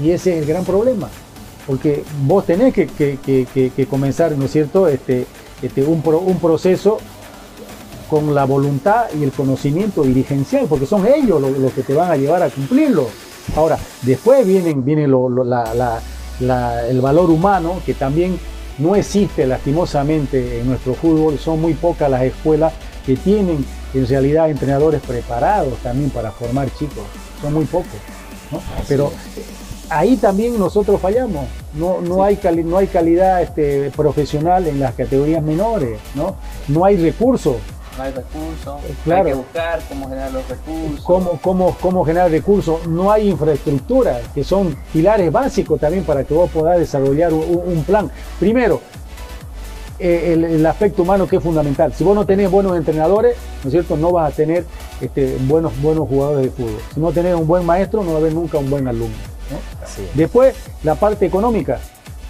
Y 0.01 0.09
ese 0.09 0.33
es 0.33 0.41
el 0.41 0.47
gran 0.47 0.65
problema 0.65 1.07
porque 1.67 2.03
vos 2.23 2.45
tenés 2.45 2.73
que, 2.73 3.87
comenzar, 3.89 4.31
¿no 4.33 4.45
es 4.45 4.51
cierto?, 4.51 4.87
este, 4.87 5.25
este, 5.61 5.83
un, 5.83 6.01
un 6.05 6.39
proceso 6.39 6.99
con 8.09 8.35
la 8.35 8.45
voluntad 8.45 9.05
y 9.17 9.23
el 9.23 9.31
conocimiento 9.31 10.03
dirigencial, 10.03 10.65
porque 10.67 10.85
son 10.85 11.07
ellos 11.07 11.41
los, 11.41 11.71
que 11.71 11.81
te 11.81 11.93
van 11.93 12.11
a 12.11 12.17
llevar 12.17 12.43
a 12.43 12.49
cumplirlo. 12.49 13.07
Ahora, 13.55 13.77
después 14.01 14.45
viene, 14.45 14.73
viene 14.73 15.05
el 15.05 17.01
valor 17.01 17.29
humano, 17.29 17.81
que 17.85 17.93
también 17.93 18.37
no 18.79 18.95
existe 18.95 19.47
lastimosamente 19.47 20.59
en 20.59 20.67
nuestro 20.67 20.93
fútbol, 20.93 21.39
son 21.39 21.61
muy 21.61 21.73
pocas 21.73 22.09
las 22.09 22.23
escuelas 22.23 22.73
que 23.05 23.15
tienen 23.15 23.65
en 23.93 24.07
realidad 24.07 24.49
entrenadores 24.49 25.01
preparados 25.01 25.77
también 25.79 26.09
para 26.09 26.31
formar 26.31 26.69
chicos, 26.77 27.05
son 27.41 27.53
muy 27.53 27.65
pocos. 27.65 27.87
Pero 28.89 29.11
ahí 29.91 30.15
también 30.15 30.57
nosotros 30.57 30.99
fallamos. 30.99 31.45
No, 31.73 32.01
no, 32.01 32.23
hay, 32.23 32.39
no 32.63 32.77
hay 32.77 32.87
calidad 32.87 33.41
este, 33.41 33.91
profesional 33.91 34.67
en 34.67 34.79
las 34.79 34.93
categorías 34.95 35.43
menores, 35.43 35.99
¿no? 36.15 36.35
No 36.67 36.85
hay 36.85 36.97
recursos. 36.97 37.57
No 37.97 38.03
hay 38.03 38.11
recursos, 38.13 38.81
claro. 39.03 39.25
hay 39.25 39.31
que 39.31 39.37
buscar 39.37 39.81
cómo 39.89 40.07
generar 40.07 40.31
los 40.31 40.47
recursos. 40.47 41.05
Cómo, 41.05 41.39
cómo, 41.41 41.77
cómo 41.81 42.05
generar 42.05 42.31
recursos. 42.31 42.87
No 42.87 43.11
hay 43.11 43.29
infraestructura, 43.29 44.21
que 44.33 44.45
son 44.45 44.77
pilares 44.93 45.29
básicos 45.29 45.79
también 45.79 46.05
para 46.05 46.23
que 46.23 46.33
vos 46.33 46.49
puedas 46.49 46.79
desarrollar 46.79 47.33
un, 47.33 47.83
plan. 47.83 48.09
Primero, 48.39 48.79
eh, 49.99 50.33
el, 50.33 50.65
aspecto 50.65 51.03
humano 51.03 51.27
que 51.27 51.35
es 51.35 51.43
fundamental. 51.43 51.93
Si 51.93 52.05
vos 52.05 52.15
no 52.15 52.25
tenés 52.25 52.49
buenos 52.49 52.77
entrenadores, 52.77 53.35
¿no 53.61 53.67
es 53.67 53.73
cierto? 53.73 53.97
No 53.97 54.13
vas 54.13 54.31
a 54.31 54.35
tener 54.35 54.65
este, 55.01 55.37
buenos, 55.41 55.79
buenos 55.81 56.07
jugadores 56.07 56.45
de 56.45 56.51
fútbol. 56.51 56.79
Si 56.93 56.99
no 56.99 57.11
tenés 57.11 57.35
un 57.35 57.45
buen 57.45 57.65
maestro, 57.65 58.03
no 58.03 58.11
va 58.11 58.15
a 58.15 58.21
haber 58.21 58.33
nunca 58.33 58.57
un 58.57 58.69
buen 58.69 58.87
alumno. 58.87 59.31
Después, 60.13 60.55
la 60.83 60.95
parte 60.95 61.25
económica, 61.25 61.79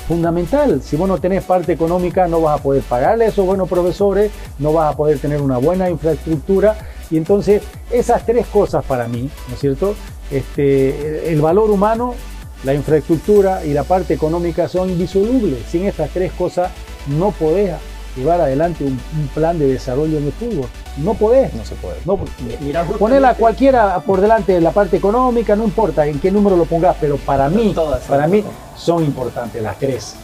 fundamental. 0.07 0.81
Si 0.81 0.95
vos 0.95 1.07
no 1.07 1.19
tenés 1.19 1.43
parte 1.43 1.71
económica, 1.71 2.27
no 2.27 2.41
vas 2.41 2.59
a 2.59 2.63
poder 2.63 2.83
pagarle 2.83 3.25
a 3.25 3.27
esos 3.29 3.45
buenos 3.45 3.69
profesores, 3.69 4.31
no 4.59 4.73
vas 4.73 4.93
a 4.93 4.97
poder 4.97 5.19
tener 5.19 5.41
una 5.41 5.57
buena 5.57 5.89
infraestructura. 5.89 6.75
Y 7.09 7.17
entonces, 7.17 7.61
esas 7.89 8.25
tres 8.25 8.47
cosas 8.47 8.83
para 8.85 9.07
mí, 9.07 9.29
¿no 9.47 9.53
es 9.53 9.59
cierto? 9.59 9.95
Este, 10.29 11.31
el 11.31 11.41
valor 11.41 11.69
humano, 11.69 12.15
la 12.63 12.73
infraestructura 12.73 13.65
y 13.65 13.73
la 13.73 13.83
parte 13.83 14.13
económica 14.13 14.67
son 14.67 14.89
indisolubles. 14.89 15.65
Sin 15.69 15.85
estas 15.85 16.09
tres 16.11 16.31
cosas 16.33 16.71
no 17.07 17.31
podés 17.31 17.73
llevar 18.15 18.41
adelante 18.41 18.83
un, 18.83 18.99
plan 19.33 19.57
de 19.57 19.67
desarrollo 19.67 20.17
en 20.17 20.25
el 20.25 20.31
fútbol. 20.31 20.67
No 20.97 21.13
podés. 21.13 21.53
No 21.53 21.63
se 21.63 21.75
puede. 21.75 21.97
No, 22.05 22.19
Mira, 22.59 22.83
ponerla 22.83 23.35
cualquiera 23.35 23.99
por 24.01 24.19
delante 24.19 24.53
de 24.53 24.61
la 24.61 24.71
parte 24.71 24.97
económica, 24.97 25.55
no 25.55 25.63
importa 25.63 26.05
en 26.05 26.19
qué 26.19 26.31
número 26.31 26.57
lo 26.57 26.65
pongas, 26.65 26.95
pero 26.99 27.17
para 27.17 27.49
mí, 27.49 27.73
para 28.07 28.27
mí 28.27 28.43
son 28.75 29.03
importantes 29.03 29.61
las 29.61 29.77
tres. 29.79 30.15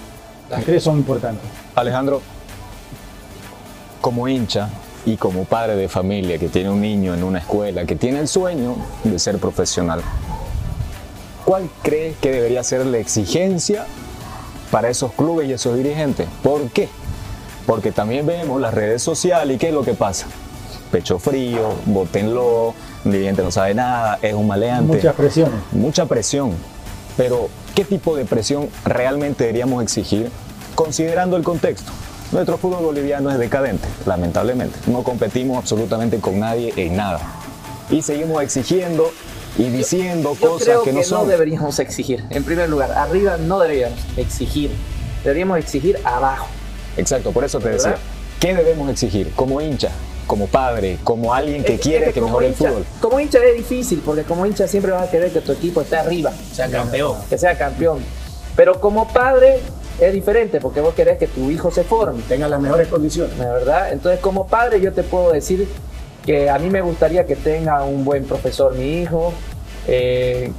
Las 0.49 0.63
tres 0.63 0.83
son 0.83 0.97
importantes. 0.97 1.43
Alejandro, 1.75 2.21
como 4.01 4.27
hincha 4.27 4.69
y 5.05 5.17
como 5.17 5.45
padre 5.45 5.75
de 5.75 5.87
familia 5.87 6.37
que 6.37 6.49
tiene 6.49 6.69
un 6.69 6.81
niño 6.81 7.13
en 7.13 7.23
una 7.23 7.39
escuela, 7.39 7.85
que 7.85 7.95
tiene 7.95 8.19
el 8.19 8.27
sueño 8.27 8.75
de 9.03 9.19
ser 9.19 9.37
profesional, 9.37 10.01
¿cuál 11.45 11.69
cree 11.81 12.15
que 12.21 12.31
debería 12.31 12.63
ser 12.63 12.85
la 12.85 12.97
exigencia 12.97 13.85
para 14.69 14.89
esos 14.89 15.13
clubes 15.13 15.47
y 15.47 15.53
esos 15.53 15.77
dirigentes? 15.77 16.27
¿Por 16.43 16.69
qué? 16.69 16.89
Porque 17.65 17.91
también 17.91 18.25
vemos 18.25 18.59
las 18.59 18.73
redes 18.73 19.01
sociales 19.01 19.55
y 19.55 19.59
qué 19.59 19.69
es 19.69 19.73
lo 19.73 19.83
que 19.83 19.93
pasa. 19.93 20.27
Pecho 20.91 21.19
frío, 21.19 21.73
botenlo, 21.85 22.73
el 23.05 23.11
dirigente 23.11 23.43
no 23.43 23.51
sabe 23.51 23.73
nada, 23.73 24.19
es 24.21 24.33
un 24.33 24.47
maleante. 24.47 24.95
Muchas 24.95 25.15
presiones. 25.15 25.59
Mucha 25.71 26.05
presión. 26.05 26.51
Pero, 27.17 27.49
¿qué 27.75 27.83
tipo 27.83 28.15
de 28.15 28.25
presión 28.25 28.69
realmente 28.85 29.43
deberíamos 29.43 29.83
exigir 29.83 30.29
considerando 30.75 31.35
el 31.35 31.43
contexto? 31.43 31.91
Nuestro 32.31 32.57
fútbol 32.57 32.83
boliviano 32.83 33.31
es 33.31 33.39
decadente, 33.39 33.87
lamentablemente. 34.05 34.77
No 34.87 35.03
competimos 35.03 35.57
absolutamente 35.57 36.19
con 36.19 36.39
nadie 36.39 36.73
en 36.75 36.95
nada. 36.95 37.19
Y 37.89 38.01
seguimos 38.01 38.43
exigiendo 38.43 39.11
y 39.57 39.63
diciendo 39.69 40.35
cosas 40.39 40.79
que, 40.83 40.93
no 40.93 41.03
son. 41.03 41.23
No 41.23 41.31
deberíamos 41.31 41.79
exigir. 41.79 42.25
En 42.29 42.43
primer 42.43 42.69
lugar, 42.69 42.91
arriba 42.91 43.37
no 43.37 43.59
deberíamos 43.59 43.99
exigir. 44.17 44.71
Deberíamos 45.23 45.57
exigir 45.57 45.97
abajo. 46.03 46.47
Exacto, 46.97 47.31
por 47.31 47.43
eso 47.43 47.59
te 47.59 47.69
decía. 47.69 47.95
¿Qué 48.39 48.53
debemos 48.53 48.89
exigir 48.89 49.31
como 49.35 49.61
hincha? 49.61 49.89
Como 50.27 50.47
padre, 50.47 50.99
como 51.03 51.33
alguien 51.33 51.63
que 51.63 51.79
quiere 51.79 52.11
que, 52.11 52.21
mejore 52.21 52.47
el 52.47 52.53
fútbol. 52.53 52.85
Como 53.01 53.19
hincha 53.19 53.39
es 53.43 53.55
difícil, 53.55 54.01
porque 54.05 54.23
como 54.23 54.45
hincha 54.45 54.67
siempre 54.67 54.91
vas 54.91 55.07
a 55.07 55.11
querer 55.11 55.31
que 55.31 55.41
tu 55.41 55.53
equipo 55.53 55.81
esté 55.81 55.95
arriba. 55.95 56.31
Sea 56.51 56.69
campeón. 56.69 57.17
Que 57.29 57.37
sea 57.37 57.57
campeón. 57.57 57.99
Pero 58.55 58.79
como 58.79 59.07
padre 59.07 59.59
es 59.99 60.13
diferente, 60.13 60.59
porque 60.59 60.81
vos 60.81 60.93
querés 60.93 61.17
que 61.17 61.27
tu 61.27 61.49
hijo 61.49 61.71
se 61.71 61.83
forme. 61.83 62.21
Tenga 62.27 62.47
las 62.47 62.59
mejores 62.59 62.89
condiciones. 62.89 63.37
¿Verdad? 63.37 63.93
Entonces, 63.93 64.19
como 64.19 64.47
padre, 64.47 64.81
yo 64.81 64.91
te 64.93 65.03
puedo 65.03 65.31
decir 65.31 65.67
que 66.25 66.49
a 66.49 66.59
mí 66.59 66.69
me 66.69 66.81
gustaría 66.81 67.25
que 67.25 67.37
tenga 67.37 67.83
un 67.83 68.03
buen 68.03 68.25
profesor 68.25 68.75
mi 68.75 69.01
hijo. 69.01 69.33
Eh, 69.87 70.51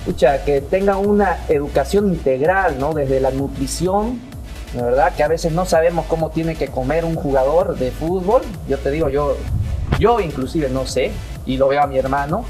escucha, 0.00 0.44
que 0.44 0.60
tenga 0.60 0.96
una 0.96 1.38
educación 1.48 2.08
integral, 2.08 2.78
¿no? 2.80 2.94
Desde 2.94 3.20
la 3.20 3.30
nutrición 3.30 4.27
verdad 4.74 5.14
que 5.14 5.22
a 5.22 5.28
veces 5.28 5.52
no 5.52 5.64
sabemos 5.64 6.06
cómo 6.06 6.30
tiene 6.30 6.54
que 6.54 6.68
comer 6.68 7.04
un 7.04 7.14
jugador 7.14 7.76
de 7.76 7.90
fútbol. 7.90 8.42
Yo 8.68 8.78
te 8.78 8.90
digo, 8.90 9.08
yo, 9.08 9.36
yo 9.98 10.20
inclusive 10.20 10.68
no 10.68 10.86
sé, 10.86 11.12
y 11.46 11.56
lo 11.56 11.68
veo 11.68 11.82
a 11.82 11.86
mi 11.86 11.98
hermano, 11.98 12.44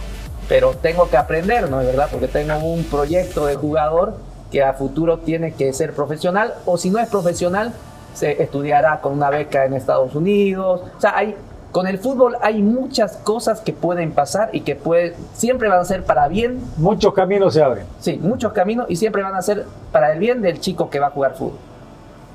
pero 0.48 0.74
tengo 0.74 1.08
que 1.08 1.16
aprender, 1.16 1.70
¿no? 1.70 1.78
verdad, 1.78 2.08
porque 2.10 2.26
tengo 2.26 2.56
un 2.58 2.84
proyecto 2.84 3.46
de 3.46 3.54
jugador 3.54 4.16
que 4.50 4.62
a 4.62 4.72
futuro 4.72 5.18
tiene 5.18 5.52
que 5.52 5.72
ser 5.72 5.92
profesional, 5.92 6.54
o 6.64 6.78
si 6.78 6.90
no 6.90 6.98
es 6.98 7.08
profesional, 7.08 7.72
se 8.14 8.42
estudiará 8.42 9.00
con 9.00 9.12
una 9.12 9.30
beca 9.30 9.64
en 9.64 9.74
Estados 9.74 10.14
Unidos. 10.14 10.80
O 10.96 11.00
sea, 11.00 11.16
hay, 11.16 11.36
con 11.70 11.86
el 11.86 11.98
fútbol 11.98 12.36
hay 12.40 12.62
muchas 12.62 13.18
cosas 13.18 13.60
que 13.60 13.72
pueden 13.72 14.12
pasar 14.12 14.48
y 14.52 14.62
que 14.62 14.74
puede, 14.74 15.14
siempre 15.34 15.68
van 15.68 15.80
a 15.80 15.84
ser 15.84 16.02
para 16.02 16.26
bien. 16.26 16.60
Muchos 16.78 17.14
caminos 17.14 17.54
se 17.54 17.62
abren. 17.62 17.86
Sí, 18.00 18.18
muchos 18.20 18.52
caminos 18.52 18.86
y 18.88 18.96
siempre 18.96 19.22
van 19.22 19.36
a 19.36 19.42
ser 19.42 19.66
para 19.92 20.12
el 20.12 20.18
bien 20.18 20.42
del 20.42 20.58
chico 20.60 20.90
que 20.90 20.98
va 20.98 21.08
a 21.08 21.10
jugar 21.10 21.34
fútbol 21.36 21.58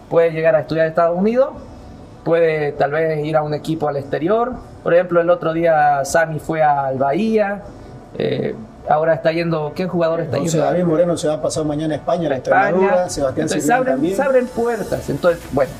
puede 0.09 0.31
llegar 0.31 0.55
a 0.55 0.61
estudiar 0.61 0.85
en 0.85 0.91
Estados 0.91 1.17
Unidos, 1.17 1.49
puede 2.23 2.71
tal 2.73 2.91
vez 2.91 3.23
ir 3.25 3.35
a 3.35 3.43
un 3.43 3.53
equipo 3.53 3.87
al 3.87 3.97
exterior. 3.97 4.53
Por 4.83 4.93
ejemplo, 4.93 5.21
el 5.21 5.29
otro 5.29 5.53
día 5.53 6.03
Sami 6.05 6.39
fue 6.39 6.61
al 6.61 6.97
Bahía. 6.97 7.63
Eh, 8.17 8.55
ahora 8.87 9.13
está 9.13 9.31
yendo, 9.31 9.73
¿qué 9.75 9.87
jugador 9.87 10.21
está 10.21 10.37
yendo? 10.37 10.57
David 10.57 10.83
Moreno 10.83 11.17
se 11.17 11.27
va 11.27 11.35
a 11.35 11.41
pasar 11.41 11.65
mañana 11.65 11.93
a 11.93 11.97
España, 11.97 12.29
la 12.29 12.35
España. 12.35 13.09
Sebastián 13.09 13.45
Entonces 13.45 13.65
se 13.65 13.73
abren, 13.73 14.15
se 14.15 14.21
abren, 14.21 14.47
puertas. 14.47 15.09
Entonces, 15.09 15.41
bueno. 15.51 15.71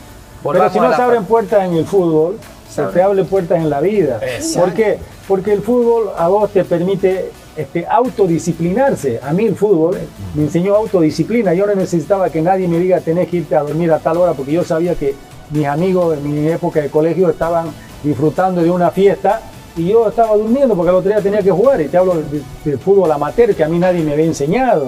Pero 0.44 0.70
si 0.70 0.80
no 0.80 0.94
se 0.94 1.02
abren 1.02 1.26
puertas 1.26 1.64
en 1.64 1.74
el 1.76 1.86
fútbol, 1.86 2.38
se 2.70 2.84
te 2.84 3.02
abren 3.02 3.26
puertas 3.26 3.60
en 3.60 3.70
la 3.70 3.80
vida. 3.80 4.20
¿Por 4.56 4.74
qué? 4.74 5.00
Porque 5.28 5.54
el 5.54 5.62
fútbol 5.62 6.12
a 6.18 6.28
vos 6.28 6.50
te 6.50 6.66
permite 6.66 7.32
este, 7.56 7.86
autodisciplinarse. 7.86 9.20
A 9.22 9.34
mí 9.34 9.46
el 9.46 9.56
fútbol 9.56 9.98
me 10.34 10.44
enseñó 10.44 10.76
autodisciplina. 10.76 11.54
Yo 11.54 11.68
no 11.68 11.76
necesitaba 11.76 12.30
que 12.30 12.42
nadie 12.42 12.68
me 12.68 12.80
diga 12.80 13.00
tenés 13.02 13.28
que 13.30 13.38
irte 13.38 13.56
a 13.56 13.62
dormir 13.62 13.92
a 13.92 14.00
tal 14.00 14.18
hora 14.18 14.34
porque 14.34 14.52
yo 14.52 14.63
sabía 14.63 14.96
que 14.96 15.16
mis 15.52 15.66
amigos 15.66 16.18
en 16.18 16.34
mi 16.34 16.48
época 16.48 16.82
de 16.82 16.89
colegio 16.89 17.30
estaban 17.30 17.68
disfrutando 18.04 18.62
de 18.62 18.72
una 18.72 18.92
fiesta 18.92 19.42
y 19.76 19.88
yo 19.88 20.08
estaba 20.08 20.36
durmiendo 20.36 20.76
porque 20.76 20.89
el 20.89 20.96
otro 20.96 21.10
día 21.10 21.22
tenía 21.22 21.42
que 21.42 21.52
jugar 21.52 21.82
y 21.82 21.88
te 21.88 21.98
hablo 21.98 22.16
del, 22.63 22.78
fútbol 22.80 23.12
amateur 23.12 23.56
que 23.56 23.63
a 23.63 23.68
mí 23.68 23.80
nadie 23.80 24.04
me 24.04 24.13
había 24.13 24.26
enseñado, 24.26 24.86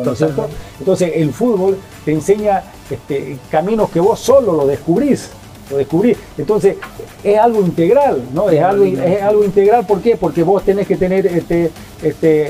Entonces 0.79 1.11
el 1.15 1.33
fútbol 1.33 1.77
te 2.03 2.11
enseña 2.11 2.63
este, 2.89 3.39
caminos 3.49 3.89
que 3.89 3.99
vos 3.99 4.19
solo 4.19 4.53
lo 4.53 4.67
descubrís 4.67 5.31
lo 5.69 5.77
descubrí. 5.77 6.15
Entonces, 6.37 6.77
es 7.23 7.37
algo 7.37 7.61
integral, 7.61 8.21
¿no? 8.33 8.49
Es 8.49 8.61
algo, 8.61 8.85
es 8.85 9.21
algo 9.21 9.43
integral, 9.43 9.85
¿por 9.85 10.01
qué? 10.01 10.15
Porque 10.15 10.43
vos 10.43 10.63
tenés 10.63 10.87
que 10.87 10.95
tener 10.95 11.25
este, 11.25 11.71
este 12.01 12.45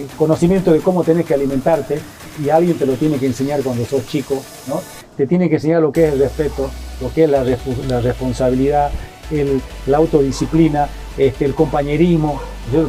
eh, 0.00 0.06
conocimiento 0.16 0.72
de 0.72 0.80
cómo 0.80 1.04
tenés 1.04 1.26
que 1.26 1.34
alimentarte 1.34 1.98
y 2.44 2.48
alguien 2.48 2.76
te 2.76 2.86
lo 2.86 2.94
tiene 2.94 3.18
que 3.18 3.26
enseñar 3.26 3.62
cuando 3.62 3.84
sos 3.84 4.06
chico, 4.06 4.42
¿no? 4.66 4.80
Te 5.16 5.26
tiene 5.26 5.48
que 5.48 5.56
enseñar 5.56 5.80
lo 5.80 5.92
que 5.92 6.06
es 6.06 6.12
el 6.12 6.18
respeto, 6.18 6.68
lo 7.00 7.12
que 7.12 7.24
es 7.24 7.30
la, 7.30 7.44
responsabilidad, 8.00 8.90
la 9.86 9.96
autodisciplina, 9.96 10.88
este, 11.16 11.44
el 11.44 11.54
compañerismo, 11.54 12.40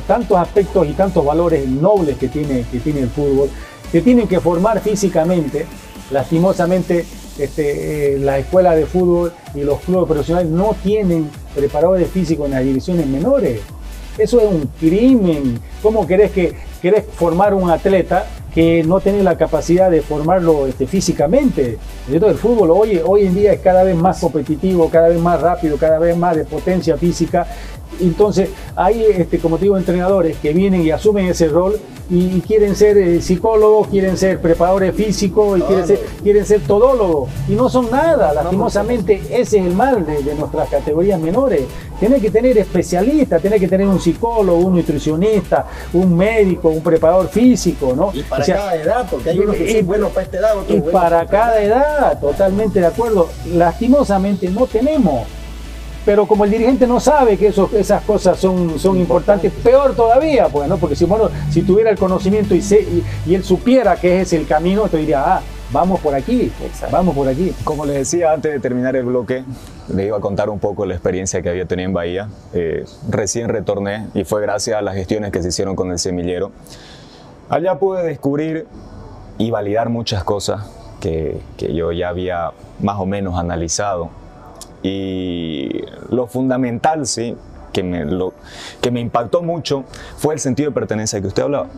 tantos 0.07 0.37
aspectos 0.37 0.87
y 0.87 0.93
tantos 0.93 1.23
valores 1.23 1.67
nobles 1.67 2.17
que 2.17 2.27
tiene, 2.27 2.65
que 2.71 2.79
tiene 2.79 3.01
el 3.01 3.09
fútbol, 3.09 3.49
te 3.91 4.01
tienen 4.01 4.27
que 4.27 4.39
formar 4.39 4.81
físicamente, 4.81 5.67
lastimosamente 6.11 7.05
este, 7.37 8.15
eh, 8.15 8.19
la 8.19 8.37
escuela 8.37 8.75
de 8.75 8.85
fútbol 8.85 9.33
y 9.53 9.61
los 9.61 9.81
clubes 9.81 10.07
profesionales 10.07 10.49
no 10.49 10.75
tienen 10.81 11.29
preparadores 11.53 12.09
físicos 12.09 12.45
en 12.45 12.53
las 12.53 12.63
divisiones 12.63 13.07
menores. 13.07 13.61
Eso 14.17 14.39
es 14.39 14.47
un 14.47 14.69
crimen. 14.79 15.59
¿Cómo 15.81 16.07
querés 16.07 16.31
que 16.31 16.55
formar 17.15 17.53
un 17.53 17.69
atleta 17.69 18.25
que 18.53 18.83
no 18.83 19.01
tiene 19.01 19.21
la 19.23 19.37
capacidad 19.37 19.91
de 19.91 20.01
formarlo 20.01 20.67
este, 20.67 20.87
físicamente? 20.87 21.77
El 22.09 22.35
fútbol 22.35 22.71
hoy, 22.71 23.01
hoy 23.03 23.25
en 23.25 23.35
día 23.35 23.51
es 23.51 23.59
cada 23.59 23.83
vez 23.83 23.95
más 23.95 24.19
competitivo, 24.19 24.89
cada 24.89 25.09
vez 25.09 25.19
más 25.19 25.41
rápido, 25.41 25.75
cada 25.77 25.99
vez 25.99 26.15
más 26.15 26.37
de 26.37 26.45
potencia 26.45 26.95
física 26.95 27.45
entonces, 28.01 28.49
hay, 28.75 29.03
este, 29.03 29.39
como 29.39 29.57
te 29.57 29.63
digo, 29.65 29.77
entrenadores 29.77 30.37
que 30.37 30.53
vienen 30.53 30.81
y 30.81 30.91
asumen 30.91 31.27
ese 31.27 31.47
rol 31.47 31.79
y, 32.09 32.41
quieren 32.41 32.75
ser 32.75 32.97
eh, 32.97 33.21
psicólogos, 33.21 33.87
quieren 33.87 34.15
ser 34.17 34.39
preparadores 34.39 34.93
físicos 34.93 35.59
y 35.59 35.61
quieren 35.63 35.87
ser, 35.87 35.99
quieren 36.21 36.45
ser 36.45 36.61
todólogos. 36.61 37.29
Y 37.47 37.53
no 37.53 37.69
son 37.69 37.89
nada, 37.89 38.33
lastimosamente 38.33 39.21
ese 39.29 39.59
es 39.59 39.65
el 39.65 39.73
mal 39.73 40.05
de, 40.05 40.35
nuestras 40.35 40.69
categorías 40.69 41.19
menores. 41.19 41.63
Tiene 41.99 42.19
que 42.19 42.29
tener 42.29 42.57
especialistas, 42.57 43.41
tiene 43.41 43.59
que 43.59 43.67
tener 43.67 43.87
un 43.87 43.99
psicólogo, 43.99 44.59
un 44.59 44.75
nutricionista, 44.75 45.65
un 45.93 46.15
médico, 46.15 46.69
un 46.69 46.81
preparador 46.81 47.29
físico, 47.29 47.93
¿no? 47.95 48.11
Y 48.13 48.21
para 48.23 48.45
cada 48.45 48.75
edad, 48.75 49.07
porque 49.09 49.29
hay 49.29 49.39
unos 49.39 49.55
que 49.55 49.77
son 49.77 49.85
buenos 49.85 50.11
para 50.11 50.25
esta 50.25 50.37
edad, 50.37 50.55
Y 50.67 50.81
para 50.81 51.25
cada 51.25 51.61
edad, 51.61 52.19
totalmente 52.19 52.79
de 52.81 52.85
acuerdo. 52.85 53.29
Lastimosamente 53.53 54.49
no 54.49 54.67
tenemos 54.67 55.25
pero 56.05 56.27
como 56.27 56.45
el 56.45 56.51
dirigente 56.51 56.85
no 56.85 56.99
sabe 56.99 57.35
que 57.35 57.47
eso, 57.47 57.69
esas 57.73 58.03
cosas 58.03 58.37
son, 58.37 58.77
son 58.77 58.97
importantes, 58.97 59.51
peor 59.51 59.95
todavía, 59.95 60.47
pues, 60.49 60.69
¿no? 60.69 60.77
Porque 60.77 60.95
si, 60.95 61.05
bueno, 61.05 61.29
si 61.49 61.63
tuviera 61.63 61.89
el 61.89 61.97
conocimiento 61.97 62.53
y, 62.53 62.59
y, 63.25 63.33
él 63.33 63.43
supiera 63.43 63.95
que 63.95 64.21
es 64.21 64.31
el 64.33 64.45
camino, 64.45 64.87
te 64.87 64.97
diría, 64.97 65.23
ah, 65.25 65.41
vamos 65.71 65.99
por 65.99 66.13
aquí, 66.13 66.51
vamos 66.91 67.15
por 67.15 67.27
aquí. 67.27 67.53
Como 67.63 67.85
les 67.85 67.95
decía 67.95 68.33
antes 68.33 68.53
de 68.53 68.59
terminar 68.59 68.95
el 68.95 69.05
bloque, 69.05 69.43
le 69.93 70.05
iba 70.05 70.17
a 70.17 70.21
contar 70.21 70.49
un 70.49 70.59
poco 70.59 70.85
la 70.85 70.93
experiencia 70.93 71.41
que 71.41 71.49
había 71.49 71.65
tenido 71.65 71.87
en 71.87 71.93
Bahía. 71.93 72.29
Eh, 72.53 72.85
recién 73.09 73.49
retorné 73.49 74.07
y 74.13 74.23
fue 74.25 74.41
gracias 74.41 74.77
a 74.77 74.81
las 74.83 74.93
gestiones 74.93 75.31
que 75.31 75.41
se 75.41 75.49
hicieron 75.49 75.75
con 75.75 75.91
el 75.91 75.97
semillero. 75.97 76.51
Allá 77.49 77.79
pude 77.79 78.03
descubrir 78.03 78.67
y 79.39 79.49
validar 79.49 79.89
muchas 79.89 80.23
cosas 80.23 80.69
que, 80.99 81.39
que 81.57 81.73
yo 81.73 81.91
ya 81.91 82.09
había 82.09 82.51
más 82.79 82.99
o 82.99 83.05
menos 83.05 83.37
analizado 83.39 84.09
y 84.87 85.81
lo 86.11 86.27
fundamental, 86.27 87.07
sí, 87.07 87.35
que 87.73 87.81
me, 87.81 88.05
lo, 88.05 88.33
que 88.81 88.91
me 88.91 88.99
impactó 88.99 89.41
mucho 89.41 89.83
fue 90.17 90.35
el 90.35 90.39
sentido 90.39 90.69
de 90.69 90.75
pertenencia 90.75 91.19
que 91.19 91.25
usted 91.25 91.41
hablaba. 91.41 91.69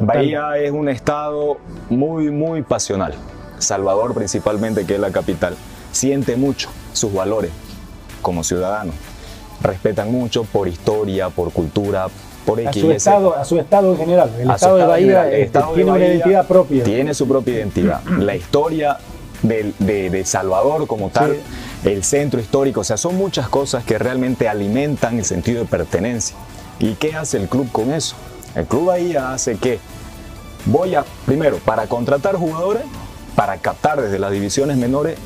Bahía 0.00 0.58
es 0.58 0.72
un 0.72 0.88
estado 0.88 1.58
muy, 1.88 2.32
muy 2.32 2.62
pasional. 2.62 3.14
Salvador 3.58 4.12
principalmente, 4.12 4.84
que 4.84 4.94
es 4.94 5.00
la 5.00 5.12
capital, 5.12 5.54
siente 5.92 6.34
mucho 6.34 6.68
sus 6.92 7.14
valores 7.14 7.52
como 8.22 8.42
ciudadano. 8.42 8.90
Respetan 9.62 10.10
mucho 10.10 10.42
por 10.42 10.66
historia, 10.66 11.30
por 11.30 11.52
cultura, 11.52 12.08
por 12.44 12.60
a 12.66 12.72
su, 12.72 12.90
estado, 12.90 13.36
a 13.36 13.44
su 13.44 13.56
estado 13.60 13.92
en 13.92 13.98
general. 13.98 14.30
El 14.36 14.50
estado, 14.50 14.78
de 14.78 14.84
Bahía 14.84 15.30
este, 15.30 15.60
tiene 15.76 15.92
una 15.92 16.04
identidad 16.04 16.48
propia. 16.48 16.82
Tiene 16.82 17.14
su 17.14 17.28
propia 17.28 17.54
identidad. 17.54 18.02
La 18.04 18.34
historia 18.34 18.98
de, 19.42 19.72
de, 19.78 20.24
Salvador 20.24 20.88
como 20.88 21.10
tal 21.10 21.36
el 21.86 22.02
centro 22.02 22.40
histórico, 22.40 22.80
o 22.80 22.84
sea, 22.84 22.96
son 22.96 23.16
muchas 23.16 23.48
cosas 23.48 23.84
que 23.84 23.96
realmente 23.98 24.48
alimentan 24.48 25.18
el 25.18 25.24
sentido 25.24 25.60
de 25.60 25.66
pertenencia. 25.66 26.36
¿Y 26.80 26.94
qué 26.94 27.14
hace 27.14 27.36
el 27.36 27.48
club 27.48 27.70
con 27.70 27.92
eso? 27.92 28.16
El 28.54 28.66
club 28.66 28.90
ahí 28.90 29.14
hace 29.14 29.56
que 29.56 29.78
voy 30.66 30.96
a, 30.96 31.04
primero, 31.24 31.58
para 31.58 31.86
contratar 31.86 32.34
jugadores, 32.36 32.82
para 33.36 33.58
captar 33.58 34.00
desde 34.02 34.18
las 34.18 34.32
divisiones 34.32 34.76
menores 34.76 35.16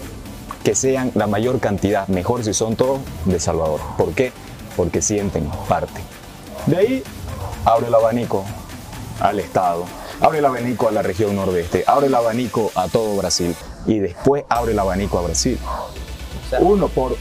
que 0.62 0.74
sean 0.74 1.10
la 1.14 1.26
mayor 1.26 1.60
cantidad, 1.60 2.06
mejor 2.08 2.44
si 2.44 2.52
son 2.52 2.76
todos 2.76 3.00
de 3.24 3.40
Salvador. 3.40 3.80
¿Por 3.96 4.12
qué? 4.12 4.32
Porque 4.76 5.00
sienten 5.00 5.48
parte. 5.68 6.02
De 6.66 6.76
ahí 6.76 7.02
abre 7.64 7.86
el 7.86 7.94
abanico 7.94 8.44
al 9.20 9.40
Estado, 9.40 9.84
abre 10.20 10.40
el 10.40 10.44
abanico 10.44 10.88
a 10.88 10.92
la 10.92 11.00
región 11.00 11.36
nordeste, 11.36 11.84
abre 11.86 12.08
el 12.08 12.14
abanico 12.14 12.70
a 12.74 12.88
todo 12.88 13.16
Brasil 13.16 13.54
y 13.86 13.98
después 13.98 14.44
abre 14.50 14.72
el 14.72 14.78
abanico 14.78 15.18
a 15.18 15.22
Brasil. 15.22 15.58
Uno, 16.58 16.88
por 16.88 17.16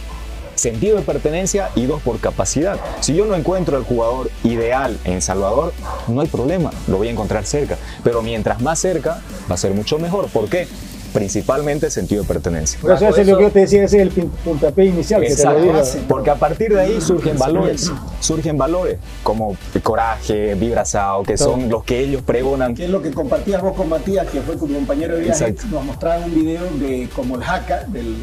sentido 0.55 0.97
de 0.97 1.03
pertenencia 1.03 1.69
y 1.75 1.85
dos, 1.85 2.01
por 2.01 2.19
capacidad. 2.19 2.77
Si 2.99 3.15
yo 3.15 3.25
no 3.25 3.35
encuentro 3.35 3.77
al 3.77 3.83
jugador 3.83 4.29
ideal 4.43 4.97
en 5.05 5.21
Salvador, 5.21 5.73
no 6.07 6.21
hay 6.21 6.27
problema, 6.27 6.71
lo 6.87 6.97
voy 6.97 7.07
a 7.07 7.11
encontrar 7.11 7.45
cerca. 7.45 7.77
Pero 8.03 8.21
mientras 8.21 8.61
más 8.61 8.79
cerca, 8.79 9.21
va 9.49 9.55
a 9.55 9.57
ser 9.57 9.73
mucho 9.73 9.99
mejor. 9.99 10.27
¿Por 10.27 10.49
qué? 10.49 10.67
Principalmente 11.13 11.89
sentido 11.89 12.23
de 12.23 12.27
pertenencia. 12.27 12.79
Por 12.79 12.91
eso, 12.91 13.07
es 13.09 13.27
lo 13.27 13.37
que 13.37 13.43
yo 13.43 13.51
te 13.51 13.59
decía, 13.59 13.83
ese 13.83 14.01
es 14.01 14.15
el 14.17 14.25
puntapié 14.43 14.85
inicial 14.85 15.21
que 15.21 15.35
te 15.35 15.43
lo 15.43 15.59
digo. 15.59 15.81
Porque 16.07 16.29
a 16.29 16.35
partir 16.35 16.73
de 16.73 16.81
ahí 16.81 17.01
surgen 17.01 17.37
valores, 17.37 17.91
surgen 18.19 18.57
valores 18.57 18.97
como 19.23 19.55
coraje, 19.83 20.55
vibrazado, 20.55 21.23
que 21.23 21.37
son 21.37 21.69
los 21.69 21.83
que 21.83 21.99
ellos 21.99 22.21
pregonan. 22.21 22.75
Que 22.75 22.85
es 22.85 22.89
lo 22.89 23.01
que 23.01 23.11
compartías 23.11 23.61
vos 23.61 23.75
con 23.75 23.89
Matías, 23.89 24.27
que 24.27 24.41
fue 24.41 24.55
tu 24.55 24.71
compañero 24.71 25.15
de 25.15 25.23
viaje, 25.23 25.55
nos 25.71 25.83
mostraba 25.83 26.25
un 26.25 26.33
video 26.33 26.63
de 26.79 27.09
como 27.15 27.35
el 27.35 27.43
Haka, 27.43 27.85
del 27.87 28.15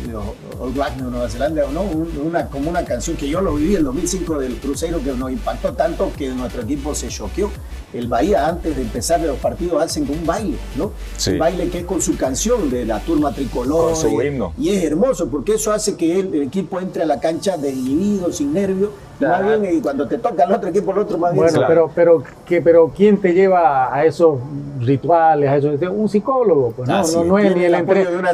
All 0.59 0.72
Black 0.72 0.96
de 0.96 1.03
Nueva 1.03 1.29
Zelanda, 1.29 1.64
¿no? 1.72 1.83
una, 1.83 2.46
como 2.46 2.70
una 2.70 2.85
canción 2.85 3.16
que 3.16 3.29
yo 3.29 3.40
lo 3.40 3.55
viví 3.55 3.72
en 3.72 3.79
el 3.79 3.85
2005 3.85 4.38
del 4.38 4.57
Cruzeiro, 4.57 5.03
que 5.03 5.12
nos 5.12 5.31
impactó 5.31 5.72
tanto 5.75 6.12
que 6.16 6.29
nuestro 6.29 6.62
equipo 6.62 6.94
se 6.94 7.09
choqueó. 7.09 7.51
El 7.92 8.09
Bahía, 8.09 8.49
antes 8.49 8.77
de 8.77 8.83
empezar 8.83 9.20
los 9.20 9.38
partidos, 9.38 9.83
hacen 9.83 10.09
un 10.11 10.27
baile, 10.27 10.57
¿no? 10.77 10.92
Un 11.29 11.38
baile 11.38 11.68
que 11.68 11.79
es 11.79 11.85
con 11.85 12.03
su 12.03 12.16
canción 12.16 12.68
de 12.68 12.75
la 12.84 13.00
turma 13.00 13.32
tricolor. 13.32 13.92
Con 13.92 13.96
su 13.96 14.22
himno. 14.22 14.52
Y 14.58 14.70
es 14.70 14.84
hermoso, 14.84 15.28
porque 15.28 15.54
eso 15.54 15.72
hace 15.72 15.96
que 15.96 16.20
el, 16.20 16.42
equipo 16.42 16.80
entre 16.80 17.04
a 17.04 17.06
la 17.06 17.20
cancha 17.20 17.56
desinhibido, 17.56 18.32
sin 18.32 18.52
nervios. 18.52 18.90
Más 19.20 19.42
bien, 19.44 19.76
y 19.78 19.80
cuando 19.80 20.06
te 20.06 20.18
toca 20.18 20.44
el 20.44 20.52
otro 20.52 20.68
equipo, 20.68 20.92
el 20.92 20.98
otro 20.98 21.16
más 21.16 21.32
bien. 21.32 21.44
Bueno, 21.44 21.62
pero, 21.66 21.90
pero, 21.94 22.22
que, 22.44 22.60
pero 22.60 22.92
¿quién 22.94 23.18
te 23.18 23.32
lleva 23.32 23.94
a 23.94 24.04
esos 24.04 24.38
rituales? 24.80 25.48
A 25.48 25.56
eso? 25.56 25.70
Un 25.90 26.08
psicólogo, 26.08 26.72
pues 26.72 26.88
no, 26.88 27.02
no, 27.02 27.24
no, 27.24 27.38
es 27.38 27.56
ni 27.56 27.64
el 27.64 27.74
entrenador. 27.74 28.24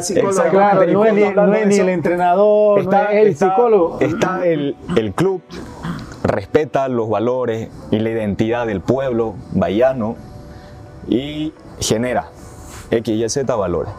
Claro, 0.51 0.85
no 0.87 1.05
es 1.05 1.13
ni, 1.13 1.21
no 1.29 1.53
es 1.53 1.67
ni 1.67 1.75
el 1.75 1.89
entrenador, 1.89 2.79
está, 2.81 3.03
no 3.03 3.09
es 3.11 3.27
el 3.27 3.37
psicólogo. 3.37 3.97
Está 4.01 4.45
el, 4.45 4.75
el 4.97 5.13
club 5.13 5.41
respeta 6.23 6.87
los 6.87 7.09
valores 7.09 7.69
y 7.91 7.99
la 7.99 8.09
identidad 8.09 8.65
del 8.65 8.81
pueblo 8.81 9.35
bahiano 9.51 10.15
y 11.07 11.53
genera 11.79 12.29
X, 12.91 13.15
Y, 13.15 13.29
Z 13.29 13.55
valores. 13.55 13.91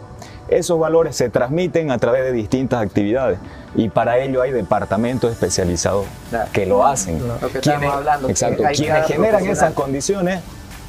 Esos 0.47 0.79
valores 0.79 1.15
se 1.15 1.29
transmiten 1.29 1.91
a 1.91 1.97
través 1.97 2.23
de 2.23 2.31
distintas 2.31 2.81
actividades 2.81 3.39
y 3.75 3.89
para 3.89 4.19
ello 4.19 4.41
hay 4.41 4.51
departamentos 4.51 5.31
especializados 5.31 6.05
que 6.53 6.65
lo 6.65 6.85
hacen. 6.85 7.19
quienes, 7.61 7.91
hablando, 7.91 8.29
exacto, 8.29 8.63
quienes 8.73 9.07
generan 9.07 9.45
esas 9.45 9.73
condiciones 9.73 10.41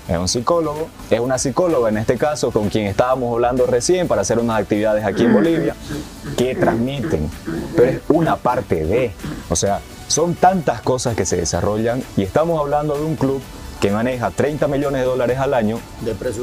es 0.08 0.16
un 0.16 0.28
psicólogo, 0.28 0.88
es 1.10 1.18
una 1.18 1.36
psicóloga 1.36 1.88
en 1.88 1.98
este 1.98 2.16
caso 2.16 2.52
con 2.52 2.68
quien 2.68 2.86
estábamos 2.86 3.32
hablando 3.32 3.66
recién 3.66 4.06
para 4.06 4.22
hacer 4.22 4.38
unas 4.38 4.60
actividades 4.60 5.04
aquí 5.04 5.24
en 5.24 5.32
Bolivia 5.32 5.74
que 6.36 6.54
transmiten, 6.54 7.28
pero 7.74 7.90
es 7.90 8.00
una 8.08 8.36
parte 8.36 8.84
de, 8.84 9.10
o 9.48 9.56
sea, 9.56 9.80
son 10.06 10.34
tantas 10.34 10.80
cosas 10.82 11.16
que 11.16 11.26
se 11.26 11.36
desarrollan 11.36 12.02
y 12.16 12.22
estamos 12.22 12.60
hablando 12.60 12.96
de 12.96 13.04
un 13.04 13.16
club 13.16 13.42
que 13.80 13.90
maneja 13.90 14.30
30 14.30 14.68
millones 14.68 15.00
de 15.00 15.06
dólares 15.06 15.38
al 15.38 15.54
año 15.54 15.78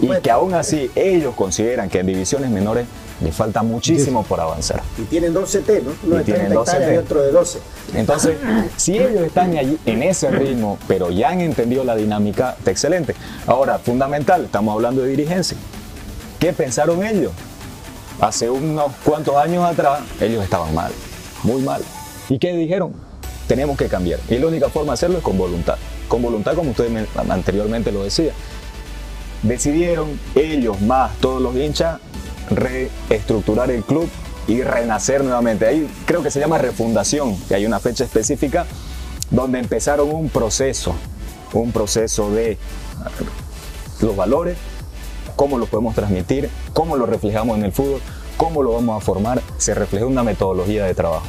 y 0.01 0.21
que 0.21 0.29
aún 0.29 0.53
así 0.53 0.91
ellos 0.95 1.33
consideran 1.35 1.89
que 1.89 1.99
en 1.99 2.07
divisiones 2.07 2.49
menores 2.49 2.85
le 3.21 3.31
falta 3.31 3.63
muchísimo 3.63 4.23
por 4.23 4.39
avanzar. 4.39 4.81
Y 4.97 5.03
tienen 5.03 5.33
12 5.33 5.59
T, 5.59 5.81
¿no? 5.81 5.91
Uno 6.03 6.15
de 6.17 6.23
30 6.23 6.93
y 6.93 6.97
otro 6.97 7.21
de 7.21 7.31
12. 7.31 7.59
Entonces, 7.95 8.37
si 8.75 8.97
ellos 8.97 9.21
están 9.21 9.57
allí 9.57 9.77
en 9.85 10.03
ese 10.03 10.29
ritmo, 10.31 10.77
pero 10.87 11.11
ya 11.11 11.29
han 11.29 11.41
entendido 11.41 11.83
la 11.83 11.95
dinámica, 11.95 12.55
está 12.57 12.71
excelente. 12.71 13.15
Ahora, 13.45 13.79
fundamental, 13.79 14.45
estamos 14.45 14.73
hablando 14.73 15.03
de 15.03 15.09
dirigencia. 15.09 15.57
¿Qué 16.39 16.53
pensaron 16.53 17.05
ellos? 17.05 17.31
Hace 18.19 18.49
unos 18.49 18.91
cuantos 19.03 19.35
años 19.37 19.63
atrás, 19.65 20.01
ellos 20.19 20.43
estaban 20.43 20.73
mal, 20.73 20.91
muy 21.43 21.61
mal. 21.61 21.81
¿Y 22.29 22.37
qué 22.39 22.53
dijeron? 22.53 22.93
Tenemos 23.47 23.77
que 23.77 23.87
cambiar. 23.87 24.19
Y 24.29 24.37
la 24.37 24.47
única 24.47 24.69
forma 24.69 24.91
de 24.91 24.93
hacerlo 24.93 25.17
es 25.17 25.23
con 25.23 25.37
voluntad. 25.37 25.75
Con 26.07 26.21
voluntad, 26.21 26.55
como 26.55 26.71
usted 26.71 26.89
anteriormente 27.29 27.91
lo 27.91 28.03
decía. 28.03 28.33
Decidieron 29.41 30.19
ellos 30.35 30.79
más 30.81 31.15
todos 31.17 31.41
los 31.41 31.55
hinchas 31.55 31.99
reestructurar 32.55 33.71
el 33.71 33.83
club 33.83 34.09
y 34.47 34.61
renacer 34.61 35.23
nuevamente. 35.23 35.67
Ahí 35.67 35.89
creo 36.05 36.23
que 36.23 36.31
se 36.31 36.39
llama 36.39 36.57
refundación, 36.57 37.37
que 37.47 37.55
hay 37.55 37.65
una 37.65 37.79
fecha 37.79 38.03
específica 38.03 38.65
donde 39.29 39.59
empezaron 39.59 40.09
un 40.09 40.29
proceso, 40.29 40.93
un 41.53 41.71
proceso 41.71 42.31
de 42.31 42.57
los 44.01 44.15
valores, 44.15 44.57
cómo 45.35 45.57
los 45.57 45.69
podemos 45.69 45.95
transmitir, 45.95 46.49
cómo 46.73 46.97
lo 46.97 47.05
reflejamos 47.05 47.57
en 47.57 47.65
el 47.65 47.71
fútbol, 47.71 48.01
cómo 48.37 48.63
lo 48.63 48.73
vamos 48.73 49.01
a 49.01 49.05
formar, 49.05 49.41
se 49.57 49.73
refleja 49.73 50.05
una 50.05 50.23
metodología 50.23 50.85
de 50.85 50.93
trabajo 50.93 51.25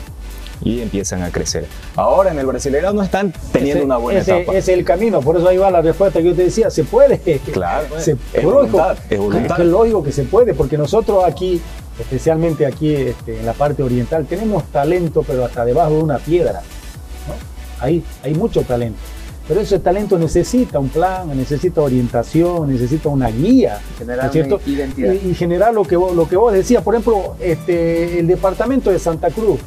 y 0.63 0.81
empiezan 0.81 1.23
a 1.23 1.31
crecer. 1.31 1.67
Ahora 1.97 2.31
en 2.31 2.39
el 2.39 2.47
Brasileirao 2.47 2.93
no 2.93 3.03
están 3.03 3.33
teniendo 3.53 3.85
una 3.85 3.97
buena 3.97 4.21
ese, 4.21 4.37
etapa. 4.37 4.57
Ese 4.57 4.73
es 4.73 4.79
el 4.79 4.85
camino, 4.85 5.21
por 5.21 5.37
eso 5.37 5.49
ahí 5.49 5.57
va 5.57 5.71
la 5.71 5.83
respuesta 5.83 6.21
que 6.21 6.27
yo 6.27 6.35
te 6.35 6.45
decía, 6.45 6.71
se 6.71 6.85
puede. 6.85 7.19
Claro, 7.53 7.87
se, 7.99 8.17
es, 8.33 8.45
voluntad, 8.45 8.97
es, 9.11 9.19
voluntad. 9.19 9.61
es 9.61 9.67
lógico 9.67 10.03
que 10.03 10.13
se 10.13 10.25
puede, 10.25 10.55
porque 10.55 10.79
nosotros 10.79 11.25
aquí, 11.25 11.61
especialmente 11.99 12.67
aquí 12.67 12.95
este, 12.95 13.39
en 13.39 13.47
la 13.47 13.53
parte 13.53 13.83
oriental, 13.83 14.27
tenemos 14.27 14.65
talento, 14.65 15.23
pero 15.27 15.45
hasta 15.45 15.65
debajo 15.65 15.95
de 15.95 16.03
una 16.03 16.19
piedra. 16.19 16.61
¿no? 17.29 17.85
Ahí 17.85 18.05
hay 18.23 18.35
mucho 18.35 18.63
talento. 18.63 18.99
Pero 19.47 19.61
ese 19.61 19.79
talento 19.79 20.19
necesita 20.19 20.79
un 20.79 20.89
plan, 20.89 21.37
necesita 21.37 21.83
orientación, 21.83 22.73
necesita 22.73 23.11
una 23.11 23.29
guía. 23.29 23.79
Generar 23.99 24.33
¿cierto? 24.33 24.59
identidad. 24.65 25.13
Y, 25.13 25.29
y, 25.29 25.35
generar 25.35 25.75
lo 25.75 25.85
que 25.85 25.97
vos, 25.97 26.17
lo 26.17 26.27
que 26.27 26.37
vos 26.37 26.51
decías, 26.51 26.83
por 26.83 26.95
ejemplo, 26.95 27.37
este, 27.39 28.21
el 28.21 28.27
departamento 28.27 28.91
de 28.91 28.99
Santa 28.99 29.29
Cruz 29.29 29.61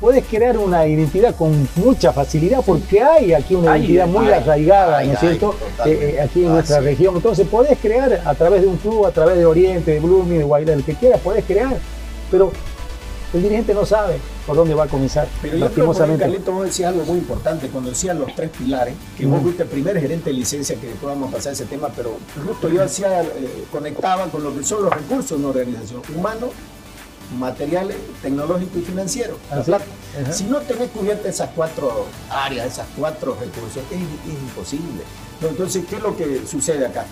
puedes 0.00 0.24
crear 0.24 0.58
una 0.58 0.86
identidad 0.86 1.34
con 1.34 1.68
mucha 1.76 2.12
facilidad 2.12 2.60
porque 2.64 3.02
hay 3.02 3.32
aquí 3.32 3.54
una 3.54 3.76
identidad 3.76 4.06
muy 4.06 4.30
arraigada, 4.30 5.02
¿no 5.02 5.12
es 5.12 5.20
cierto? 5.20 5.54
Eh, 5.84 6.16
eh, 6.16 6.20
aquí 6.20 6.44
en 6.44 6.50
nuestra 6.50 6.80
región. 6.80 7.16
Entonces 7.16 7.46
puedes 7.50 7.78
crear 7.78 8.22
a 8.24 8.34
través 8.34 8.62
de 8.62 8.68
un 8.68 8.76
club, 8.76 9.06
a 9.06 9.10
través 9.10 9.36
de 9.36 9.46
Oriente, 9.46 9.92
de 9.92 10.00
Blooming, 10.00 10.38
de 10.38 10.44
Guaira, 10.44 10.72
el 10.74 10.84
que 10.84 10.94
quieras, 10.94 11.20
puedes 11.22 11.44
crear. 11.44 11.76
Pero 12.30 12.50
el 13.32 13.42
dirigente 13.42 13.74
no 13.74 13.84
sabe 13.84 14.18
por 14.46 14.56
dónde 14.56 14.74
va 14.74 14.84
a 14.84 14.88
comenzar. 14.88 15.26
Pero 15.42 15.56
yo 15.56 15.70
creo 15.70 15.92
que 15.92 16.16
Carlito, 16.18 16.52
vos 16.52 16.64
decías 16.66 16.92
algo 16.92 17.04
muy 17.04 17.18
importante 17.18 17.68
cuando 17.68 17.90
decían 17.90 18.18
los 18.18 18.34
tres 18.34 18.50
pilares, 18.50 18.94
que 19.16 19.26
vos 19.26 19.42
fuiste 19.42 19.64
el 19.64 19.68
primer 19.68 20.00
gerente 20.00 20.30
de 20.30 20.36
licencia 20.36 20.76
que 20.76 20.88
después 20.88 21.14
vamos 21.14 21.30
a 21.30 21.36
pasar 21.36 21.52
ese 21.52 21.64
tema, 21.64 21.88
pero 21.94 22.16
justo 22.46 22.68
yo 22.68 22.82
hacía, 22.82 23.22
eh, 23.22 23.64
conectaba 23.70 24.26
con 24.28 24.42
lo 24.42 24.56
que 24.56 24.62
son 24.64 24.84
los 24.84 24.92
recursos 24.92 25.30
de 25.30 25.36
una 25.36 25.48
organización, 25.48 26.02
humano, 26.14 26.50
materiales, 27.38 27.96
tecnológico 28.22 28.78
y 28.78 28.82
financiero. 28.82 29.38
Si 30.30 30.44
no 30.44 30.58
tenés 30.58 30.90
cubiertas 30.90 31.34
esas 31.34 31.50
cuatro 31.54 32.06
áreas, 32.30 32.66
esas 32.66 32.86
cuatro 32.96 33.36
recursos, 33.38 33.82
es, 33.90 34.32
imposible. 34.32 35.02
Entonces, 35.42 35.84
¿qué 35.88 35.96
es 35.96 36.02
lo 36.02 36.16
que 36.16 36.46
sucede 36.46 36.86
acá? 36.86 37.04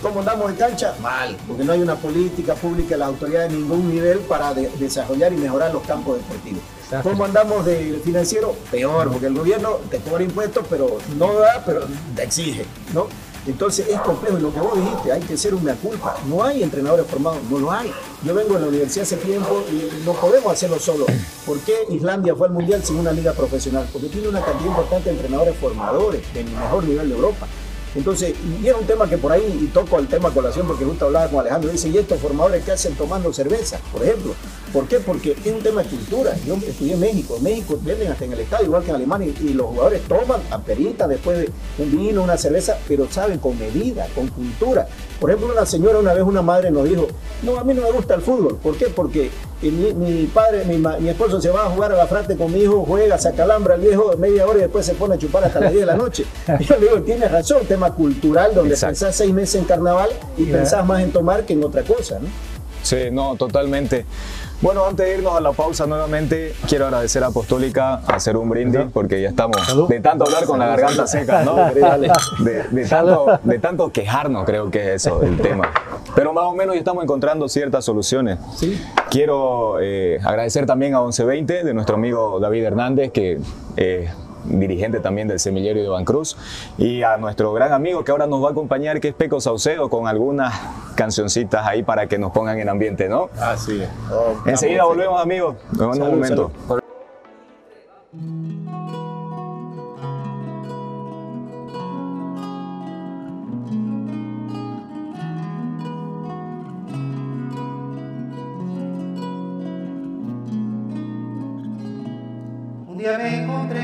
¿Cómo 0.00 0.20
andamos 0.20 0.50
en 0.50 0.56
cancha? 0.56 0.94
Mal, 1.00 1.36
porque 1.46 1.64
no 1.64 1.72
hay 1.72 1.80
una 1.80 1.94
política 1.94 2.54
pública 2.54 2.90
de 2.90 2.98
la 2.98 3.06
autoridad 3.06 3.48
de 3.48 3.56
ningún 3.56 3.88
nivel 3.88 4.18
para 4.20 4.52
desarrollar 4.52 5.32
y 5.32 5.36
mejorar 5.36 5.72
los 5.72 5.82
campos 5.84 6.16
deportivos. 6.16 6.62
¿Cómo 7.02 7.24
andamos 7.24 7.64
de 7.64 8.00
financiero? 8.04 8.54
Peor, 8.70 9.10
porque 9.10 9.26
el 9.26 9.34
gobierno 9.34 9.78
te 9.90 9.98
cobra 9.98 10.24
impuestos, 10.24 10.66
pero 10.68 10.98
no 11.16 11.34
da, 11.34 11.62
pero 11.64 11.86
te 12.14 12.22
exige, 12.24 12.66
¿no? 12.92 13.06
Entonces 13.46 13.88
es 13.88 14.00
complejo. 14.00 14.38
Y 14.38 14.42
lo 14.42 14.52
que 14.52 14.60
vos 14.60 14.74
dijiste, 14.74 15.12
hay 15.12 15.20
que 15.20 15.36
ser 15.36 15.54
una 15.54 15.74
culpa. 15.74 16.16
No 16.28 16.44
hay 16.44 16.62
entrenadores 16.62 17.06
formados, 17.06 17.38
no 17.50 17.58
lo 17.58 17.72
hay. 17.72 17.92
Yo 18.24 18.34
vengo 18.34 18.54
de 18.54 18.60
la 18.60 18.66
universidad 18.68 19.02
hace 19.02 19.16
tiempo 19.16 19.64
y 19.70 20.04
no 20.04 20.12
podemos 20.12 20.52
hacerlo 20.52 20.78
solo. 20.78 21.06
¿Por 21.44 21.58
qué 21.60 21.74
Islandia 21.90 22.34
fue 22.34 22.48
al 22.48 22.52
mundial 22.54 22.82
sin 22.84 22.96
una 22.98 23.12
liga 23.12 23.32
profesional? 23.32 23.88
Porque 23.92 24.08
tiene 24.08 24.28
una 24.28 24.44
cantidad 24.44 24.70
importante 24.70 25.10
de 25.10 25.16
entrenadores 25.16 25.56
formadores 25.56 26.34
del 26.34 26.46
mejor 26.46 26.84
nivel 26.84 27.08
de 27.08 27.14
Europa. 27.14 27.46
Entonces, 27.94 28.34
y 28.62 28.66
era 28.66 28.78
un 28.78 28.86
tema 28.86 29.08
que 29.08 29.18
por 29.18 29.32
ahí, 29.32 29.60
y 29.62 29.66
toco 29.66 29.98
el 29.98 30.08
tema 30.08 30.30
colación 30.30 30.66
porque 30.66 30.84
justo 30.84 31.06
hablaba 31.06 31.28
con 31.28 31.40
Alejandro, 31.40 31.70
dice, 31.70 31.88
¿y 31.88 31.98
estos 31.98 32.18
formadores 32.20 32.64
qué 32.64 32.72
hacen 32.72 32.94
tomando 32.94 33.32
cerveza, 33.32 33.78
por 33.92 34.02
ejemplo? 34.02 34.34
¿Por 34.72 34.88
qué? 34.88 35.00
Porque 35.00 35.36
es 35.44 35.52
un 35.52 35.62
tema 35.62 35.82
de 35.82 35.90
cultura. 35.90 36.34
Yo 36.46 36.54
estudié 36.54 36.94
en 36.94 37.00
México, 37.00 37.36
en 37.36 37.42
México 37.42 37.78
venden 37.82 38.10
hasta 38.10 38.24
en 38.24 38.32
el 38.32 38.40
estadio, 38.40 38.66
igual 38.66 38.82
que 38.82 38.90
en 38.90 38.96
Alemania, 38.96 39.32
y, 39.40 39.52
los 39.52 39.66
jugadores 39.66 40.00
toman 40.08 40.40
aperita 40.50 41.06
después 41.06 41.38
de 41.38 41.50
un 41.78 41.90
vino, 41.90 42.22
una 42.22 42.38
cerveza, 42.38 42.78
pero 42.88 43.06
saben 43.10 43.38
con 43.38 43.58
medida, 43.58 44.06
con 44.14 44.28
cultura. 44.28 44.88
Por 45.20 45.30
ejemplo, 45.30 45.52
una 45.52 45.66
señora, 45.66 45.98
una 45.98 46.14
vez 46.14 46.22
una 46.22 46.40
madre 46.40 46.70
nos 46.70 46.88
dijo, 46.88 47.06
no, 47.42 47.58
a 47.58 47.64
mí 47.64 47.74
no 47.74 47.82
me 47.82 47.92
gusta 47.92 48.14
el 48.14 48.22
fútbol. 48.22 48.56
¿Por 48.56 48.76
qué? 48.76 48.86
Porque 48.86 49.30
mi, 49.70 50.26
padre, 50.26 50.64
mi, 50.64 51.08
esposo 51.08 51.40
se 51.40 51.50
va 51.50 51.66
a 51.66 51.70
jugar 51.70 51.92
a 51.92 51.96
la 51.96 52.06
frente 52.06 52.36
con 52.36 52.52
mi 52.52 52.60
hijo, 52.60 52.84
juega, 52.86 53.18
se 53.18 53.28
acalambra 53.28 53.76
el 53.76 53.80
viejo 53.80 54.16
media 54.18 54.46
hora 54.46 54.58
y 54.58 54.62
después 54.62 54.84
se 54.84 54.94
pone 54.94 55.14
a 55.14 55.18
chupar 55.18 55.44
hasta 55.44 55.60
las 55.60 55.72
10 55.72 55.82
de 55.82 55.86
la 55.86 55.96
noche. 55.96 56.24
Y 56.60 56.64
yo 56.64 56.76
le 56.76 56.88
digo, 56.88 57.02
tienes 57.02 57.30
razón, 57.30 57.64
tema 57.66 57.92
cultural, 57.94 58.54
donde 58.54 58.76
pensás 58.76 59.14
seis 59.14 59.32
meses 59.32 59.56
en 59.56 59.64
carnaval 59.64 60.10
y 60.36 60.44
pensás 60.44 60.84
más 60.84 61.02
en 61.02 61.12
tomar 61.12 61.44
que 61.44 61.52
en 61.52 61.64
otra 61.64 61.82
cosa, 61.82 62.18
¿no? 62.18 62.28
Sí, 62.82 63.10
no, 63.12 63.36
totalmente. 63.36 64.04
Bueno, 64.62 64.86
antes 64.86 65.04
de 65.04 65.18
irnos 65.18 65.34
a 65.34 65.40
la 65.40 65.50
pausa 65.50 65.86
nuevamente, 65.86 66.54
quiero 66.68 66.84
agradecer 66.86 67.24
a 67.24 67.26
Apostólica, 67.26 67.96
hacer 68.06 68.36
un 68.36 68.48
brindis, 68.48 68.82
porque 68.92 69.20
ya 69.20 69.30
estamos 69.30 69.56
de 69.88 69.98
tanto 69.98 70.24
hablar 70.24 70.44
con 70.44 70.60
la 70.60 70.68
garganta 70.68 71.04
seca, 71.08 71.42
¿no? 71.42 71.56
De, 71.74 72.84
tanto, 72.88 73.40
de 73.42 73.58
tanto 73.58 73.90
quejarnos, 73.90 74.44
creo 74.44 74.70
que 74.70 74.94
es 74.94 75.06
eso, 75.06 75.20
el 75.24 75.36
tema. 75.38 75.68
Pero 76.14 76.32
más 76.32 76.44
o 76.44 76.54
menos 76.54 76.76
ya 76.76 76.78
estamos 76.78 77.02
encontrando 77.02 77.48
ciertas 77.48 77.84
soluciones. 77.84 78.38
¿Sí? 78.54 78.80
Quiero 79.10 79.80
eh, 79.80 80.20
agradecer 80.22 80.64
también 80.64 80.94
a 80.94 81.00
1120 81.00 81.64
de 81.64 81.74
nuestro 81.74 81.96
amigo 81.96 82.38
David 82.38 82.62
Hernández, 82.62 83.10
que 83.10 83.40
eh, 83.76 84.10
dirigente 84.44 85.00
también 85.00 85.28
del 85.28 85.40
Semillero 85.40 85.80
de 85.80 85.88
Bancruz, 85.88 86.36
y 86.78 87.02
a 87.02 87.16
nuestro 87.16 87.52
gran 87.52 87.72
amigo 87.72 88.04
que 88.04 88.10
ahora 88.10 88.26
nos 88.26 88.42
va 88.42 88.48
a 88.48 88.50
acompañar, 88.52 89.00
que 89.00 89.08
es 89.08 89.14
Peco 89.14 89.40
Saucedo, 89.40 89.88
con 89.88 90.06
algunas 90.08 90.54
cancioncitas 90.94 91.66
ahí 91.66 91.82
para 91.82 92.06
que 92.06 92.18
nos 92.18 92.32
pongan 92.32 92.58
en 92.58 92.68
ambiente, 92.68 93.08
¿no? 93.08 93.30
Así 93.40 93.80
es. 93.82 93.88
Enseguida 94.46 94.84
volvemos, 94.84 95.20
amigos, 95.20 95.56
en 95.78 96.02
un 96.02 96.10
momento. 96.10 96.50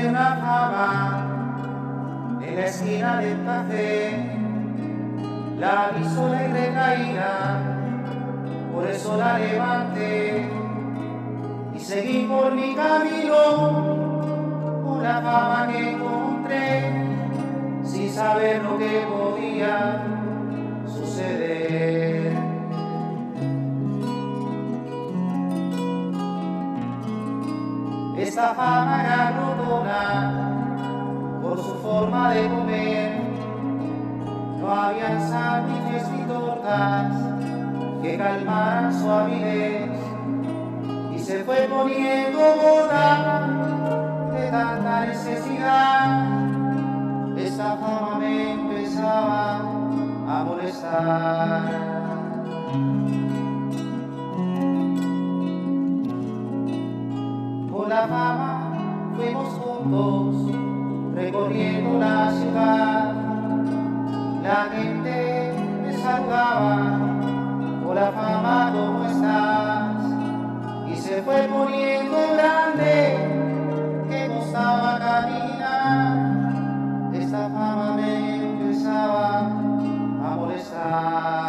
Una 0.09 0.35
fama 0.37 1.25
en 2.41 2.55
la 2.55 2.65
esquina 2.65 3.21
del 3.21 3.43
café. 3.43 4.35
La 5.59 5.91
vi 5.95 6.03
sola 6.15 6.43
y 6.45 6.47
recaída, 6.51 7.61
por 8.73 8.87
eso 8.87 9.17
la 9.17 9.37
levanté 9.37 10.49
y 11.75 11.79
seguí 11.79 12.25
por 12.27 12.53
mi 12.53 12.73
camino 12.75 13.35
con 14.83 15.03
la 15.03 15.21
fama 15.21 15.67
que 15.71 15.91
encontré, 15.91 17.05
sin 17.83 18.09
saber 18.09 18.63
lo 18.63 18.77
que 18.77 19.05
podía 19.07 20.01
suceder. 20.87 21.98
Esta 28.39 28.55
fama 28.55 29.33
glotona 29.35 30.01
por 31.41 31.57
su 31.57 31.73
forma 31.83 32.31
de 32.33 32.47
comer. 32.47 33.21
No 34.61 34.71
había 34.71 35.19
sándwiches 35.27 36.09
ni 36.11 36.21
tortas 36.21 37.11
que 38.01 38.17
calmaran 38.17 38.97
su 38.97 39.11
avidez. 39.11 39.91
Y 41.13 41.19
se 41.19 41.43
fue 41.43 41.67
poniendo 41.69 42.39
gorda 42.39 43.45
de 44.31 44.49
tanta 44.51 45.05
necesidad. 45.05 46.25
Esta 47.37 47.75
fama 47.75 48.19
me 48.19 48.53
empezaba 48.53 49.57
a 50.29 50.43
molestar. 50.45 51.98
La 57.99 58.07
fama 58.07 59.13
fuimos 59.17 59.49
juntos 59.55 60.35
recorriendo 61.15 61.99
la 61.99 62.31
ciudad. 62.31 63.13
La 64.41 64.69
gente 64.73 65.53
me 65.83 65.93
saludaba, 65.97 66.97
la 67.93 68.11
fama, 68.11 68.71
¿cómo 68.73 69.05
estás? 69.05 70.01
Y 70.87 70.95
se 70.95 71.21
fue 71.23 71.41
poniendo 71.51 72.17
grande 72.35 73.17
que 74.09 74.27
costaba 74.33 74.97
caminar. 74.99 76.15
Esta 77.13 77.49
fama 77.49 77.95
me 77.97 78.35
empezaba 78.35 79.39
a 79.39 80.35
molestar. 80.37 81.48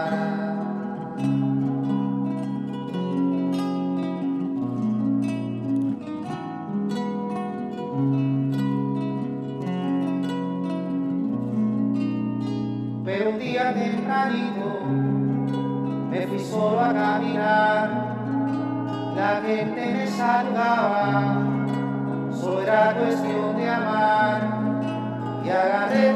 Me 16.11 16.26
fui 16.26 16.38
solo 16.38 16.80
a 16.80 16.92
caminar, 16.92 17.90
la 19.16 19.40
gente 19.46 19.94
me 19.94 20.06
saludaba, 20.06 21.38
solo 22.33 22.62
era 22.62 22.94
cuestión 22.94 23.56
de 23.56 23.68
amar, 23.68 24.40
y 25.44 25.48
agarré 25.48 26.10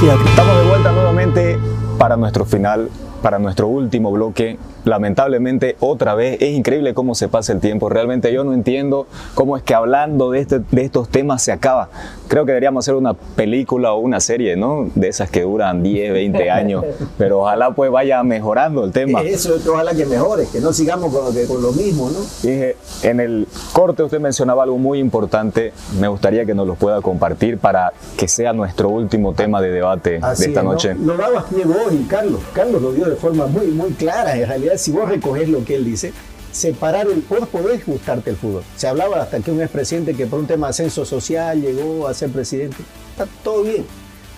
Estamos 0.00 0.56
de 0.56 0.68
vuelta 0.68 0.92
nuevamente 0.92 1.58
para 1.98 2.16
nuestro 2.16 2.44
final, 2.44 2.88
para 3.20 3.40
nuestro 3.40 3.66
último 3.66 4.12
bloque 4.12 4.56
lamentablemente 4.88 5.76
otra 5.80 6.14
vez 6.14 6.38
es 6.40 6.50
increíble 6.56 6.94
cómo 6.94 7.14
se 7.14 7.28
pasa 7.28 7.52
el 7.52 7.60
tiempo. 7.60 7.88
Realmente 7.88 8.32
yo 8.32 8.42
no 8.44 8.54
entiendo 8.54 9.06
cómo 9.34 9.56
es 9.56 9.62
que 9.62 9.74
hablando 9.74 10.30
de, 10.30 10.40
este, 10.40 10.60
de 10.70 10.82
estos 10.82 11.08
temas 11.08 11.42
se 11.42 11.52
acaba. 11.52 11.90
Creo 12.28 12.44
que 12.44 12.52
deberíamos 12.52 12.84
hacer 12.84 12.94
una 12.94 13.14
película 13.14 13.92
o 13.92 13.98
una 13.98 14.20
serie, 14.20 14.56
¿no? 14.56 14.90
De 14.94 15.08
esas 15.08 15.30
que 15.30 15.42
duran 15.42 15.82
10, 15.82 16.12
20 16.12 16.50
años. 16.50 16.84
Pero 17.18 17.40
ojalá 17.40 17.70
pues 17.72 17.90
vaya 17.90 18.22
mejorando 18.22 18.84
el 18.84 18.92
tema. 18.92 19.22
Eso, 19.22 19.56
ojalá 19.68 19.94
que 19.94 20.06
mejore, 20.06 20.46
que 20.50 20.60
no 20.60 20.72
sigamos 20.72 21.12
con 21.12 21.24
lo, 21.24 21.48
con 21.48 21.62
lo 21.62 21.72
mismo, 21.72 22.10
¿no? 22.10 22.18
Dije, 22.42 22.76
en 23.02 23.20
el 23.20 23.46
corte 23.72 24.02
usted 24.02 24.20
mencionaba 24.20 24.62
algo 24.62 24.78
muy 24.78 24.98
importante. 24.98 25.72
Me 26.00 26.08
gustaría 26.08 26.46
que 26.46 26.54
nos 26.54 26.66
lo 26.66 26.74
pueda 26.74 27.00
compartir 27.02 27.58
para 27.58 27.92
que 28.16 28.26
sea 28.26 28.52
nuestro 28.52 28.88
último 28.88 29.34
tema 29.34 29.60
de 29.60 29.70
debate 29.70 30.20
de 30.20 30.46
esta 30.46 30.62
noche. 30.62 30.94
Lo, 30.94 31.14
lo 31.14 31.16
dabas 31.16 31.44
pie 31.44 31.64
vos 31.64 31.92
y 31.92 32.04
Carlos. 32.04 32.40
Carlos 32.54 32.80
lo 32.80 32.92
dio 32.92 33.06
de 33.06 33.16
forma 33.16 33.46
muy, 33.46 33.66
muy 33.68 33.90
clara. 33.92 34.36
En 34.36 34.48
realidad 34.48 34.77
si 34.78 34.90
vos 34.90 35.08
recoges 35.08 35.48
lo 35.48 35.64
que 35.64 35.74
él 35.74 35.84
dice, 35.84 36.12
separar 36.52 37.06
el 37.06 37.22
vos 37.28 37.48
podés 37.48 37.84
gustarte 37.84 38.30
el 38.30 38.36
fútbol. 38.36 38.62
Se 38.76 38.88
hablaba 38.88 39.22
hasta 39.22 39.40
que 39.40 39.50
un 39.50 39.60
expresidente 39.60 40.14
que 40.14 40.26
por 40.26 40.40
un 40.40 40.46
tema 40.46 40.68
de 40.68 40.70
ascenso 40.70 41.04
social 41.04 41.60
llegó 41.60 42.08
a 42.08 42.14
ser 42.14 42.30
presidente. 42.30 42.76
Está 43.10 43.26
todo 43.42 43.62
bien. 43.62 43.84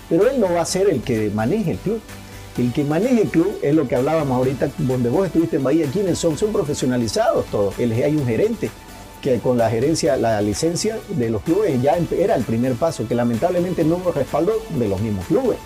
Pero 0.09 0.29
él 0.29 0.41
no 0.41 0.53
va 0.53 0.63
a 0.63 0.67
ser 0.67 0.91
el 0.91 1.03
que 1.03 1.31
maneje 1.31 1.73
el 1.73 1.79
club. 1.79 2.01
El 2.59 2.73
que 2.73 2.85
maneje 2.85 3.23
el 3.23 3.29
club 3.29 3.59
es 3.63 3.75
lo 3.75 3.87
que 3.87 3.95
hablábamos 3.95 4.37
ahorita, 4.37 4.71
donde 4.79 5.09
vos 5.09 5.27
estuviste 5.27 5.57
en 5.57 5.63
Bahía. 5.63 5.87
¿Quiénes 5.93 6.19
son? 6.19 6.37
Son 6.37 6.53
profesionalizados 6.53 7.47
todos. 7.47 7.79
Hay 7.79 8.17
un 8.17 8.27
gerente 8.27 8.71
que 9.23 9.39
con 9.39 9.57
la 9.57 9.71
gerencia, 9.71 10.17
la 10.17 10.41
licencia 10.43 10.99
de 11.09 11.31
los 11.31 11.43
clubes 11.43 11.81
ya 11.81 11.97
era 12.11 12.35
el 12.35 12.43
primer 12.43 12.75
paso, 12.75 13.07
que 13.07 13.15
lamentablemente 13.15 13.85
no 13.85 13.97
hubo 13.97 14.13
respaldo 14.13 14.53
de 14.71 14.89
los 14.89 15.01
mismos 15.01 15.27
clubes. 15.27 15.59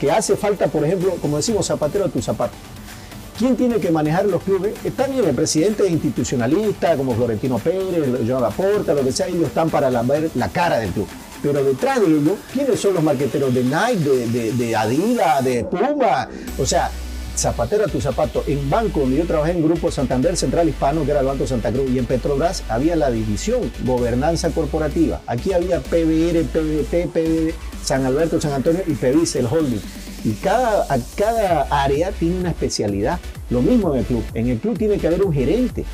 Que 0.00 0.10
hace 0.10 0.36
falta, 0.36 0.66
por 0.66 0.84
ejemplo, 0.84 1.14
como 1.20 1.36
decimos, 1.36 1.66
zapatero 1.66 2.06
a 2.06 2.08
tu 2.08 2.20
zapato. 2.20 2.54
¿Quién 3.38 3.56
tiene 3.56 3.78
que 3.78 3.90
manejar 3.90 4.26
los 4.26 4.42
clubes? 4.42 4.74
Está 4.84 5.06
bien, 5.06 5.24
el 5.24 5.34
presidente 5.34 5.88
institucionalista, 5.88 6.96
como 6.96 7.14
Florentino 7.14 7.58
Pérez, 7.58 8.28
Joan 8.28 8.42
Laporta, 8.42 8.92
lo 8.94 9.02
que 9.02 9.12
sea, 9.12 9.26
ellos 9.26 9.44
están 9.44 9.70
para 9.70 9.90
ver 10.02 10.30
la 10.34 10.48
cara 10.48 10.78
del 10.78 10.90
club. 10.90 11.08
Pero 11.42 11.64
detrás 11.64 12.00
de 12.00 12.06
ellos, 12.06 12.34
¿quiénes 12.52 12.78
son 12.78 12.94
los 12.94 13.02
marqueteros 13.02 13.52
de 13.52 13.64
Nike, 13.64 14.52
de, 14.56 14.76
Adidas, 14.76 15.44
de 15.44 15.64
Puma? 15.64 16.28
O 16.58 16.64
sea, 16.64 16.90
zapatero 17.36 17.84
a 17.84 17.88
tu 17.88 18.00
zapato. 18.00 18.44
En 18.46 18.70
banco, 18.70 19.00
donde 19.00 19.16
yo 19.16 19.26
trabajé 19.26 19.52
en 19.52 19.64
Grupo 19.64 19.90
Santander 19.90 20.36
Central 20.36 20.68
Hispano, 20.68 21.04
que 21.04 21.10
era 21.10 21.20
el 21.20 21.26
Banco 21.26 21.46
Santa 21.46 21.72
Cruz, 21.72 21.90
y 21.90 21.98
en 21.98 22.06
Petrobras 22.06 22.62
había 22.68 22.94
la 22.94 23.10
división 23.10 23.72
Gobernanza 23.84 24.50
Corporativa. 24.50 25.20
Aquí 25.26 25.52
había 25.52 25.80
PBR, 25.80 26.44
PBT, 26.44 27.08
PBD, 27.12 27.54
San 27.82 28.04
Alberto, 28.06 28.40
San 28.40 28.52
Antonio 28.52 28.82
y 28.86 28.92
PBIS, 28.92 29.36
el 29.36 29.46
holding. 29.46 29.80
Y 30.24 30.32
cada, 30.34 30.86
cada 31.16 31.62
área 31.70 32.12
tiene 32.12 32.38
una 32.38 32.50
especialidad. 32.50 33.18
Lo 33.50 33.60
mismo 33.60 33.92
en 33.92 34.00
el 34.00 34.04
club. 34.04 34.24
En 34.34 34.48
el 34.48 34.58
club 34.58 34.78
tiene 34.78 34.98
que 34.98 35.06
haber 35.08 35.22
un 35.22 35.32
gerente. 35.32 35.84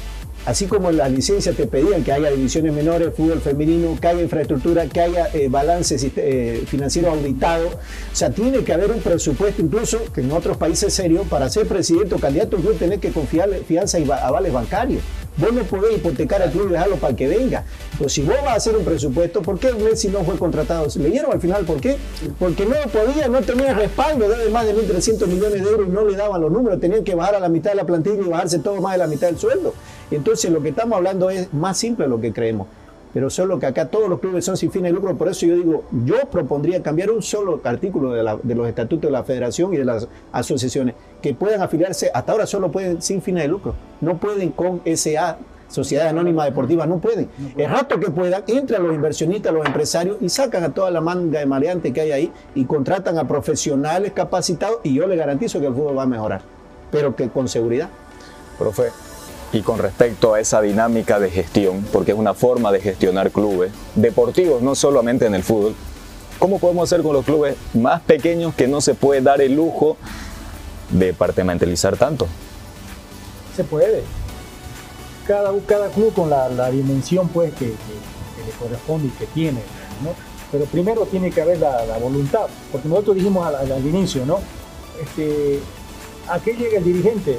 Así 0.49 0.65
como 0.65 0.89
en 0.89 0.97
las 0.97 1.13
licencias 1.13 1.55
te 1.55 1.67
pedían 1.67 2.03
que 2.03 2.11
haya 2.11 2.31
divisiones 2.31 2.73
menores, 2.73 3.13
fútbol 3.15 3.39
femenino, 3.39 3.99
que 4.01 4.09
haya 4.09 4.23
infraestructura, 4.23 4.87
que 4.87 4.99
haya 4.99 5.29
eh, 5.35 5.49
balance 5.51 5.95
eh, 6.17 6.65
financiero 6.67 7.11
auditado. 7.11 7.67
O 7.67 8.17
sea, 8.17 8.31
tiene 8.31 8.65
que 8.65 8.73
haber 8.73 8.91
un 8.91 9.01
presupuesto, 9.01 9.61
incluso 9.61 9.99
que 10.11 10.23
en 10.23 10.33
otros 10.33 10.57
países 10.57 10.95
serios, 10.95 11.27
para 11.29 11.51
ser 11.51 11.69
presidente 11.69 12.15
o 12.15 12.19
candidato 12.19 12.57
club, 12.57 12.79
tenés 12.79 12.99
que 12.99 13.11
confiar 13.11 13.51
fianza 13.67 13.99
y 13.99 14.11
avales 14.11 14.51
bancarios. 14.51 15.03
Vos 15.37 15.53
no 15.53 15.63
podés 15.65 15.99
hipotecar 15.99 16.41
al 16.41 16.51
club 16.51 16.69
y 16.71 16.73
dejarlo 16.73 16.97
para 16.97 17.15
que 17.15 17.29
venga. 17.29 17.65
Pero 17.97 18.09
si 18.09 18.23
vos 18.23 18.37
vas 18.43 18.55
a 18.55 18.55
hacer 18.55 18.75
un 18.75 18.85
presupuesto, 18.85 19.43
¿por 19.43 19.59
qué 19.59 19.73
Messi 19.75 20.09
no 20.09 20.25
fue 20.25 20.37
contratado? 20.37 20.89
¿Se 20.89 20.99
¿Leyeron 20.99 21.31
al 21.31 21.41
final 21.41 21.65
por 21.65 21.79
qué? 21.79 21.97
Porque 22.39 22.65
no 22.65 22.75
podía, 22.91 23.29
no 23.29 23.43
tenía 23.43 23.75
respaldo, 23.75 24.29
debe 24.29 24.49
más 24.49 24.67
de 24.67 24.75
1.300 24.75 25.27
millones 25.27 25.63
de 25.63 25.71
euros 25.71 25.87
y 25.87 25.91
no 25.91 26.05
le 26.05 26.17
daban 26.17 26.41
los 26.41 26.51
números. 26.51 26.81
Tenían 26.81 27.05
que 27.05 27.15
bajar 27.15 27.37
a 27.37 27.41
la 27.41 27.51
mitad 27.51 27.71
de 27.71 27.77
la 27.77 27.85
plantilla 27.85 28.21
y 28.21 28.29
bajarse 28.29 28.59
todo 28.59 28.81
más 28.81 28.93
de 28.93 28.99
la 28.99 29.07
mitad 29.07 29.29
del 29.29 29.39
sueldo. 29.39 29.75
Entonces 30.11 30.51
lo 30.51 30.61
que 30.63 30.71
estamos 30.71 30.97
hablando 30.97 31.31
es 31.31 31.53
más 31.53 31.77
simple 31.79 32.05
de 32.07 32.11
lo 32.11 32.21
que 32.21 32.33
creemos. 32.33 32.67
pero 33.15 33.31
solo 33.31 33.59
que 33.59 33.65
acá 33.67 33.89
todos 33.89 34.07
los 34.09 34.21
clubes 34.21 34.45
son 34.45 34.57
sin 34.59 34.71
fines 34.71 34.91
de 34.93 34.95
lucro, 34.95 35.17
por 35.17 35.29
eso 35.29 35.47
yo 35.47 35.57
digo, 35.57 35.83
yo 36.05 36.17
propondría 36.31 36.83
cambiar 36.83 37.11
un 37.11 37.23
solo 37.23 37.59
artículo 37.65 38.13
de, 38.13 38.23
la- 38.23 38.37
de 38.43 38.55
los 38.55 38.69
estatutos 38.69 39.09
de 39.09 39.13
la 39.13 39.25
federación 39.25 39.73
y 39.73 39.79
de 39.79 39.85
las 39.87 40.07
asociaciones, 40.31 40.95
que 41.23 41.33
puedan 41.35 41.63
afiliarse, 41.63 42.11
hasta 42.13 42.33
ahora 42.33 42.47
solo 42.47 42.71
pueden 42.71 43.01
sin 43.01 43.23
fines 43.23 43.45
de 43.45 43.49
lucro, 43.49 43.75
no 44.03 44.19
pueden 44.19 44.51
con 44.51 44.83
SA, 44.95 45.39
Sociedad 45.69 46.09
Anónima 46.09 46.45
Deportiva, 46.45 46.87
no 46.87 46.99
pueden. 46.99 47.29
El 47.57 47.69
rato 47.71 47.99
que 47.99 48.11
puedan, 48.11 48.43
entran 48.47 48.83
los 48.83 48.95
inversionistas, 48.95 49.53
los 49.55 49.67
empresarios 49.67 50.19
y 50.21 50.29
sacan 50.29 50.63
a 50.65 50.69
toda 50.75 50.91
la 50.91 51.01
manga 51.01 51.41
de 51.41 51.47
maleantes 51.47 51.93
que 51.93 52.01
hay 52.03 52.13
ahí 52.13 52.33
y 52.55 52.67
contratan 52.67 53.19
a 53.19 53.27
profesionales 53.27 54.13
capacitados 54.13 54.79
y 54.85 54.95
yo 54.95 55.07
le 55.07 55.17
garantizo 55.17 55.61
que 55.61 55.67
el 55.67 55.75
fútbol 55.75 55.97
va 55.99 56.03
a 56.03 56.07
mejorar, 56.07 56.43
pero 56.93 57.17
que 57.17 57.29
con 57.31 57.49
seguridad. 57.49 57.89
Profe, 58.59 58.85
y 59.53 59.63
con 59.63 59.79
respecto 59.79 60.35
a 60.35 60.41
esa 60.41 60.61
dinámica 60.61 61.19
de 61.19 61.31
gestión, 61.31 61.85
porque 61.93 62.13
es 62.13 62.19
una 62.19 62.35
forma 62.35 62.71
de 62.71 62.81
gestionar 62.81 63.31
clubes 63.31 63.73
deportivos, 63.95 64.63
no 64.63 64.75
solamente 64.75 65.27
en 65.27 65.35
el 65.35 65.43
fútbol, 65.43 65.75
¿cómo 66.39 66.59
podemos 66.59 66.91
hacer 66.91 67.03
con 67.03 67.15
los 67.15 67.25
clubes 67.25 67.57
más 67.75 68.03
pequeños 68.03 68.55
que 68.55 68.69
no 68.69 68.81
se 68.81 68.95
puede 68.95 69.23
dar 69.23 69.41
el 69.41 69.55
lujo 69.55 69.97
de 70.91 71.07
departamentalizar 71.07 71.97
tanto? 71.97 72.27
Se 73.57 73.65
puede. 73.65 74.03
Cada, 75.27 75.53
cada 75.67 75.89
club 75.91 76.13
con 76.15 76.31
la, 76.31 76.71
dimensión 76.71 77.29
pues 77.29 77.53
que, 77.55 77.67
le 77.67 78.53
corresponde 78.59 79.09
y 79.09 79.11
que 79.11 79.27
tiene, 79.27 79.61
¿no? 80.03 80.11
Pero 80.51 80.65
primero 80.65 81.05
tiene 81.07 81.31
que 81.31 81.43
haber 81.43 81.59
la, 81.59 81.99
voluntad, 82.01 82.47
porque 82.73 82.89
nosotros 82.89 83.17
dijimos 83.17 83.47
al 83.47 83.87
inicio, 83.87 84.25
¿no? 84.25 84.41
Este, 85.03 85.61
¿A 86.29 86.39
qué 86.41 86.53
llega 86.53 86.79
el 86.79 86.85
dirigente? 86.85 87.39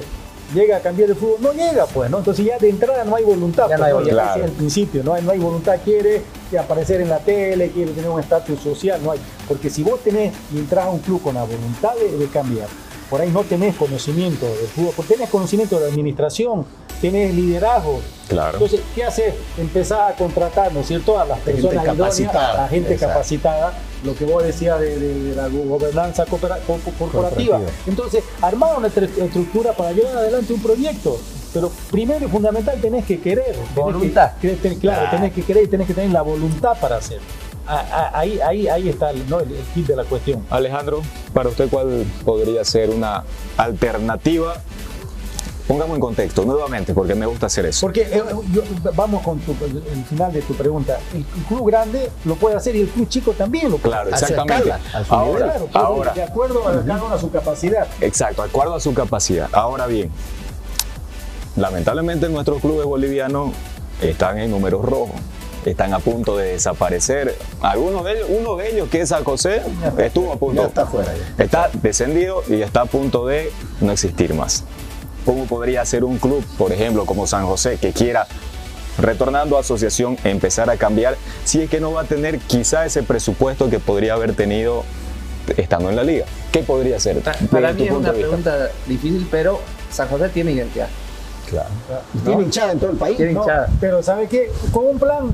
¿Llega 0.54 0.78
a 0.78 0.80
cambiar 0.80 1.10
el 1.10 1.16
fútbol? 1.16 1.38
No 1.42 1.54
llega, 1.54 1.86
pues, 1.86 2.10
¿no? 2.10 2.18
Entonces 2.20 2.46
ya 2.46 2.58
de 2.58 2.70
entrada 2.70 3.04
no 3.04 3.16
hay 3.16 3.24
voluntad. 3.24 3.70
Ya 3.70 3.78
no 3.78 3.84
pues, 3.84 3.88
hay 3.88 3.94
¿no? 3.94 4.00
voluntad. 4.00 4.26
Ya 4.26 4.32
decía 4.34 4.46
al 4.46 4.52
principio, 4.52 5.04
no 5.04 5.14
hay, 5.14 5.24
no 5.24 5.32
hay 5.32 5.40
voluntad, 5.40 5.80
quiere 5.84 6.22
aparecer 6.60 7.02
en 7.02 7.10
la 7.10 7.20
tele, 7.20 7.70
quiere 7.70 7.92
tener 7.92 8.10
un 8.10 8.20
estatus 8.20 8.60
social, 8.60 9.00
no 9.04 9.12
hay. 9.12 9.20
Porque 9.48 9.70
si 9.70 9.84
vos 9.84 10.00
tenés 10.00 10.34
y 10.54 10.58
entras 10.58 10.86
a 10.86 10.90
un 10.90 11.00
club 11.00 11.22
con 11.22 11.36
la 11.36 11.44
voluntad 11.44 11.94
de, 11.96 12.18
de 12.18 12.28
cambiar, 12.28 12.68
por 13.10 13.22
ahí 13.22 13.30
no 13.30 13.44
tenés 13.44 13.76
conocimiento 13.76 14.46
del 14.46 14.68
fútbol, 14.68 14.94
porque 14.96 15.14
tenés 15.16 15.30
conocimiento 15.30 15.76
de 15.78 15.86
la 15.86 15.88
administración, 15.90 16.66
tenés 17.02 17.34
liderazgo. 17.34 18.00
Claro. 18.28 18.54
Entonces, 18.54 18.82
¿qué 18.94 19.04
haces? 19.04 19.34
Empezar 19.58 20.12
a 20.12 20.16
contratar, 20.16 20.72
¿no 20.74 20.82
es 20.82 20.88
cierto?, 20.88 21.20
a 21.20 21.26
las 21.26 21.38
Gente 21.44 21.62
personas 21.62 22.20
idóneas, 22.20 22.36
a 22.36 22.68
gente 22.68 22.94
Exacto. 22.94 23.14
capacitada, 23.14 23.74
lo 24.04 24.16
que 24.16 24.26
vos 24.26 24.44
decías 24.44 24.80
de, 24.80 24.98
de- 25.00 25.24
de 25.24 25.36
la 25.36 25.48
gobernanza 25.48 26.26
coopera- 26.26 26.60
co- 26.66 26.80
co- 26.84 26.92
corporativa. 26.98 27.58
Corporativa. 27.58 27.84
Entonces, 27.88 28.24
armar 28.42 28.78
una 28.78 28.88
estru- 28.88 29.10
estructura 29.24 29.74
para 29.74 29.92
llevar 29.92 30.16
adelante 30.18 30.54
un 30.54 30.62
proyecto. 30.62 31.18
Pero 31.54 31.72
primero 31.92 32.26
y 32.26 32.30
fundamental 32.30 32.80
tenés 32.80 33.06
que 33.06 33.20
querer. 33.20 33.46
tenés 33.54 33.68
que- 33.74 33.80
Voluntad. 33.82 34.32
que- 34.40 34.50
ten- 34.56 34.80
claro, 34.80 35.10
tenés 35.10 35.34
que 35.34 35.42
querer 35.44 35.64
y 35.64 35.68
tenés 35.68 35.88
que 35.88 35.94
tener 35.94 36.12
la 36.12 36.22
voluntad 36.22 36.78
para 36.80 36.98
hacerlo. 36.98 37.24
Ah, 37.72 37.86
ah, 37.92 38.12
Ahí, 38.20 38.40
ahí, 38.40 38.68
ahí 38.68 38.90
está 38.90 39.12
el, 39.12 39.28
¿no? 39.30 39.40
el, 39.40 39.52
el 39.52 39.64
kit 39.76 39.86
de 39.88 39.96
la 39.96 40.04
cuestión. 40.04 40.44
Alejandro, 40.50 41.02
para 41.34 41.50
usted, 41.50 41.70
¿cuál 41.70 42.04
podría 42.26 42.64
ser 42.66 42.90
una 42.90 43.24
alternativa? 43.58 44.56
Pongamos 45.70 45.94
en 45.98 46.02
contexto 46.02 46.44
nuevamente, 46.46 46.96
porque 46.96 47.14
me 47.14 47.28
gusta 47.28 47.46
hacer 47.46 47.64
eso. 47.68 47.82
Porque 47.86 48.02
eh, 48.02 48.24
yo- 48.52 48.64
vamos 48.96 49.22
con 49.22 49.38
tu- 49.40 49.56
el 49.64 50.04
final 50.06 50.34
de 50.34 50.42
tu 50.42 50.56
pregunta. 50.56 50.98
El 51.14 51.24
club 51.48 51.68
grande 51.68 52.10
lo 52.26 52.34
puede 52.34 52.56
hacer 52.56 52.76
y 52.76 52.82
el 52.82 52.88
club 52.88 53.08
chico 53.08 53.34
también 53.34 53.70
lo 53.70 53.78
puede 53.78 53.94
Claro, 53.94 54.10
A 54.12 54.18
su 54.18 54.26
exactamente. 54.26 54.72
Ahora. 55.10 55.54
Claro, 55.72 56.12
de 56.16 56.24
acuerdo 56.24 56.68
a 56.68 56.84
cada 56.84 57.04
uno 57.04 57.14
a 57.14 57.20
su 57.20 57.30
capacidad. 57.30 57.88
Exacto, 58.02 58.42
de 58.42 58.50
acuerdo 58.50 58.74
a 58.74 58.80
su 58.80 58.96
capacidad. 58.96 59.48
Ahora 59.52 59.86
bien, 59.86 60.10
lamentablemente 61.56 62.28
nuestros 62.30 62.62
clubes 62.62 62.86
bolivianos 62.88 63.52
están 64.02 64.40
en 64.40 64.50
números 64.50 64.84
rojos, 64.84 65.20
están 65.66 65.94
a 65.94 66.00
punto 66.00 66.36
de 66.36 66.54
desaparecer. 66.54 67.38
Algunos 67.62 68.04
de 68.06 68.14
ellos, 68.14 68.28
uno 68.40 68.56
de 68.56 68.72
ellos 68.72 68.90
que 68.90 69.02
es 69.02 69.10
San 69.10 69.24
José, 69.24 69.62
estuvo 70.00 70.34
a 70.34 70.38
punto. 70.38 70.64
Ya 70.64 70.68
está 70.68 70.86
fuera 70.88 71.14
ya. 71.38 71.44
Está 71.44 71.70
descendido 71.82 72.42
y 72.48 72.62
está 72.64 72.82
a 72.82 72.86
punto 72.86 73.28
de 73.28 73.52
no 73.82 73.92
existir 73.92 74.34
más. 74.34 74.64
¿Cómo 75.30 75.46
podría 75.46 75.86
ser 75.86 76.04
un 76.04 76.18
club, 76.18 76.44
por 76.58 76.72
ejemplo, 76.72 77.06
como 77.06 77.28
San 77.28 77.46
José, 77.46 77.78
que 77.80 77.94
quiera, 77.94 78.26
retornando 78.98 79.58
a 79.58 79.60
asociación, 79.60 80.18
empezar 80.24 80.72
a 80.72 80.76
cambiar, 80.76 81.18
si 81.46 81.62
es 81.62 81.70
que 81.70 81.80
no 81.80 81.92
va 81.92 82.02
a 82.02 82.04
tener 82.06 82.40
quizá 82.40 82.84
ese 82.88 83.04
presupuesto 83.04 83.70
que 83.70 83.78
podría 83.78 84.16
haber 84.16 84.34
tenido 84.34 84.84
estando 85.56 85.92
en 85.92 85.98
la 85.98 86.04
liga? 86.04 86.26
¿Qué 86.52 86.64
podría 86.64 87.00
ser? 87.00 87.20
Para 87.52 87.74
mí 87.74 87.84
es 87.84 87.92
una 87.92 88.12
pregunta 88.12 88.70
difícil, 88.88 89.28
pero 89.30 89.60
San 89.92 90.08
José 90.08 90.30
tiene 90.30 90.54
identidad. 90.54 90.88
Claro. 91.48 91.70
Tiene 92.26 92.42
hinchada 92.42 92.72
en 92.72 92.80
todo 92.80 92.90
el 92.90 92.98
país. 92.98 93.18
Tiene 93.18 93.34
No, 93.34 93.42
hinchada. 93.42 93.70
pero 93.80 94.02
¿sabe 94.02 94.28
qué? 94.28 94.52
Con 94.72 94.88
un 94.88 94.98
plan. 94.98 95.32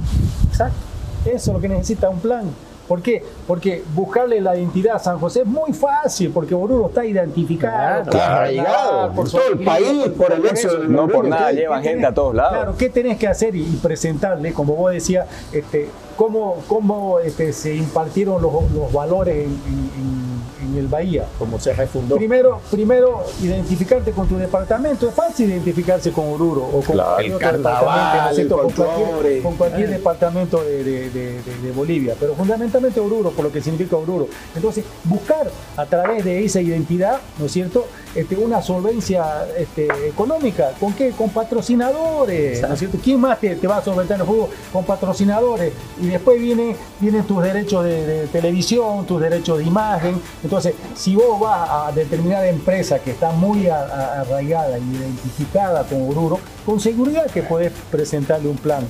Exacto. 0.49 0.75
Eso 1.23 1.35
es 1.35 1.47
lo 1.47 1.61
que 1.61 1.69
necesita, 1.69 2.09
un 2.09 2.19
plan. 2.19 2.43
¿Por 2.87 3.01
qué? 3.01 3.23
Porque 3.47 3.83
buscarle 3.95 4.39
la 4.41 4.55
identidad 4.55 4.97
a 4.97 4.99
San 4.99 5.17
José 5.17 5.41
es 5.41 5.47
muy 5.47 5.73
fácil, 5.73 6.29
porque 6.31 6.53
Oruro 6.53 6.87
está 6.87 7.03
identificado. 7.03 8.03
Claro. 8.03 8.11
por 8.11 8.21
Arraigado 8.21 9.11
por 9.13 9.29
todo 9.31 9.41
el 9.53 9.59
país, 9.63 10.07
por 10.17 10.31
el 10.31 10.45
eso. 10.45 10.77
del 10.77 10.91
No 10.91 11.07
por 11.07 11.27
nada 11.27 11.49
¿qué- 11.49 11.55
llevan 11.55 11.81
¿Qué 11.81 11.89
gente 11.89 12.03
tenés- 12.05 12.11
a 12.11 12.13
todos 12.13 12.35
lados. 12.35 12.53
Claro, 12.53 12.75
¿qué 12.77 12.89
tenés 12.89 13.17
que 13.17 13.27
hacer 13.27 13.55
y, 13.55 13.61
y 13.63 13.79
presentarle, 13.81 14.53
como 14.53 14.75
vos 14.75 14.91
decías, 14.91 15.27
este, 15.51 15.89
cómo, 16.15 16.57
cómo 16.67 17.19
este, 17.19 17.53
se 17.53 17.75
impartieron 17.75 18.41
los, 18.41 18.53
los 18.71 18.93
valores 18.93 19.35
en, 19.35 19.51
en- 19.51 19.91
en- 19.97 20.34
en 20.65 20.77
el 20.77 20.87
Bahía? 20.87 21.25
Como 21.39 21.59
se 21.59 21.73
refundó. 21.73 22.15
Primero, 22.15 22.59
primero, 22.71 23.23
identificarte 23.41 24.11
con 24.11 24.27
tu 24.27 24.37
departamento. 24.37 25.07
Es 25.09 25.13
fácil 25.15 25.49
identificarse 25.49 26.11
con 26.11 26.27
Oruro 26.29 26.61
o 26.63 26.81
con 26.81 26.95
Claro. 26.95 27.09
cualquier 27.13 27.33
El 27.33 27.39
carnaval, 27.39 28.47
¿no 28.49 28.57
con 28.57 28.71
cualquier, 28.71 29.41
con 29.43 29.55
cualquier 29.55 29.89
departamento 29.89 30.63
de, 30.63 30.83
de- 30.83 31.09
de- 31.09 31.41
de- 31.41 31.57
de 31.63 31.71
Bolivia, 31.71 32.15
pero 32.19 32.33
fundamentalmente 32.35 32.99
Oruro, 32.99 33.31
por 33.31 33.45
lo 33.45 33.51
que 33.51 33.61
significa 33.61 33.95
Oruro. 33.97 34.27
Entonces, 34.55 34.83
buscar 35.03 35.49
a 35.77 35.85
través 35.85 36.23
de 36.23 36.43
esa 36.45 36.61
identidad, 36.61 37.19
¿no 37.39 37.45
es 37.45 37.51
cierto?, 37.51 37.85
este, 38.15 38.37
una 38.37 38.61
solvencia 38.61 39.45
este, 39.57 39.87
económica. 40.07 40.71
¿Con 40.79 40.93
qué? 40.93 41.09
Con 41.11 41.29
patrocinadores, 41.31 42.61
¿no 42.61 42.73
es 42.73 42.79
cierto? 42.79 42.97
¿Quién 43.03 43.19
más 43.19 43.39
te, 43.41 43.55
te 43.57 43.67
va 43.67 43.77
a 43.77 43.83
solventar 43.83 44.17
el 44.19 44.25
juego? 44.25 44.49
Con 44.71 44.85
patrocinadores. 44.85 45.73
Y 46.01 46.07
después 46.07 46.39
viene, 46.39 46.77
vienen 47.01 47.23
tus 47.25 47.43
derechos 47.43 47.83
de, 47.83 48.05
de 48.05 48.27
televisión, 48.27 49.05
tus 49.05 49.19
derechos 49.21 49.57
de 49.57 49.65
imagen. 49.65 50.21
Entonces, 50.43 50.54
si 50.95 51.15
vos 51.15 51.39
vas 51.39 51.69
a 51.69 51.91
determinada 51.91 52.47
empresa 52.47 52.99
que 52.99 53.11
está 53.11 53.31
muy 53.31 53.67
arraigada 53.67 54.77
y 54.77 54.81
identificada 54.95 55.83
con 55.83 56.01
Oruro, 56.09 56.39
con 56.65 56.79
seguridad 56.79 57.25
que 57.27 57.41
podés 57.43 57.71
presentarle 57.91 58.49
un 58.49 58.57
plan. 58.57 58.85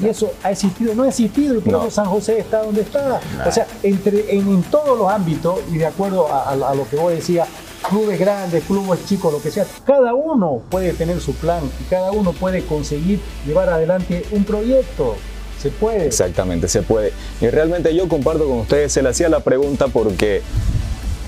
Y 0.00 0.08
eso 0.08 0.30
ha 0.42 0.50
existido, 0.50 0.94
no 0.94 1.04
ha 1.04 1.08
existido, 1.08 1.54
y 1.54 1.60
por 1.60 1.72
No. 1.72 1.80
eso 1.82 1.90
San 1.90 2.04
José 2.06 2.38
está 2.38 2.62
donde 2.62 2.82
está. 2.82 3.18
O 3.46 3.50
sea, 3.50 3.66
entre, 3.82 4.30
en, 4.36 4.46
en 4.48 4.62
todos 4.64 4.98
los 4.98 5.10
ámbitos, 5.10 5.60
y 5.72 5.78
de 5.78 5.86
acuerdo 5.86 6.30
a, 6.30 6.50
a- 6.50 6.70
a 6.70 6.74
lo 6.74 6.86
que 6.86 6.96
vos 6.96 7.10
decías, 7.12 7.48
clubes 7.88 8.18
grandes, 8.20 8.64
clubes 8.64 9.00
chicos, 9.06 9.32
lo 9.32 9.40
que 9.40 9.50
sea, 9.50 9.64
cada 9.86 10.12
uno 10.12 10.60
puede 10.70 10.92
tener 10.92 11.18
su 11.20 11.32
plan 11.34 11.62
y 11.80 11.84
cada 11.88 12.12
uno 12.12 12.32
puede 12.32 12.66
conseguir 12.66 13.20
llevar 13.46 13.70
adelante 13.70 14.26
un 14.32 14.44
proyecto. 14.44 15.14
Se 15.62 15.70
puede. 15.70 16.06
Exactamente, 16.06 16.68
se 16.68 16.82
puede. 16.82 17.12
Y 17.40 17.48
realmente 17.48 17.94
yo 17.94 18.06
comparto 18.06 18.46
con 18.46 18.58
ustedes, 18.60 18.92
se 18.92 19.02
le 19.02 19.08
hacía 19.08 19.30
la 19.30 19.40
pregunta 19.40 19.88
porque 19.88 20.42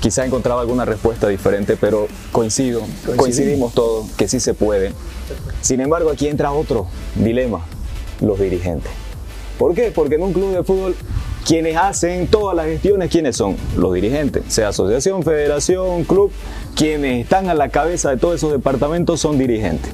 quizá 0.00 0.24
encontraba 0.24 0.60
alguna 0.60 0.84
respuesta 0.84 1.28
diferente, 1.28 1.76
pero 1.76 2.08
coincido, 2.32 2.82
coincidimos 3.16 3.74
todos 3.74 4.10
que 4.12 4.28
sí 4.28 4.40
se 4.40 4.54
puede. 4.54 4.92
Sin 5.60 5.80
embargo, 5.80 6.10
aquí 6.10 6.28
entra 6.28 6.52
otro 6.52 6.86
dilema, 7.14 7.64
los 8.20 8.38
dirigentes. 8.38 8.90
¿Por 9.58 9.74
qué? 9.74 9.90
Porque 9.90 10.14
en 10.14 10.22
un 10.22 10.32
club 10.32 10.54
de 10.54 10.62
fútbol, 10.62 10.94
quienes 11.44 11.76
hacen 11.76 12.28
todas 12.28 12.54
las 12.54 12.66
gestiones, 12.66 13.10
¿quiénes 13.10 13.36
son? 13.36 13.56
Los 13.76 13.92
dirigentes, 13.92 14.44
sea 14.48 14.68
asociación, 14.68 15.22
federación, 15.22 16.04
club, 16.04 16.30
quienes 16.76 17.24
están 17.24 17.48
a 17.48 17.54
la 17.54 17.70
cabeza 17.70 18.10
de 18.10 18.18
todos 18.18 18.36
esos 18.36 18.52
departamentos 18.52 19.20
son 19.20 19.36
dirigentes. 19.38 19.92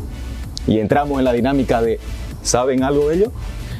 Y 0.66 0.80
entramos 0.80 1.18
en 1.18 1.24
la 1.24 1.32
dinámica 1.32 1.80
de, 1.80 1.98
¿saben 2.42 2.82
algo 2.82 3.08
de 3.08 3.16
ello? 3.16 3.32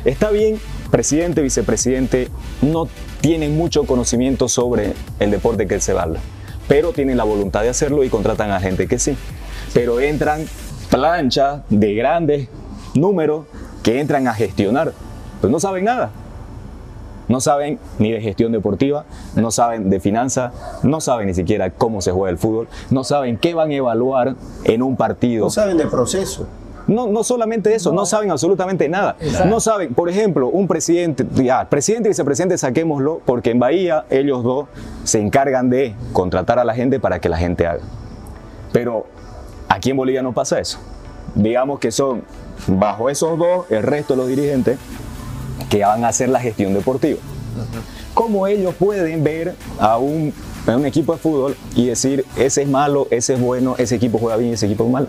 Está 0.04 0.30
bien, 0.30 0.58
presidente, 0.94 1.42
vicepresidente, 1.42 2.28
no 2.62 2.86
tienen 3.20 3.56
mucho 3.56 3.82
conocimiento 3.82 4.46
sobre 4.46 4.92
el 5.18 5.32
deporte 5.32 5.66
que 5.66 5.80
se 5.80 5.90
habla, 5.90 6.20
pero 6.68 6.92
tienen 6.92 7.16
la 7.16 7.24
voluntad 7.24 7.62
de 7.62 7.68
hacerlo 7.68 8.04
y 8.04 8.08
contratan 8.08 8.52
a 8.52 8.60
gente 8.60 8.86
que 8.86 9.00
sí. 9.00 9.16
Pero 9.72 9.98
entran 9.98 10.44
planchas 10.90 11.62
de 11.68 11.96
grandes 11.96 12.48
números 12.94 13.46
que 13.82 13.98
entran 13.98 14.28
a 14.28 14.34
gestionar, 14.34 14.92
pues 15.40 15.50
no 15.50 15.58
saben 15.58 15.86
nada. 15.86 16.12
No 17.26 17.40
saben 17.40 17.80
ni 17.98 18.12
de 18.12 18.20
gestión 18.20 18.52
deportiva, 18.52 19.04
no 19.34 19.50
saben 19.50 19.90
de 19.90 19.98
finanzas, 19.98 20.52
no 20.84 21.00
saben 21.00 21.26
ni 21.26 21.34
siquiera 21.34 21.70
cómo 21.70 22.02
se 22.02 22.12
juega 22.12 22.30
el 22.30 22.38
fútbol, 22.38 22.68
no 22.90 23.02
saben 23.02 23.36
qué 23.36 23.52
van 23.52 23.72
a 23.72 23.74
evaluar 23.74 24.36
en 24.62 24.80
un 24.80 24.96
partido. 24.96 25.46
No 25.46 25.50
saben 25.50 25.76
de 25.76 25.88
proceso. 25.88 26.46
No, 26.86 27.06
no 27.06 27.24
solamente 27.24 27.74
eso, 27.74 27.92
no, 27.92 28.04
saben 28.04 28.30
absolutamente 28.30 28.88
nada. 28.88 29.16
No 29.46 29.60
saben, 29.60 29.94
por 29.94 30.10
ejemplo, 30.10 30.48
un 30.48 30.68
presidente, 30.68 31.26
ya, 31.34 31.68
presidente 31.68 32.08
y 32.08 32.10
vicepresidente 32.10 32.58
saquémoslo, 32.58 33.20
porque 33.24 33.50
en 33.50 33.58
Bahía 33.58 34.04
ellos 34.10 34.42
dos 34.42 34.66
se 35.04 35.18
encargan 35.20 35.70
de 35.70 35.94
contratar 36.12 36.58
a 36.58 36.64
la 36.64 36.74
gente 36.74 37.00
para 37.00 37.20
que 37.20 37.28
la 37.28 37.38
gente 37.38 37.66
haga. 37.66 37.80
Pero 38.72 39.06
aquí 39.68 39.90
en 39.90 39.96
Bolivia 39.96 40.22
no 40.22 40.32
pasa 40.32 40.60
eso. 40.60 40.78
Digamos 41.34 41.78
que 41.78 41.90
son 41.90 42.22
bajo 42.66 43.08
esos 43.08 43.38
dos, 43.38 43.70
el 43.70 43.82
resto 43.82 44.14
de 44.14 44.18
los 44.18 44.28
dirigentes 44.28 44.78
que 45.70 45.84
van 45.84 46.04
a 46.04 46.08
hacer 46.08 46.28
la 46.28 46.40
gestión 46.40 46.74
deportiva. 46.74 47.18
¿Cómo 48.12 48.46
ellos 48.46 48.74
pueden 48.74 49.24
ver 49.24 49.54
a 49.78 49.98
un, 49.98 50.32
a 50.66 50.76
un 50.76 50.86
equipo 50.86 51.12
de 51.14 51.18
fútbol 51.18 51.56
y 51.74 51.86
decir, 51.86 52.24
ese 52.36 52.62
es 52.62 52.68
malo, 52.68 53.08
ese 53.10 53.34
es 53.34 53.40
bueno, 53.40 53.74
ese 53.78 53.96
equipo 53.96 54.18
juega 54.18 54.36
bien, 54.36 54.52
ese 54.52 54.66
equipo 54.66 54.84
es 54.84 54.90
malo? 54.90 55.06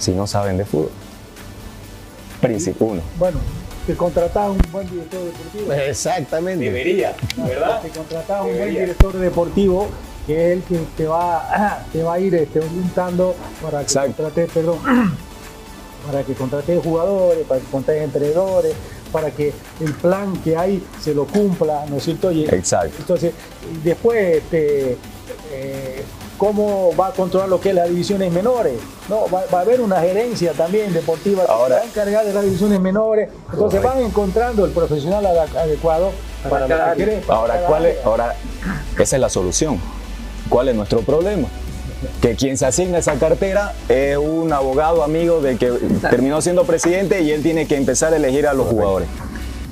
Si 0.00 0.12
no 0.12 0.26
saben 0.26 0.56
de 0.56 0.64
fútbol. 0.64 0.90
Principio 2.40 2.86
uno. 2.86 3.02
Bueno, 3.18 3.38
te 3.86 3.94
contrataba 3.94 4.50
un 4.50 4.58
buen 4.72 4.88
director 4.90 5.20
deportivo. 5.22 5.72
Exactamente. 5.72 6.64
Debería, 6.64 7.14
¿verdad? 7.36 7.82
Te 7.82 7.90
contrataba 7.90 8.40
un 8.42 8.46
buen 8.48 8.58
Debería. 8.60 8.80
director 8.80 9.12
deportivo 9.18 9.88
que 10.26 10.52
es 10.52 10.56
el 10.58 10.62
que 10.64 10.78
te 10.96 11.06
va, 11.06 11.84
te 11.92 12.02
va 12.02 12.14
a 12.14 12.18
ir 12.20 12.34
este, 12.34 12.60
orientando 12.60 13.34
para 13.62 13.78
que 13.78 13.84
Exacto. 13.84 14.22
contrates, 14.22 14.50
perdón, 14.52 14.78
para 16.06 16.22
que 16.24 16.34
contrates 16.34 16.82
jugadores, 16.82 17.46
para 17.46 17.60
que 17.60 17.66
contrates 17.66 18.04
entrenadores, 18.04 18.72
para 19.12 19.30
que 19.30 19.52
el 19.80 19.92
plan 19.94 20.34
que 20.42 20.56
hay 20.56 20.82
se 21.02 21.14
lo 21.14 21.26
cumpla, 21.26 21.84
¿no 21.90 21.96
es 21.96 22.04
cierto? 22.04 22.30
Y- 22.32 22.44
Exacto. 22.44 22.96
Entonces, 23.00 23.32
después, 23.82 24.36
este, 24.36 24.96
eh, 25.52 26.04
¿cómo 26.40 26.96
va 26.98 27.08
a 27.08 27.12
controlar 27.12 27.50
lo 27.50 27.60
que 27.60 27.68
es 27.68 27.74
las 27.74 27.86
divisiones 27.90 28.32
menores? 28.32 28.72
No, 29.10 29.26
va, 29.28 29.42
va 29.52 29.58
a 29.58 29.60
haber 29.60 29.82
una 29.82 30.00
gerencia 30.00 30.52
también 30.52 30.90
deportiva 30.94 31.44
que 31.44 31.52
Ahora- 31.52 31.74
se 31.74 31.80
va 31.80 31.80
a 31.82 31.88
encargar 31.90 32.24
de 32.24 32.32
las 32.32 32.44
divisiones 32.44 32.80
menores. 32.80 33.28
Entonces 33.52 33.80
Correcto. 33.80 33.88
van 33.88 33.98
encontrando 34.06 34.64
el 34.64 34.70
profesional 34.70 35.26
ad- 35.26 35.54
adecuado 35.54 36.12
para, 36.48 36.66
cada 36.66 36.86
lo 36.92 36.96
que 36.96 37.04
quiere, 37.04 37.20
para 37.20 37.38
Ahora, 37.40 37.54
¿cuál 37.66 37.84
es? 37.86 37.96
Ahora, 38.06 38.34
esa 38.98 39.16
es 39.16 39.20
la 39.20 39.28
solución. 39.28 39.78
¿Cuál 40.48 40.70
es 40.70 40.74
nuestro 40.74 41.00
problema? 41.02 41.46
Que 42.22 42.34
quien 42.36 42.56
se 42.56 42.64
asigna 42.64 42.96
esa 42.96 43.16
cartera 43.16 43.74
es 43.90 44.16
un 44.16 44.50
abogado 44.54 45.04
amigo 45.04 45.42
de 45.42 45.58
que 45.58 45.70
terminó 46.10 46.40
siendo 46.40 46.64
presidente 46.64 47.20
y 47.20 47.32
él 47.32 47.42
tiene 47.42 47.66
que 47.66 47.76
empezar 47.76 48.14
a 48.14 48.16
elegir 48.16 48.46
a 48.46 48.54
los 48.54 48.66
jugadores. 48.66 49.06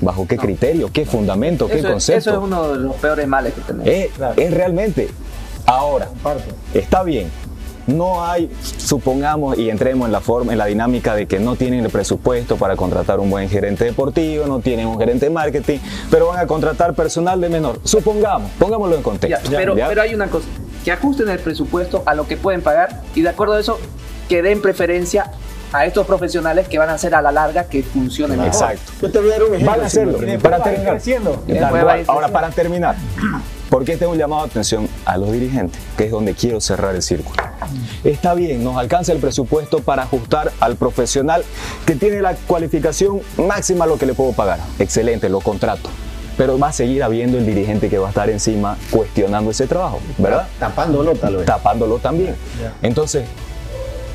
¿Bajo 0.01 0.27
qué 0.27 0.37
criterio? 0.37 0.91
¿Qué 0.93 1.05
fundamento? 1.07 1.65
¿Qué 1.67 1.79
Eso, 1.79 1.87
es- 1.87 1.91
concepto? 1.93 2.19
eso 2.29 2.31
es 2.33 2.37
uno 2.37 2.71
de 2.73 2.77
los 2.79 2.95
peores 2.97 3.27
males 3.27 3.53
que 3.55 3.61
tenemos. 3.61 3.87
Es, 3.87 4.11
es 4.37 4.53
realmente. 4.53 5.09
Ahora, 5.69 6.07
Comparto. 6.07 6.53
está 6.73 7.03
bien. 7.03 7.29
No 7.87 8.23
hay, 8.23 8.51
supongamos, 8.77 9.57
y 9.57 9.69
entremos 9.71 10.05
en 10.05 10.11
la 10.11 10.21
forma, 10.21 10.51
en 10.51 10.59
la 10.59 10.65
dinámica 10.67 11.15
de 11.15 11.25
que 11.27 11.39
no 11.39 11.55
tienen 11.55 11.83
el 11.85 11.89
presupuesto 11.89 12.55
para 12.55 12.75
contratar 12.75 13.19
un 13.19 13.31
buen 13.31 13.49
gerente 13.49 13.83
deportivo, 13.85 14.45
no 14.45 14.59
tienen 14.59 14.85
un 14.85 14.99
gerente 14.99 15.25
de 15.25 15.31
marketing, 15.31 15.79
pero 16.11 16.27
van 16.27 16.37
a 16.39 16.45
contratar 16.45 16.93
personal 16.93 17.41
de 17.41 17.49
menor. 17.49 17.79
Supongamos, 17.83 18.51
pongámoslo 18.59 18.93
en 18.95 19.01
Ya, 19.01 19.03
contexto. 19.03 19.49
pero, 19.49 19.75
¿ya? 19.75 19.87
pero 19.87 20.01
hay 20.03 20.13
una 20.13 20.27
cosa, 20.27 20.45
que 20.85 20.91
ajusten 20.91 21.29
el 21.29 21.39
presupuesto 21.39 22.03
a 22.05 22.13
lo 22.13 22.27
que 22.27 22.37
pueden 22.37 22.61
pagar 22.61 23.01
y 23.15 23.21
de 23.23 23.29
acuerdo 23.29 23.55
a 23.55 23.59
eso 23.59 23.79
que 24.27 24.43
den 24.43 24.61
preferencia 24.61 25.31
a 25.73 25.85
estos 25.85 26.05
profesionales 26.05 26.67
que 26.67 26.77
van 26.77 26.89
a 26.89 26.93
hacer 26.93 27.15
a 27.15 27.21
la 27.23 27.31
larga 27.31 27.63
que 27.65 27.81
funcionen 27.81 28.37
mejor. 28.37 28.53
Exacto. 28.53 28.91
Yo 29.01 29.11
te 29.11 29.19
voy 29.19 29.29
a 29.29 29.31
dar 29.33 29.43
un 29.43 29.55
ejemplo. 29.55 29.71
Van 29.71 29.81
a 29.81 29.85
hacerlo. 29.87 30.19
Para 30.41 30.61
terminar. 30.61 32.03
Ahora, 32.07 32.27
para 32.27 32.49
terminar, 32.51 32.95
¿por 33.69 33.85
qué 33.85 33.97
tengo 33.97 34.11
un 34.11 34.17
llamado 34.17 34.43
de 34.43 34.49
atención 34.49 34.89
a 35.05 35.17
los 35.17 35.31
dirigentes? 35.31 35.79
Que 35.97 36.05
es 36.05 36.11
donde 36.11 36.33
quiero 36.33 36.59
cerrar 36.59 36.95
el 36.95 37.01
círculo. 37.01 37.41
Está 38.03 38.33
bien, 38.33 38.63
nos 38.63 38.77
alcanza 38.77 39.11
el 39.11 39.19
presupuesto 39.19 39.79
para 39.79 40.03
ajustar 40.03 40.51
al 40.59 40.75
profesional 40.75 41.43
que 41.85 41.95
tiene 41.95 42.21
la 42.21 42.35
cualificación 42.35 43.21
máxima 43.37 43.85
a 43.85 43.87
lo 43.87 43.97
que 43.97 44.05
le 44.05 44.13
puedo 44.13 44.33
pagar. 44.33 44.59
Excelente, 44.79 45.29
lo 45.29 45.39
contrato. 45.41 45.89
Pero 46.37 46.57
va 46.57 46.69
a 46.69 46.73
seguir 46.73 47.03
habiendo 47.03 47.37
el 47.37 47.45
dirigente 47.45 47.89
que 47.89 47.97
va 47.97 48.07
a 48.07 48.09
estar 48.09 48.29
encima 48.29 48.77
cuestionando 48.91 49.51
ese 49.51 49.67
trabajo, 49.67 49.99
¿verdad? 50.17 50.47
Tapándolo 50.57 51.13
tal 51.15 51.37
vez. 51.37 51.45
tapándolo 51.45 51.99
también. 51.99 52.35
Entonces, 52.81 53.25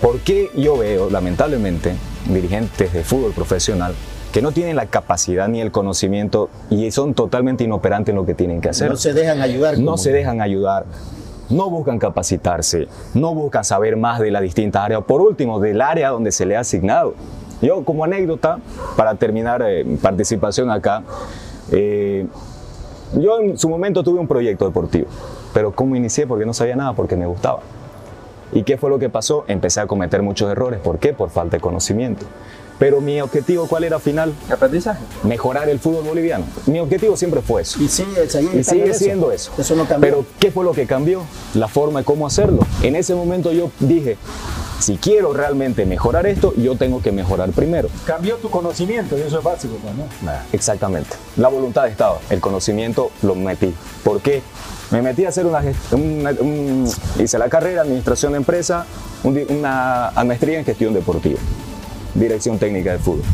¿por 0.00 0.18
qué 0.20 0.50
yo 0.54 0.78
veo, 0.78 1.10
lamentablemente, 1.10 1.94
dirigentes 2.26 2.92
de 2.94 3.04
fútbol 3.04 3.32
profesional 3.32 3.94
que 4.34 4.42
no 4.42 4.50
tienen 4.50 4.74
la 4.74 4.86
capacidad 4.86 5.46
ni 5.46 5.60
el 5.60 5.70
conocimiento 5.70 6.50
y 6.68 6.90
son 6.90 7.14
totalmente 7.14 7.62
inoperantes 7.62 8.10
en 8.10 8.16
lo 8.16 8.26
que 8.26 8.34
tienen 8.34 8.60
que 8.60 8.68
hacer? 8.68 8.90
No 8.90 8.96
se 8.96 9.12
dejan 9.12 9.40
ayudar. 9.40 9.78
no 9.78 9.96
se 9.96 10.10
dejan 10.10 10.40
ayudar, 10.40 10.86
no 11.50 11.70
buscan 11.70 12.00
capacitarse, 12.00 12.88
no 13.14 13.32
buscan 13.32 13.62
saber 13.62 13.96
más 13.96 14.18
de 14.18 14.32
las 14.32 14.42
distintas 14.42 14.82
áreas, 14.82 15.04
por 15.04 15.20
último, 15.20 15.60
del 15.60 15.80
área 15.80 16.10
donde 16.10 16.32
se 16.32 16.46
le 16.46 16.56
ha 16.56 16.60
asignado. 16.60 17.14
Yo, 17.62 17.84
como 17.84 18.02
anécdota, 18.02 18.58
para 18.96 19.14
terminar 19.14 19.62
eh, 19.64 19.86
participación 20.02 20.68
acá, 20.68 21.04
eh, 21.70 22.26
yo 23.16 23.38
en 23.38 23.56
su 23.56 23.68
momento 23.68 24.02
tuve 24.02 24.18
un 24.18 24.26
proyecto 24.26 24.64
deportivo, 24.64 25.06
pero 25.52 25.70
¿cómo 25.70 25.94
inicié? 25.94 26.26
Porque 26.26 26.44
no 26.44 26.54
sabía 26.54 26.74
nada, 26.74 26.92
porque 26.94 27.14
me 27.14 27.26
gustaba. 27.26 27.60
¿Y 28.52 28.64
qué 28.64 28.78
fue 28.78 28.90
lo 28.90 28.98
que 28.98 29.08
pasó? 29.08 29.44
Empecé 29.46 29.80
a 29.80 29.86
cometer 29.86 30.22
muchos 30.22 30.50
errores. 30.50 30.80
¿Por 30.80 30.98
qué? 30.98 31.12
Por 31.12 31.30
falta 31.30 31.56
de 31.56 31.60
conocimiento. 31.60 32.26
Pero 32.78 33.00
mi 33.00 33.20
objetivo, 33.20 33.66
¿cuál 33.66 33.84
era 33.84 33.96
al 33.96 34.02
final? 34.02 34.32
Aprendizaje. 34.50 35.00
Mejorar 35.22 35.68
el 35.68 35.78
fútbol 35.78 36.04
boliviano. 36.04 36.44
Mi 36.66 36.80
objetivo 36.80 37.16
siempre 37.16 37.40
fue 37.40 37.62
eso. 37.62 37.80
Y 37.82 37.88
sigue, 37.88 38.28
sigue 38.28 38.50
Y 38.54 38.58
estando 38.58 38.62
sigue 38.64 38.90
eso. 38.90 38.98
siendo 38.98 39.32
eso. 39.32 39.52
Eso 39.56 39.74
no 39.76 39.84
cambió. 39.86 40.10
Pero 40.10 40.26
¿qué 40.40 40.50
fue 40.50 40.64
lo 40.64 40.72
que 40.72 40.86
cambió? 40.86 41.22
La 41.54 41.68
forma 41.68 42.00
de 42.00 42.04
cómo 42.04 42.26
hacerlo. 42.26 42.60
En 42.82 42.96
ese 42.96 43.14
momento 43.14 43.52
yo 43.52 43.70
dije, 43.80 44.16
si 44.80 44.96
quiero 44.96 45.32
realmente 45.32 45.86
mejorar 45.86 46.26
esto, 46.26 46.52
yo 46.56 46.76
tengo 46.76 47.00
que 47.00 47.12
mejorar 47.12 47.50
primero. 47.50 47.88
Cambió 48.06 48.36
tu 48.36 48.50
conocimiento 48.50 49.16
y 49.16 49.20
eso 49.22 49.38
es 49.38 49.44
básico, 49.44 49.76
pues, 49.80 49.94
¿no? 49.94 50.04
Exactamente. 50.52 51.10
La 51.36 51.48
voluntad 51.48 51.86
estaba, 51.86 52.18
el 52.28 52.40
conocimiento 52.40 53.10
lo 53.22 53.34
metí. 53.36 53.72
¿Por 54.02 54.20
qué? 54.20 54.42
Me 54.90 55.00
metí 55.00 55.24
a 55.24 55.28
hacer 55.30 55.46
una, 55.46 55.62
una- 55.92 56.30
un- 56.40 56.90
hice 57.18 57.38
la 57.38 57.48
carrera, 57.48 57.82
administración 57.82 58.32
de 58.32 58.38
empresa, 58.38 58.84
una 59.22 60.12
maestría 60.24 60.58
en 60.58 60.64
gestión 60.64 60.92
deportiva, 60.92 61.38
dirección 62.14 62.58
técnica 62.58 62.92
de 62.92 62.98
fútbol, 62.98 63.24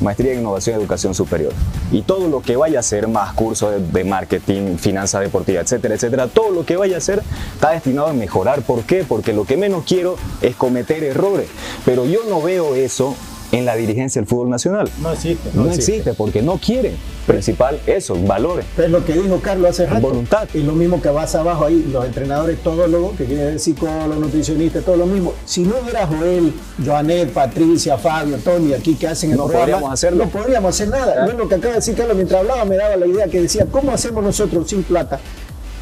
maestría 0.00 0.32
en 0.32 0.40
innovación 0.40 0.76
y 0.76 0.80
educación 0.80 1.14
superior. 1.14 1.52
Y 1.92 2.02
todo 2.02 2.28
lo 2.28 2.42
que 2.42 2.56
vaya 2.56 2.78
a 2.78 2.80
hacer, 2.80 3.08
más 3.08 3.32
cursos 3.34 3.92
de, 3.92 4.04
marketing, 4.04 4.76
finanzas 4.76 5.22
deportivas, 5.22 5.64
etcétera, 5.64 5.94
etcétera, 5.94 6.28
todo 6.28 6.50
lo 6.50 6.64
que 6.64 6.76
vaya 6.76 6.96
a 6.96 6.98
hacer 6.98 7.22
está 7.54 7.70
destinado 7.70 8.08
a 8.08 8.12
mejorar. 8.12 8.62
¿Por 8.62 8.84
qué? 8.84 9.04
Porque 9.04 9.32
lo 9.32 9.44
que 9.44 9.56
menos 9.56 9.84
quiero 9.84 10.16
es 10.42 10.56
cometer 10.56 11.04
errores. 11.04 11.48
Pero 11.84 12.06
yo 12.06 12.20
no 12.28 12.40
veo 12.42 12.74
eso 12.74 13.16
en 13.52 13.64
la 13.64 13.76
dirigencia 13.76 14.20
del 14.20 14.28
fútbol 14.28 14.50
nacional. 14.50 14.88
No 15.00 15.12
existe. 15.12 15.50
No, 15.54 15.70
existe. 15.70 16.14
porque 16.14 16.42
no 16.42 16.58
quieren. 16.58 16.94
Principal 17.26 17.80
eso, 17.86 18.16
valores. 18.16 18.64
Es 18.76 18.90
lo 18.90 19.04
que 19.04 19.12
dijo 19.12 19.40
Carlos 19.40 19.70
hace 19.70 19.86
rato. 19.86 20.00
Voluntad. 20.00 20.48
Y 20.54 20.62
lo 20.62 20.72
mismo 20.72 21.00
que 21.00 21.10
vas 21.10 21.34
abajo 21.34 21.66
ahí, 21.66 21.88
los 21.92 22.04
entrenadores 22.04 22.58
todólogos, 22.62 23.16
que 23.16 23.24
quieren 23.24 23.52
decir 23.52 23.74
psicólogos, 23.74 24.18
nutricionistas, 24.18 24.84
todo 24.84 24.96
lo 24.96 25.06
mismo. 25.06 25.32
Si 25.44 25.62
no 25.62 25.76
hubiera 25.82 26.06
Joel, 26.06 26.52
Joanet, 26.84 27.30
Patricia, 27.32 27.98
Fabio, 27.98 28.38
Tony 28.38 28.72
aquí 28.72 28.94
que 28.94 29.06
hacen 29.06 29.30
el 29.30 29.36
No 29.36 29.44
programa, 29.44 29.66
podríamos 29.66 29.92
hacerlo. 29.92 30.24
No 30.24 30.30
podríamos 30.30 30.74
hacer 30.74 30.88
nada. 30.88 31.26
Yo 31.26 31.32
lo 31.38 31.48
que 31.48 31.54
acaba 31.54 31.74
de 31.74 31.80
decir 31.80 31.94
Carlos 31.94 32.16
mientras 32.16 32.40
hablaba 32.40 32.64
me 32.64 32.76
daba 32.76 32.96
la 32.96 33.06
idea 33.06 33.28
que 33.28 33.42
decía, 33.42 33.66
¿cómo 33.70 33.92
hacemos 33.92 34.24
nosotros 34.24 34.68
sin 34.68 34.82
plata? 34.82 35.20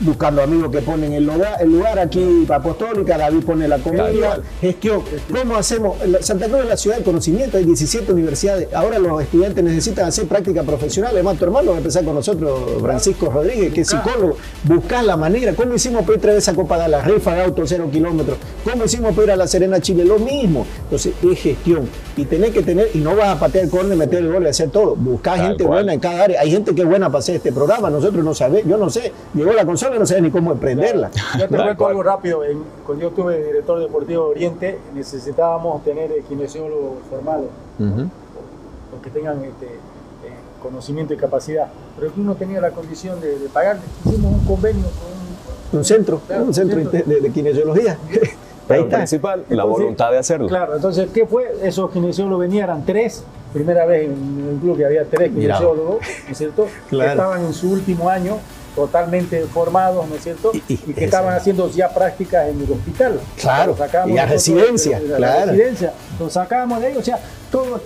Buscando 0.01 0.43
amigos 0.43 0.71
que 0.71 0.81
ponen 0.81 1.13
el 1.13 1.25
lugar, 1.25 1.57
el 1.61 1.73
lugar 1.73 1.99
aquí 1.99 2.47
apostólica, 2.49 3.19
David 3.19 3.45
pone 3.45 3.67
la 3.67 3.79
comida, 3.79 4.39
gestión. 4.61 5.03
¿Cómo 5.35 5.57
hacemos? 5.57 5.97
Santa 6.21 6.47
Cruz 6.47 6.61
es 6.61 6.69
la 6.69 6.77
ciudad 6.77 6.97
del 6.97 7.05
conocimiento, 7.05 7.57
hay 7.57 7.65
17 7.65 8.13
universidades. 8.13 8.73
Ahora 8.73 9.01
los 9.01 9.21
estudiantes 9.21 9.65
necesitan 9.65 10.07
hacer 10.07 10.29
práctica 10.29 10.63
profesional. 10.63 11.11
Además, 11.15 11.37
tu 11.37 11.47
hermano 11.47 11.71
va 11.71 11.75
a 11.75 11.79
empezar 11.79 12.05
con 12.05 12.15
nosotros, 12.15 12.81
Francisco 12.81 13.29
Rodríguez, 13.29 13.73
que 13.73 13.81
es 13.81 13.89
psicólogo. 13.89 14.37
Buscar 14.63 15.05
la 15.05 15.17
manera. 15.17 15.53
¿Cómo 15.55 15.75
hicimos 15.75 16.03
para 16.03 16.15
ir 16.15 16.21
traer 16.21 16.39
esa 16.39 16.55
copa 16.55 16.81
de 16.81 16.89
la 16.89 17.03
rifa 17.03 17.35
de 17.35 17.43
auto 17.43 17.63
cero 17.67 17.89
kilómetros? 17.91 18.39
¿Cómo 18.65 18.85
hicimos 18.85 19.13
para 19.15 19.25
ir 19.25 19.31
a 19.33 19.37
la 19.37 19.49
Serena, 19.49 19.81
Chile? 19.81 20.05
Lo 20.05 20.21
mismo. 20.21 20.65
Entonces, 20.85 21.13
es 21.29 21.39
gestión. 21.41 21.89
Y 22.17 22.25
tenés 22.25 22.51
que 22.53 22.63
tener, 22.63 22.89
y 22.95 22.99
no 22.99 23.17
vas 23.17 23.37
a 23.37 23.41
patear 23.41 23.65
el 23.65 23.71
córner, 23.71 23.97
meter 23.97 24.21
el 24.21 24.33
gol 24.33 24.45
y 24.45 24.49
hacer 24.49 24.71
todo. 24.71 24.95
Buscar 24.95 25.41
gente 25.41 25.65
cual. 25.65 25.79
buena 25.79 25.93
en 25.93 26.01
cada 26.01 26.23
área. 26.23 26.41
Hay 26.41 26.53
gente 26.53 26.73
que 26.73 26.83
es 26.83 26.89
buena 26.89 27.09
para 27.09 27.19
hacer 27.19 27.35
este 27.35 27.51
programa. 27.51 27.91
Nosotros 27.91 28.25
no 28.25 28.33
sabemos, 28.33 28.71
yo 28.71 28.77
no 28.77 28.91
sé. 28.91 29.13
Llegó 29.35 29.53
la 29.53 29.67
consola 29.67 29.88
no 29.97 30.07
sabes 30.07 30.23
ni 30.23 30.31
cómo 30.31 30.55
prenderla. 30.57 31.11
Yo 31.39 31.49
te 31.49 31.57
cuento 31.57 31.87
algo 31.87 32.03
rápido. 32.03 32.45
En- 32.45 32.63
cuando 32.87 33.03
yo 33.03 33.09
estuve 33.11 33.43
director 33.45 33.79
deportivo 33.81 34.25
de 34.27 34.31
Oriente, 34.31 34.79
necesitábamos 34.95 35.83
tener 35.85 36.11
eh, 36.13 36.25
kinesiólogos 36.29 36.99
formados, 37.11 37.47
los 37.79 39.03
que 39.03 39.11
tengan 39.11 39.43
este, 39.45 39.67
eh, 39.67 39.71
conocimiento 40.63 41.15
y 41.15 41.17
capacidad. 41.17 41.69
Pero 41.99 42.11
tú 42.13 42.23
no 42.23 42.35
tenías 42.35 42.63
la 42.63 42.71
condición 42.71 43.21
de, 43.21 43.39
de 43.39 43.49
pagar. 43.49 43.79
Hicimos 44.05 44.33
un 44.33 44.45
convenio 44.45 44.85
con 45.71 45.79
Un 45.79 45.85
centro, 45.85 46.21
Claro, 46.27 46.45
un 46.45 46.55
centro 46.55 46.79
de, 46.79 47.03
de 47.21 47.31
kinesiología. 47.31 47.99
Pero 48.69 48.81
Ahí 48.83 48.85
está. 48.87 48.97
principal, 48.99 49.45
la 49.49 49.65
voluntad 49.65 50.11
de 50.11 50.19
hacerlo. 50.19 50.47
Claro, 50.47 50.77
entonces, 50.77 51.09
¿qué 51.15 51.25
fue? 51.27 51.57
Esos 51.63 51.91
kinesiólogos 51.91 52.41
venían, 52.43 52.65
eran 52.65 52.85
tres. 52.85 53.25
Primera 53.55 53.87
vez 53.87 54.05
en 54.11 54.47
el 54.53 54.57
club 54.61 54.77
que 54.77 54.85
había 54.85 55.07
tres 55.07 55.31
kinesiólogos, 55.33 56.01
¿no 56.27 56.31
es 56.33 56.37
cierto? 56.37 56.67
Claro. 56.91 57.09
Que 57.09 57.13
estaban 57.17 57.45
en 57.47 57.55
su 57.55 57.73
último 57.73 58.11
año, 58.11 58.37
totalmente 58.75 59.43
formados, 59.47 60.07
¿no 60.09 60.15
es 60.15 60.23
cierto? 60.23 60.51
Y- 60.55 60.63
Y, 60.69 60.75
y- 60.87 60.95
que 60.95 61.05
estaban 61.05 61.35
haciendo 61.35 61.71
ya 61.71 61.89
prácticas 61.89 62.49
en 62.49 62.61
el 62.63 62.73
hospital. 62.73 63.21
Claro, 63.41 63.77
y 63.79 63.83
a 64.19 64.27
nosotros 64.27 64.31
residencia, 64.31 64.99
de- 65.01 65.05
de 65.09 65.11
la 65.11 65.17
claro. 65.33 65.47
residencia, 65.53 65.93
lo 66.19 66.31
sacábamos 66.31 66.81
de 66.81 66.87
ahí, 66.89 66.97
o 66.97 67.03
sea, 67.03 67.19
todo. 67.51 67.81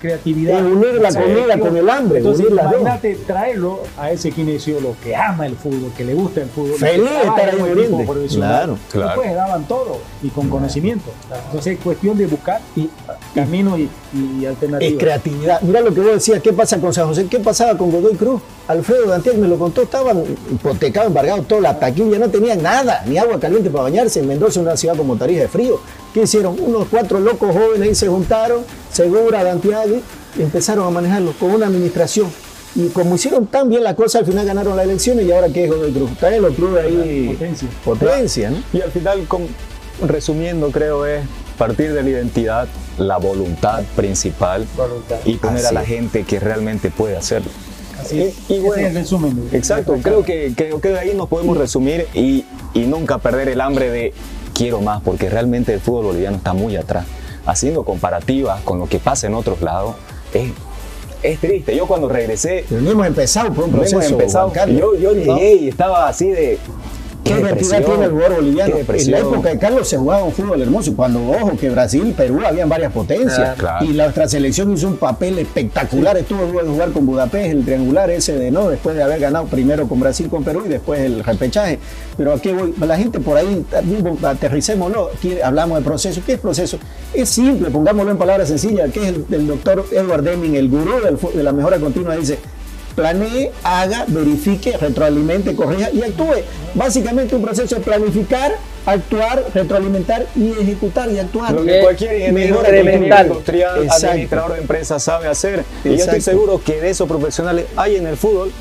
Creatividad. 0.00 0.58
Es 0.58 0.64
unir 0.72 0.94
la 1.00 1.08
comida 1.12 1.58
con 1.58 1.76
el 1.76 1.88
hambre, 1.90 2.18
Entonces, 2.18 2.46
imagínate 2.50 3.14
traerlo 3.26 3.80
a 3.98 4.10
ese 4.10 4.32
kinesiólogo 4.32 4.96
que 5.02 5.14
ama 5.14 5.46
el 5.46 5.56
fútbol, 5.56 5.92
que 5.96 6.04
le 6.04 6.14
gusta 6.14 6.40
el 6.42 6.48
fútbol. 6.48 6.74
Feliz 6.76 7.10
de 7.10 7.18
estar 7.20 7.48
ahí 7.50 8.04
profesional. 8.06 8.50
Claro, 8.50 8.78
claro. 8.90 9.08
Después 9.08 9.34
daban 9.34 9.64
todo 9.68 9.98
y 10.22 10.28
con 10.28 10.48
conocimiento. 10.48 11.10
Entonces 11.46 11.74
es 11.78 11.84
cuestión 11.84 12.16
de 12.18 12.26
buscar 12.26 12.60
camino 13.34 13.78
y, 13.78 13.88
y 14.14 14.42
Es 14.44 14.48
alternativas. 14.50 14.98
creatividad. 14.98 15.60
Mira 15.62 15.80
lo 15.80 15.94
que 15.94 16.00
vos 16.00 16.12
decías, 16.14 16.42
¿qué 16.42 16.52
pasa 16.52 16.80
con 16.80 16.92
San 16.92 17.06
José? 17.06 17.26
¿Qué 17.30 17.38
pasaba 17.38 17.76
con 17.78 17.90
Godoy 17.90 18.14
Cruz? 18.16 18.40
Alfredo 18.68 19.06
Dantiel 19.06 19.38
me 19.38 19.48
lo 19.48 19.58
contó, 19.58 19.82
estaban 19.82 20.22
hipotecados, 20.50 21.08
embargados, 21.08 21.46
toda 21.48 21.60
la 21.60 21.78
taquilla, 21.78 22.18
no 22.18 22.28
tenían 22.28 22.62
nada, 22.62 23.02
ni 23.06 23.18
agua 23.18 23.38
caliente 23.40 23.68
para 23.70 23.84
bañarse. 23.84 24.20
En 24.20 24.28
Mendoza, 24.28 24.60
una 24.60 24.76
ciudad 24.76 24.96
como 24.96 25.16
Tarija 25.16 25.42
de 25.42 25.48
frío. 25.48 25.80
¿Qué 26.14 26.22
hicieron? 26.22 26.56
Unos 26.60 26.86
cuatro 26.90 27.18
locos 27.20 27.52
jóvenes 27.54 27.88
ahí 27.88 27.94
se 27.94 28.08
juntaron, 28.08 28.62
Segura, 28.92 29.44
Dantiagui, 29.44 30.02
empezaron 30.38 30.86
a 30.86 30.90
manejarlo 30.90 31.32
con 31.38 31.50
una 31.52 31.66
administración. 31.66 32.28
Y 32.74 32.88
como 32.88 33.16
hicieron 33.16 33.46
tan 33.46 33.68
bien 33.68 33.82
la 33.82 33.94
cosa, 33.96 34.20
al 34.20 34.26
final 34.26 34.46
ganaron 34.46 34.76
las 34.76 34.84
elecciones 34.84 35.26
y 35.26 35.32
ahora 35.32 35.48
¿qué 35.48 35.64
es 35.64 35.70
Godoy 35.70 35.92
Cruz? 35.92 36.10
Traen 36.18 36.42
los 36.42 36.54
clubes 36.54 36.84
ahí. 36.84 37.30
Potencia. 37.32 37.68
Potencia, 37.84 38.50
¿no? 38.50 38.62
Y 38.72 38.80
al 38.80 38.90
final, 38.92 39.26
con- 39.26 39.48
resumiendo, 40.06 40.70
creo 40.70 41.04
es 41.04 41.22
partir 41.58 41.92
de 41.92 42.02
la 42.02 42.08
identidad, 42.08 42.68
la 42.96 43.18
voluntad 43.18 43.82
principal 43.96 44.66
Voluntad. 44.76 45.16
y 45.24 45.34
poner 45.36 45.66
a 45.66 45.72
la 45.72 45.84
gente 45.84 46.22
que 46.24 46.38
realmente 46.40 46.90
puede 46.90 47.16
hacerlo. 47.16 47.50
Así 48.00 48.22
es. 48.22 48.34
Y 48.48 48.60
bueno, 48.60 48.82
es 48.82 48.88
el 48.90 48.94
resumen. 49.02 49.50
de- 49.50 49.58
Exacto, 49.58 49.96
creo 50.02 50.22
que, 50.24 50.52
creo 50.56 50.80
que 50.80 50.88
de 50.88 50.98
ahí 51.00 51.12
nos 51.14 51.28
podemos 51.28 51.58
resumir 51.58 52.06
y, 52.14 52.44
y 52.72 52.80
nunca 52.86 53.18
perder 53.18 53.48
el 53.48 53.60
hambre 53.60 53.90
de 53.90 54.14
quiero 54.54 54.80
más, 54.80 55.02
porque 55.02 55.28
realmente 55.28 55.74
el 55.74 55.80
fútbol 55.80 56.06
boliviano 56.06 56.36
está 56.36 56.52
muy 56.54 56.76
atrás. 56.76 57.04
Haciendo 57.46 57.84
comparativas 57.84 58.60
con 58.62 58.78
lo 58.78 58.86
que 58.86 58.98
pasa 58.98 59.26
en 59.26 59.34
otros 59.34 59.60
lados, 59.62 59.94
es, 60.34 60.50
es 61.22 61.38
triste. 61.40 61.74
Yo 61.76 61.86
cuando 61.86 62.08
regresé, 62.08 62.64
Pero 62.68 62.80
no 62.80 62.90
hemos 62.90 63.06
empezado 63.06 63.52
por 63.52 63.64
un 63.64 63.70
hemos 63.74 63.90
proceso. 63.90 64.12
empezado, 64.12 64.48
Juan 64.50 64.54
Carlos. 64.54 64.80
yo, 64.80 64.94
yo 64.96 65.12
llegué 65.12 65.54
y 65.54 65.68
estaba 65.68 66.08
así 66.08 66.28
de... 66.30 66.58
¿Qué 67.24 67.30
identidad 67.32 67.48
depresión, 67.54 67.84
tiene 67.84 68.04
el 68.04 68.10
jugador 68.10 68.34
boliviano? 68.36 68.74
qué 68.86 69.02
En 69.02 69.10
la 69.10 69.18
época 69.18 69.48
de 69.50 69.58
Carlos 69.58 69.88
se 69.88 69.96
jugaba 69.96 70.24
un 70.24 70.32
fútbol 70.32 70.60
hermoso. 70.62 70.94
Cuando, 70.96 71.20
ojo, 71.30 71.56
que 71.58 71.70
Brasil, 71.70 72.14
Perú 72.16 72.40
habían 72.44 72.68
varias 72.68 72.92
potencias. 72.92 73.56
Claro. 73.58 73.84
Y 73.84 73.92
la 73.92 74.04
nuestra 74.04 74.28
selección 74.28 74.72
hizo 74.72 74.88
un 74.88 74.96
papel 74.96 75.38
espectacular. 75.38 76.16
Estuvo 76.16 76.42
luego 76.42 76.62
de 76.62 76.68
jugar 76.70 76.90
con 76.92 77.06
Budapest, 77.06 77.50
el 77.52 77.64
triangular 77.64 78.10
ese 78.10 78.36
de 78.36 78.50
no, 78.50 78.68
después 78.68 78.96
de 78.96 79.02
haber 79.02 79.20
ganado 79.20 79.44
primero 79.46 79.86
con 79.88 80.00
Brasil, 80.00 80.28
con 80.28 80.42
Perú 80.44 80.62
y 80.66 80.68
después 80.68 81.00
el 81.00 81.22
repechaje. 81.22 81.78
Pero 82.16 82.32
aquí 82.32 82.52
voy, 82.52 82.74
la 82.80 82.96
gente 82.96 83.20
por 83.20 83.36
ahí, 83.36 83.64
aterricémoslo, 84.22 85.10
quiere- 85.20 85.42
hablamos 85.42 85.78
de 85.78 85.84
proceso. 85.84 86.20
¿Qué 86.24 86.34
es 86.34 86.40
proceso? 86.40 86.78
Es 87.14 87.28
simple, 87.28 87.70
pongámoslo 87.70 88.10
en 88.12 88.18
palabras 88.18 88.48
sencillas, 88.48 88.90
que 88.92 89.00
es 89.00 89.08
el, 89.08 89.24
el 89.30 89.46
doctor 89.46 89.84
Edward 89.92 90.22
Deming, 90.22 90.54
el 90.56 90.68
gurú 90.68 91.00
del 91.00 91.18
de 91.34 91.42
la 91.42 91.52
mejora 91.52 91.78
continua, 91.78 92.16
dice, 92.16 92.38
planee, 92.94 93.50
haga, 93.62 94.04
verifique, 94.08 94.76
retroalimente, 94.76 95.54
corrija 95.54 95.90
y 95.90 96.02
actúe. 96.02 96.42
Básicamente 96.74 97.34
un 97.36 97.42
proceso 97.42 97.76
de 97.76 97.80
planificar, 97.80 98.52
actuar, 98.86 99.44
retroalimentar 99.54 100.26
y 100.36 100.50
ejecutar 100.50 101.10
y 101.10 101.18
actuar. 101.18 101.52
Lo 101.52 101.64
que 101.64 101.80
cualquier 101.80 102.20
ingeniero, 102.20 102.62
industrial, 103.24 103.84
Exacto. 103.84 104.06
administrador 104.08 104.52
de 104.54 104.60
empresas 104.60 105.02
sabe 105.02 105.28
hacer. 105.28 105.64
Y 105.84 105.90
yo 105.90 106.04
estoy 106.04 106.20
seguro 106.20 106.60
que 106.64 106.80
de 106.80 106.90
esos 106.90 107.08
profesionales 107.08 107.66
hay 107.76 107.96
en 107.96 108.06
el 108.06 108.16
fútbol, 108.16 108.52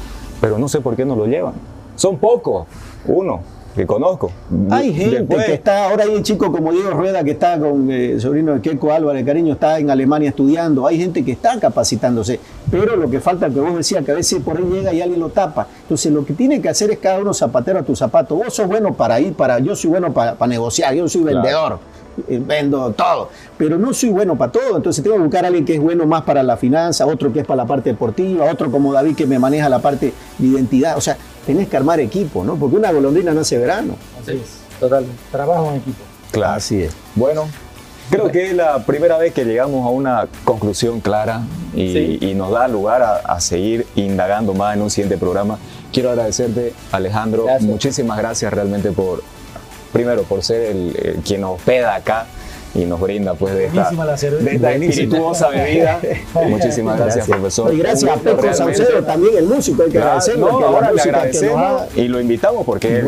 pero 0.41 0.57
no 0.57 0.67
sé 0.69 0.82
por 0.82 0.95
qué 0.95 1.05
no 1.05 1.15
lo 1.15 1.25
llevan. 1.25 1.53
Son 1.95 2.17
pocos, 2.17 2.67
uno 3.05 3.59
que 3.80 3.88
conozco. 3.88 4.30
Hay 4.69 4.93
gente 4.93 5.19
Después- 5.19 5.45
que 5.45 5.53
está, 5.53 5.89
ahora 5.89 6.03
hay 6.03 6.09
un 6.13 6.21
chico 6.21 6.51
como 6.51 6.73
Diego 6.73 6.91
Rueda 6.91 7.23
que 7.23 7.32
está 7.32 7.57
con 7.57 7.89
eh, 7.89 8.11
el 8.11 8.21
sobrino 8.21 8.53
de 8.53 8.59
Keiko 8.59 8.91
Álvarez 8.91 9.25
Cariño, 9.25 9.53
está 9.53 9.80
en 9.80 9.89
Alemania 9.89 10.30
estudiando, 10.30 10.86
hay 10.86 10.97
gente 10.97 11.23
que 11.23 11.32
está 11.32 11.57
capacitándose, 11.59 12.41
pero 12.69 12.97
lo 12.97 13.09
que 13.09 13.21
falta, 13.21 13.49
que 13.49 13.59
vos 13.61 13.75
decías, 13.77 14.03
que 14.03 14.11
a 14.11 14.15
veces 14.15 14.41
por 14.43 14.57
ahí 14.57 14.65
llega 14.69 14.91
y 14.93 15.01
alguien 15.01 15.21
lo 15.21 15.30
tapa. 15.30 15.67
Entonces 15.84 16.11
lo 16.11 16.25
que 16.25 16.34
tiene 16.34 16.61
que 16.61 16.67
hacer 16.67 16.91
es 16.91 16.99
cada 16.99 17.19
uno 17.19 17.34
zapatero 17.34 17.80
a 17.80 17.84
tu 17.84 17.95
zapato. 17.95 18.36
Vos 18.36 18.53
sos 18.53 18.67
bueno 18.67 18.93
para 18.93 19.17
ir, 19.21 19.34
para, 19.34 19.59
yo 19.59 19.75
soy 19.77 19.91
bueno 19.91 20.11
para, 20.13 20.36
para 20.36 20.49
negociar, 20.49 20.93
yo 20.93 21.07
soy 21.07 21.23
vendedor. 21.23 21.80
eh, 22.27 22.41
Vendo 22.45 22.91
todo, 22.91 23.30
pero 23.57 23.77
no 23.77 23.93
soy 23.93 24.09
bueno 24.09 24.36
para 24.38 24.51
todo, 24.51 24.75
entonces 24.75 25.01
tengo 25.01 25.15
que 25.15 25.21
buscar 25.23 25.45
a 25.45 25.47
alguien 25.47 25.63
que 25.63 25.75
es 25.75 25.80
bueno 25.82 26.05
más 26.05 26.23
para 26.23 26.43
la 26.43 26.57
finanza, 26.57 27.05
otro 27.05 27.32
que 27.32 27.39
es 27.39 27.45
para 27.45 27.63
la 27.63 27.65
parte 27.65 27.91
deportiva, 27.91 28.43
otro 28.51 28.69
como 28.69 28.91
David 28.91 29.15
que 29.15 29.25
me 29.25 29.39
maneja 29.39 29.69
la 29.69 29.80
parte 29.80 30.13
de 30.38 30.45
identidad, 30.47 30.97
o 30.97 31.01
sea, 31.01 31.15
tenés 31.49 31.67
que 31.67 31.77
armar 31.77 31.99
equipo, 31.99 32.43
¿no? 32.43 32.55
Porque 32.57 32.75
una 32.75 32.91
golondrina 32.91 33.31
no 33.33 33.41
hace 33.41 33.57
verano. 33.57 33.95
Así 34.21 34.33
es. 34.33 34.79
Totalmente. 34.79 35.17
Trabajo 35.31 35.69
en 35.71 35.77
equipo. 35.77 35.97
Claro. 36.31 36.53
Así 36.53 36.83
es. 36.83 36.91
Bueno, 37.15 37.47
creo 38.11 38.29
que 38.31 38.51
es 38.51 38.53
la 38.53 38.85
primera 38.85 39.17
vez 39.17 39.33
que 39.33 39.45
llegamos 39.45 39.83
a 39.83 39.89
una 39.89 40.27
conclusión 40.43 40.99
clara 40.99 41.41
y, 41.73 41.91
Sí. 41.91 42.17
y 42.21 42.35
nos 42.35 42.51
da 42.51 42.67
lugar 42.67 43.01
a, 43.01 43.15
a 43.17 43.41
seguir 43.41 43.87
indagando 43.95 44.53
más 44.53 44.75
en 44.75 44.83
un 44.83 44.91
siguiente 44.91 45.17
programa. 45.17 45.57
Quiero 45.91 46.11
agradecerte, 46.11 46.73
Alejandro. 46.91 47.45
Gracias. 47.45 47.63
Muchísimas 47.63 48.17
gracias 48.19 48.53
realmente 48.53 48.91
por, 48.91 49.23
primero, 49.91 50.21
por 50.21 50.43
ser 50.43 50.61
el, 50.69 50.95
el 51.03 51.15
quien 51.23 51.41
nos 51.41 51.55
hospeda 51.55 51.95
acá 51.95 52.27
y 52.76 52.86
nos 52.86 52.99
brinda 52.99 53.34
pues 53.34 53.53
de 53.55 53.65
esta, 53.65 53.89
Buenísima 53.91 54.05
la 54.05 54.15
de 54.15 54.55
esta 54.55 54.74
espirituosa 54.74 55.49
bebida. 55.49 55.99
Muchísimas 56.47 56.99
gracias, 56.99 57.28
profesor. 57.28 57.74
Y 57.74 57.78
gracias 57.78 58.11
a 58.11 58.15
Peco. 58.15 58.53
Saucedo, 58.53 59.03
también 59.03 59.38
el 59.38 59.45
músico, 59.45 59.84
hay 59.84 59.89
que 59.89 59.97
agradecerle. 59.97 60.41
no, 60.41 60.47
ahora 60.65 60.91
le 60.91 61.01
agradecemos 61.01 61.84
y 61.95 62.07
lo 62.07 62.20
invitamos 62.20 62.65
porque 62.65 63.03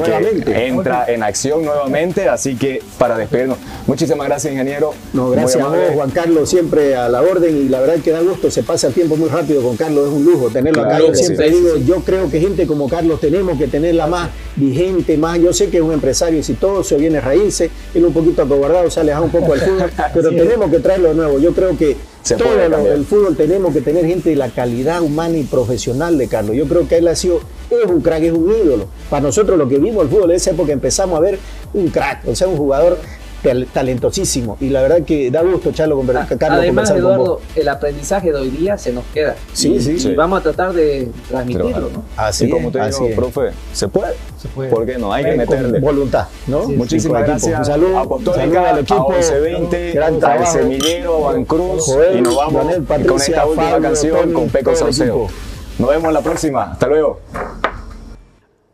que 0.45 0.67
entra 0.67 1.05
en 1.07 1.23
acción 1.23 1.63
nuevamente, 1.63 2.27
así 2.27 2.55
que 2.55 2.81
para 2.97 3.17
despedirnos. 3.17 3.57
Muchísimas 3.87 4.27
gracias, 4.27 4.53
ingeniero. 4.53 4.93
No, 5.13 5.27
Muy 5.27 5.35
gracias 5.35 5.61
a 5.61 5.65
amable. 5.65 5.87
vos, 5.87 5.95
Juan 5.95 6.09
Carlos, 6.11 6.49
siempre 6.49 6.95
a 6.95 7.09
la 7.09 7.21
orden 7.21 7.65
y 7.65 7.69
la 7.69 7.79
verdad 7.79 7.95
que 8.03 8.11
da 8.11 8.21
gusto, 8.21 8.49
se 8.49 8.63
pasa 8.63 8.87
el 8.87 8.93
tiempo 8.93 9.15
muy 9.15 9.29
rápido 9.29 9.61
con 9.61 9.75
Carlos, 9.77 10.07
es 10.07 10.13
un 10.13 10.25
lujo 10.25 10.49
tenerlo 10.49 10.83
Claro 10.83 10.95
acá. 10.97 11.07
Yo 11.07 11.15
siempre 11.15 11.49
sí. 11.49 11.55
digo, 11.55 11.77
yo 11.77 12.01
creo 12.03 12.29
que 12.29 12.39
gente 12.39 12.65
como 12.65 12.89
Carlos 12.89 13.19
tenemos 13.19 13.57
que 13.57 13.67
tenerla 13.67 14.07
más 14.07 14.29
vigente, 14.55 15.17
más, 15.17 15.39
yo 15.39 15.53
sé 15.53 15.69
que 15.69 15.77
es 15.77 15.83
un 15.83 15.93
empresario 15.93 16.39
exitoso, 16.39 16.97
viene 16.97 17.21
raíces, 17.21 17.69
él 17.93 18.05
un 18.05 18.13
poquito 18.13 18.41
acobardado, 18.41 18.89
se 18.89 18.99
aleja 18.99 19.21
un 19.21 19.29
poco 19.29 19.50
fútbol, 19.59 19.91
pero 20.13 20.29
tenemos 20.29 20.71
que 20.71 20.79
traerlo 20.79 21.09
de 21.09 21.15
nuevo. 21.15 21.39
Yo 21.39 21.53
creo 21.53 21.77
que 21.77 21.97
Se 22.23 22.35
todo 22.35 22.49
puede 22.49 22.69
lo- 22.69 22.75
cambiar. 22.77 22.95
el 22.95 23.05
fútbol 23.05 23.35
tenemos 23.35 23.73
que 23.73 23.81
tener 23.81 24.05
gente 24.05 24.29
de 24.29 24.35
la 24.35 24.49
calidad 24.49 25.01
humana 25.01 25.37
y 25.37 25.43
profesional 25.43 26.17
de 26.17 26.27
Carlos. 26.27 26.55
Yo 26.55 26.65
creo 26.67 26.87
que 26.87 26.97
él 26.97 27.07
ha 27.07 27.15
sido, 27.15 27.39
es 27.69 27.85
un 27.89 28.01
crack, 28.01 28.23
es 28.23 28.31
un 28.33 28.49
ídolo. 28.51 28.87
Para 29.09 29.23
nosotros 29.23 29.57
lo 29.57 29.67
que 29.67 29.77
vimos 29.77 30.03
el 30.03 30.09
fútbol 30.09 30.29
en 30.31 30.37
esa 30.37 30.51
época 30.51 30.71
empezamos 30.71 31.17
a 31.17 31.21
ver 31.21 31.39
un 31.73 31.87
crack, 31.89 32.27
o 32.27 32.35
sea, 32.35 32.47
un 32.47 32.57
jugador 32.57 32.97
talentosísimo. 33.73 34.57
Y 34.59 34.69
la 34.69 34.81
verdad 34.81 35.01
que 35.03 35.31
da 35.31 35.41
gusto, 35.41 35.71
Charlo, 35.71 35.95
con 35.97 36.05
Carlos, 36.37 36.59
Además, 36.59 36.89
conversar 36.89 36.95
con 37.01 37.03
vos. 37.03 37.13
Eduardo, 37.15 37.41
el 37.55 37.67
aprendizaje 37.69 38.31
de 38.31 38.37
hoy 38.37 38.49
día 38.49 38.77
se 38.77 38.93
nos 38.93 39.03
queda. 39.13 39.35
Sí, 39.53 39.73
Y- 39.73 39.81
sí, 39.81 39.91
y 39.93 39.99
sí. 39.99 40.15
vamos 40.15 40.39
a 40.39 40.43
tratar 40.43 40.73
de 40.73 41.09
transmitirlo. 41.29 41.89
Así 42.17 42.45
y 42.45 42.49
como 42.49 42.67
es, 42.67 42.73
te 42.73 42.79
así 42.81 42.93
digo, 42.99 43.09
es. 43.09 43.15
profe, 43.15 43.41
se 43.73 43.87
puede. 43.87 44.13
Se 44.41 44.47
puede. 44.47 44.69
¿Por 44.69 44.85
qué 44.85 44.97
no? 44.97 45.11
Hay 45.13 45.23
que 45.23 45.29
Con 45.31 45.37
meterle. 45.39 45.79
voluntad, 45.79 46.27
¿no? 46.47 46.65
Sí, 46.65 46.73
Muchísimas 46.73 47.23
gracias 47.23 47.59
Un 47.59 47.65
saludo, 47.65 47.97
a 47.97 48.01
un 48.03 48.07
saludo 48.09 48.15
Apostólica, 48.31 48.69
al 48.69 48.79
equipo. 48.79 49.11
a 49.11 49.15
1120, 49.15 49.91
Gran 49.93 50.13
al 50.15 50.19
trabajo. 50.19 50.51
Semillero, 50.53 51.29
a 51.29 51.33
Bancruz 51.33 51.85
Joel, 51.85 52.17
y 52.17 52.21
nos 52.21 52.35
vamos 52.35 52.65
Daniel, 52.65 52.85
con 53.07 53.21
esta 53.21 53.45
última 53.45 53.69
Fabio, 53.69 53.81
canción 53.81 54.33
con 54.33 54.49
Peco 54.49 54.71
equipo. 54.71 55.27
Nos 55.79 55.89
vemos 55.89 56.05
en 56.09 56.13
la 56.13 56.21
próxima. 56.21 56.63
Hasta 56.71 56.87
luego. 56.87 57.19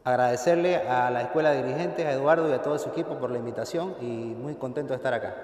Agradecerle 0.08 0.78
a 0.88 1.12
la 1.12 1.24
Escuela 1.24 1.52
de 1.52 1.64
Dirigentes, 1.64 2.06
a 2.06 2.14
Eduardo 2.14 2.50
y 2.50 2.54
a 2.54 2.62
todo 2.62 2.80
su 2.80 2.88
equipo 2.88 3.16
por 3.16 3.30
la 3.30 3.40
invitación 3.40 3.94
y 4.00 4.06
muy 4.06 4.56
contento 4.56 4.94
de 4.94 4.96
estar 4.96 5.14
acá. 5.14 5.36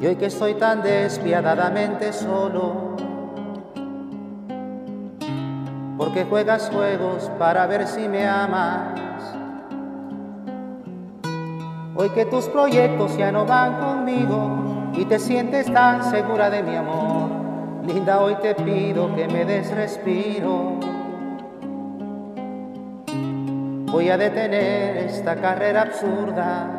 Y 0.00 0.06
hoy 0.06 0.16
que 0.16 0.24
estoy 0.24 0.54
tan 0.54 0.82
despiadadamente 0.82 2.10
solo, 2.14 2.96
porque 5.98 6.24
juegas 6.24 6.70
juegos 6.72 7.30
para 7.38 7.66
ver 7.66 7.86
si 7.86 8.08
me 8.08 8.26
amas. 8.26 9.07
Hoy 12.00 12.10
que 12.10 12.26
tus 12.26 12.44
proyectos 12.46 13.16
ya 13.16 13.32
no 13.32 13.44
van 13.44 13.80
conmigo 13.80 14.92
y 14.94 15.04
te 15.04 15.18
sientes 15.18 15.66
tan 15.72 16.08
segura 16.08 16.48
de 16.48 16.62
mi 16.62 16.76
amor, 16.76 17.28
linda, 17.84 18.20
hoy 18.20 18.36
te 18.36 18.54
pido 18.54 19.12
que 19.16 19.26
me 19.26 19.44
des 19.44 19.68
respiro. 19.74 20.78
Voy 23.90 24.10
a 24.10 24.16
detener 24.16 24.98
esta 24.98 25.34
carrera 25.34 25.82
absurda. 25.82 26.78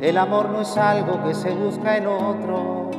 El 0.00 0.18
amor 0.18 0.48
no 0.48 0.62
es 0.62 0.76
algo 0.76 1.22
que 1.22 1.32
se 1.32 1.52
busca 1.52 1.96
en 1.96 2.08
otro. 2.08 2.90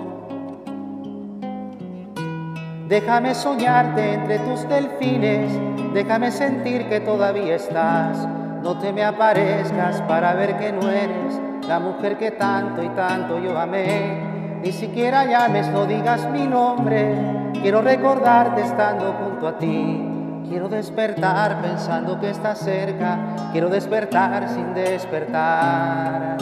Déjame 2.87 3.35
soñarte 3.35 4.13
entre 4.13 4.39
tus 4.39 4.65
delfines, 4.69 5.51
déjame 5.93 6.31
sentir 6.31 6.87
que 6.87 7.01
todavía 7.01 7.57
estás. 7.57 8.36
No 8.67 8.77
te 8.77 8.91
me 8.91 9.01
aparezcas 9.01 10.01
para 10.09 10.33
ver 10.33 10.57
que 10.57 10.73
no 10.73 10.89
eres 10.89 11.39
la 11.69 11.79
mujer 11.79 12.17
que 12.17 12.31
tanto 12.31 12.83
y 12.83 12.89
tanto 12.89 13.39
yo 13.39 13.57
amé. 13.57 14.59
ni 14.61 14.73
siquiera 14.73 15.23
llames, 15.23 15.69
no 15.69 15.85
digas 15.85 16.29
mi 16.31 16.45
nombre. 16.45 17.15
Quiero 17.61 17.81
recordarte 17.81 18.63
estando 18.63 19.13
junto 19.23 19.47
a 19.47 19.57
ti. 19.57 20.05
Quiero 20.49 20.67
despertar 20.67 21.61
pensando 21.61 22.19
que 22.19 22.29
estás 22.29 22.59
cerca. 22.59 23.17
Quiero 23.53 23.69
despertar 23.69 24.49
sin 24.49 24.73
despertar. 24.73 26.35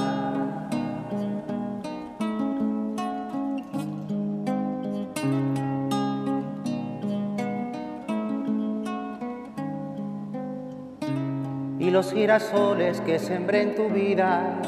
Los 11.96 12.12
girasoles 12.12 13.00
que 13.00 13.20
sembré 13.20 13.62
en 13.62 13.74
tu 13.74 13.88
vida 13.88 14.60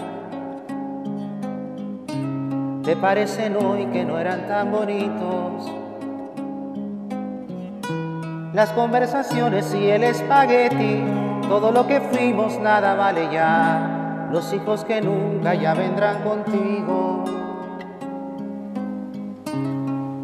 te 2.86 2.95
parecen 2.95 3.57
hoy 3.57 3.86
que 3.88 4.05
no 4.05 4.17
eran 4.17 4.47
tan 4.47 4.71
bonitos. 4.71 5.69
Las 8.53 8.71
conversaciones 8.71 9.75
y 9.75 9.89
el 9.89 10.05
espagueti, 10.05 11.03
todo 11.49 11.73
lo 11.73 11.86
que 11.86 11.99
fuimos 11.99 12.57
nada 12.59 12.95
vale 12.95 13.28
ya. 13.30 14.30
Los 14.32 14.53
hijos 14.53 14.86
que 14.86 15.01
nunca 15.01 15.53
ya 15.53 15.73
vendrán 15.73 16.23
contigo. 16.23 17.25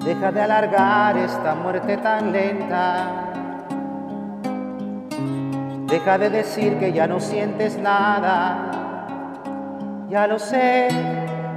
Deja 0.05 0.31
de 0.31 0.41
alargar 0.41 1.17
esta 1.17 1.53
muerte 1.53 1.97
tan 1.97 2.31
lenta. 2.31 3.22
Deja 5.93 6.17
de 6.17 6.31
decir 6.31 6.79
que 6.79 6.91
ya 6.91 7.05
no 7.05 7.19
sientes 7.19 7.77
nada. 7.77 9.05
Ya 10.09 10.25
lo 10.25 10.39
sé, 10.39 10.87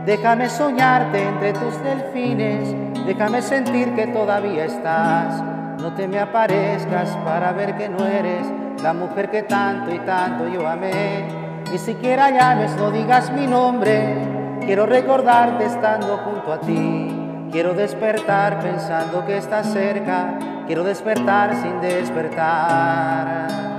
Déjame 0.05 0.51
soñarte 0.51 1.23
entre 1.23 1.55
tus 1.55 1.83
delfines, 1.83 2.69
déjame 3.07 3.41
sentir 3.41 3.95
que 3.95 4.07
todavía 4.09 4.67
estás. 4.67 5.43
No 5.81 5.95
te 5.95 6.07
me 6.07 6.19
aparezcas 6.19 7.09
para 7.25 7.53
ver 7.53 7.79
que 7.79 7.89
no 7.89 8.05
eres 8.05 8.47
la 8.83 8.93
mujer 8.93 9.31
que 9.31 9.43
tanto 9.43 9.95
y 9.95 9.99
tanto 10.01 10.47
yo 10.49 10.69
amé. 10.69 11.27
Ni 11.73 11.79
siquiera 11.79 12.31
llames, 12.31 12.77
no 12.77 12.91
digas 12.91 13.33
mi 13.33 13.47
nombre. 13.47 14.19
Quiero 14.61 14.85
recordarte 14.85 15.65
estando 15.65 16.19
junto 16.19 16.53
a 16.53 16.61
ti. 16.61 17.11
Quiero 17.51 17.73
despertar 17.73 18.61
pensando 18.61 19.25
que 19.25 19.39
estás 19.39 19.73
cerca. 19.73 20.39
Quiero 20.67 20.85
despertar 20.85 21.57
sin 21.57 21.81
despertar. 21.81 23.76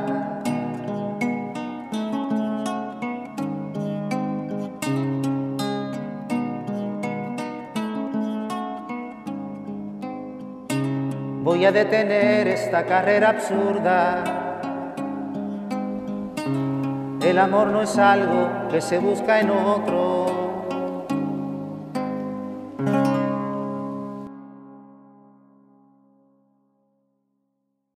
Voy 11.57 11.65
a 11.65 11.71
detener 11.71 12.47
esta 12.49 12.85
carrera 12.85 13.29
absurda. 13.29 14.23
El 17.19 17.39
amor 17.39 17.69
no 17.69 17.81
es 17.81 17.97
algo 17.97 18.67
que 18.69 18.79
se 18.79 18.99
busca 18.99 19.39
en 19.39 19.49
otro. 19.49 20.26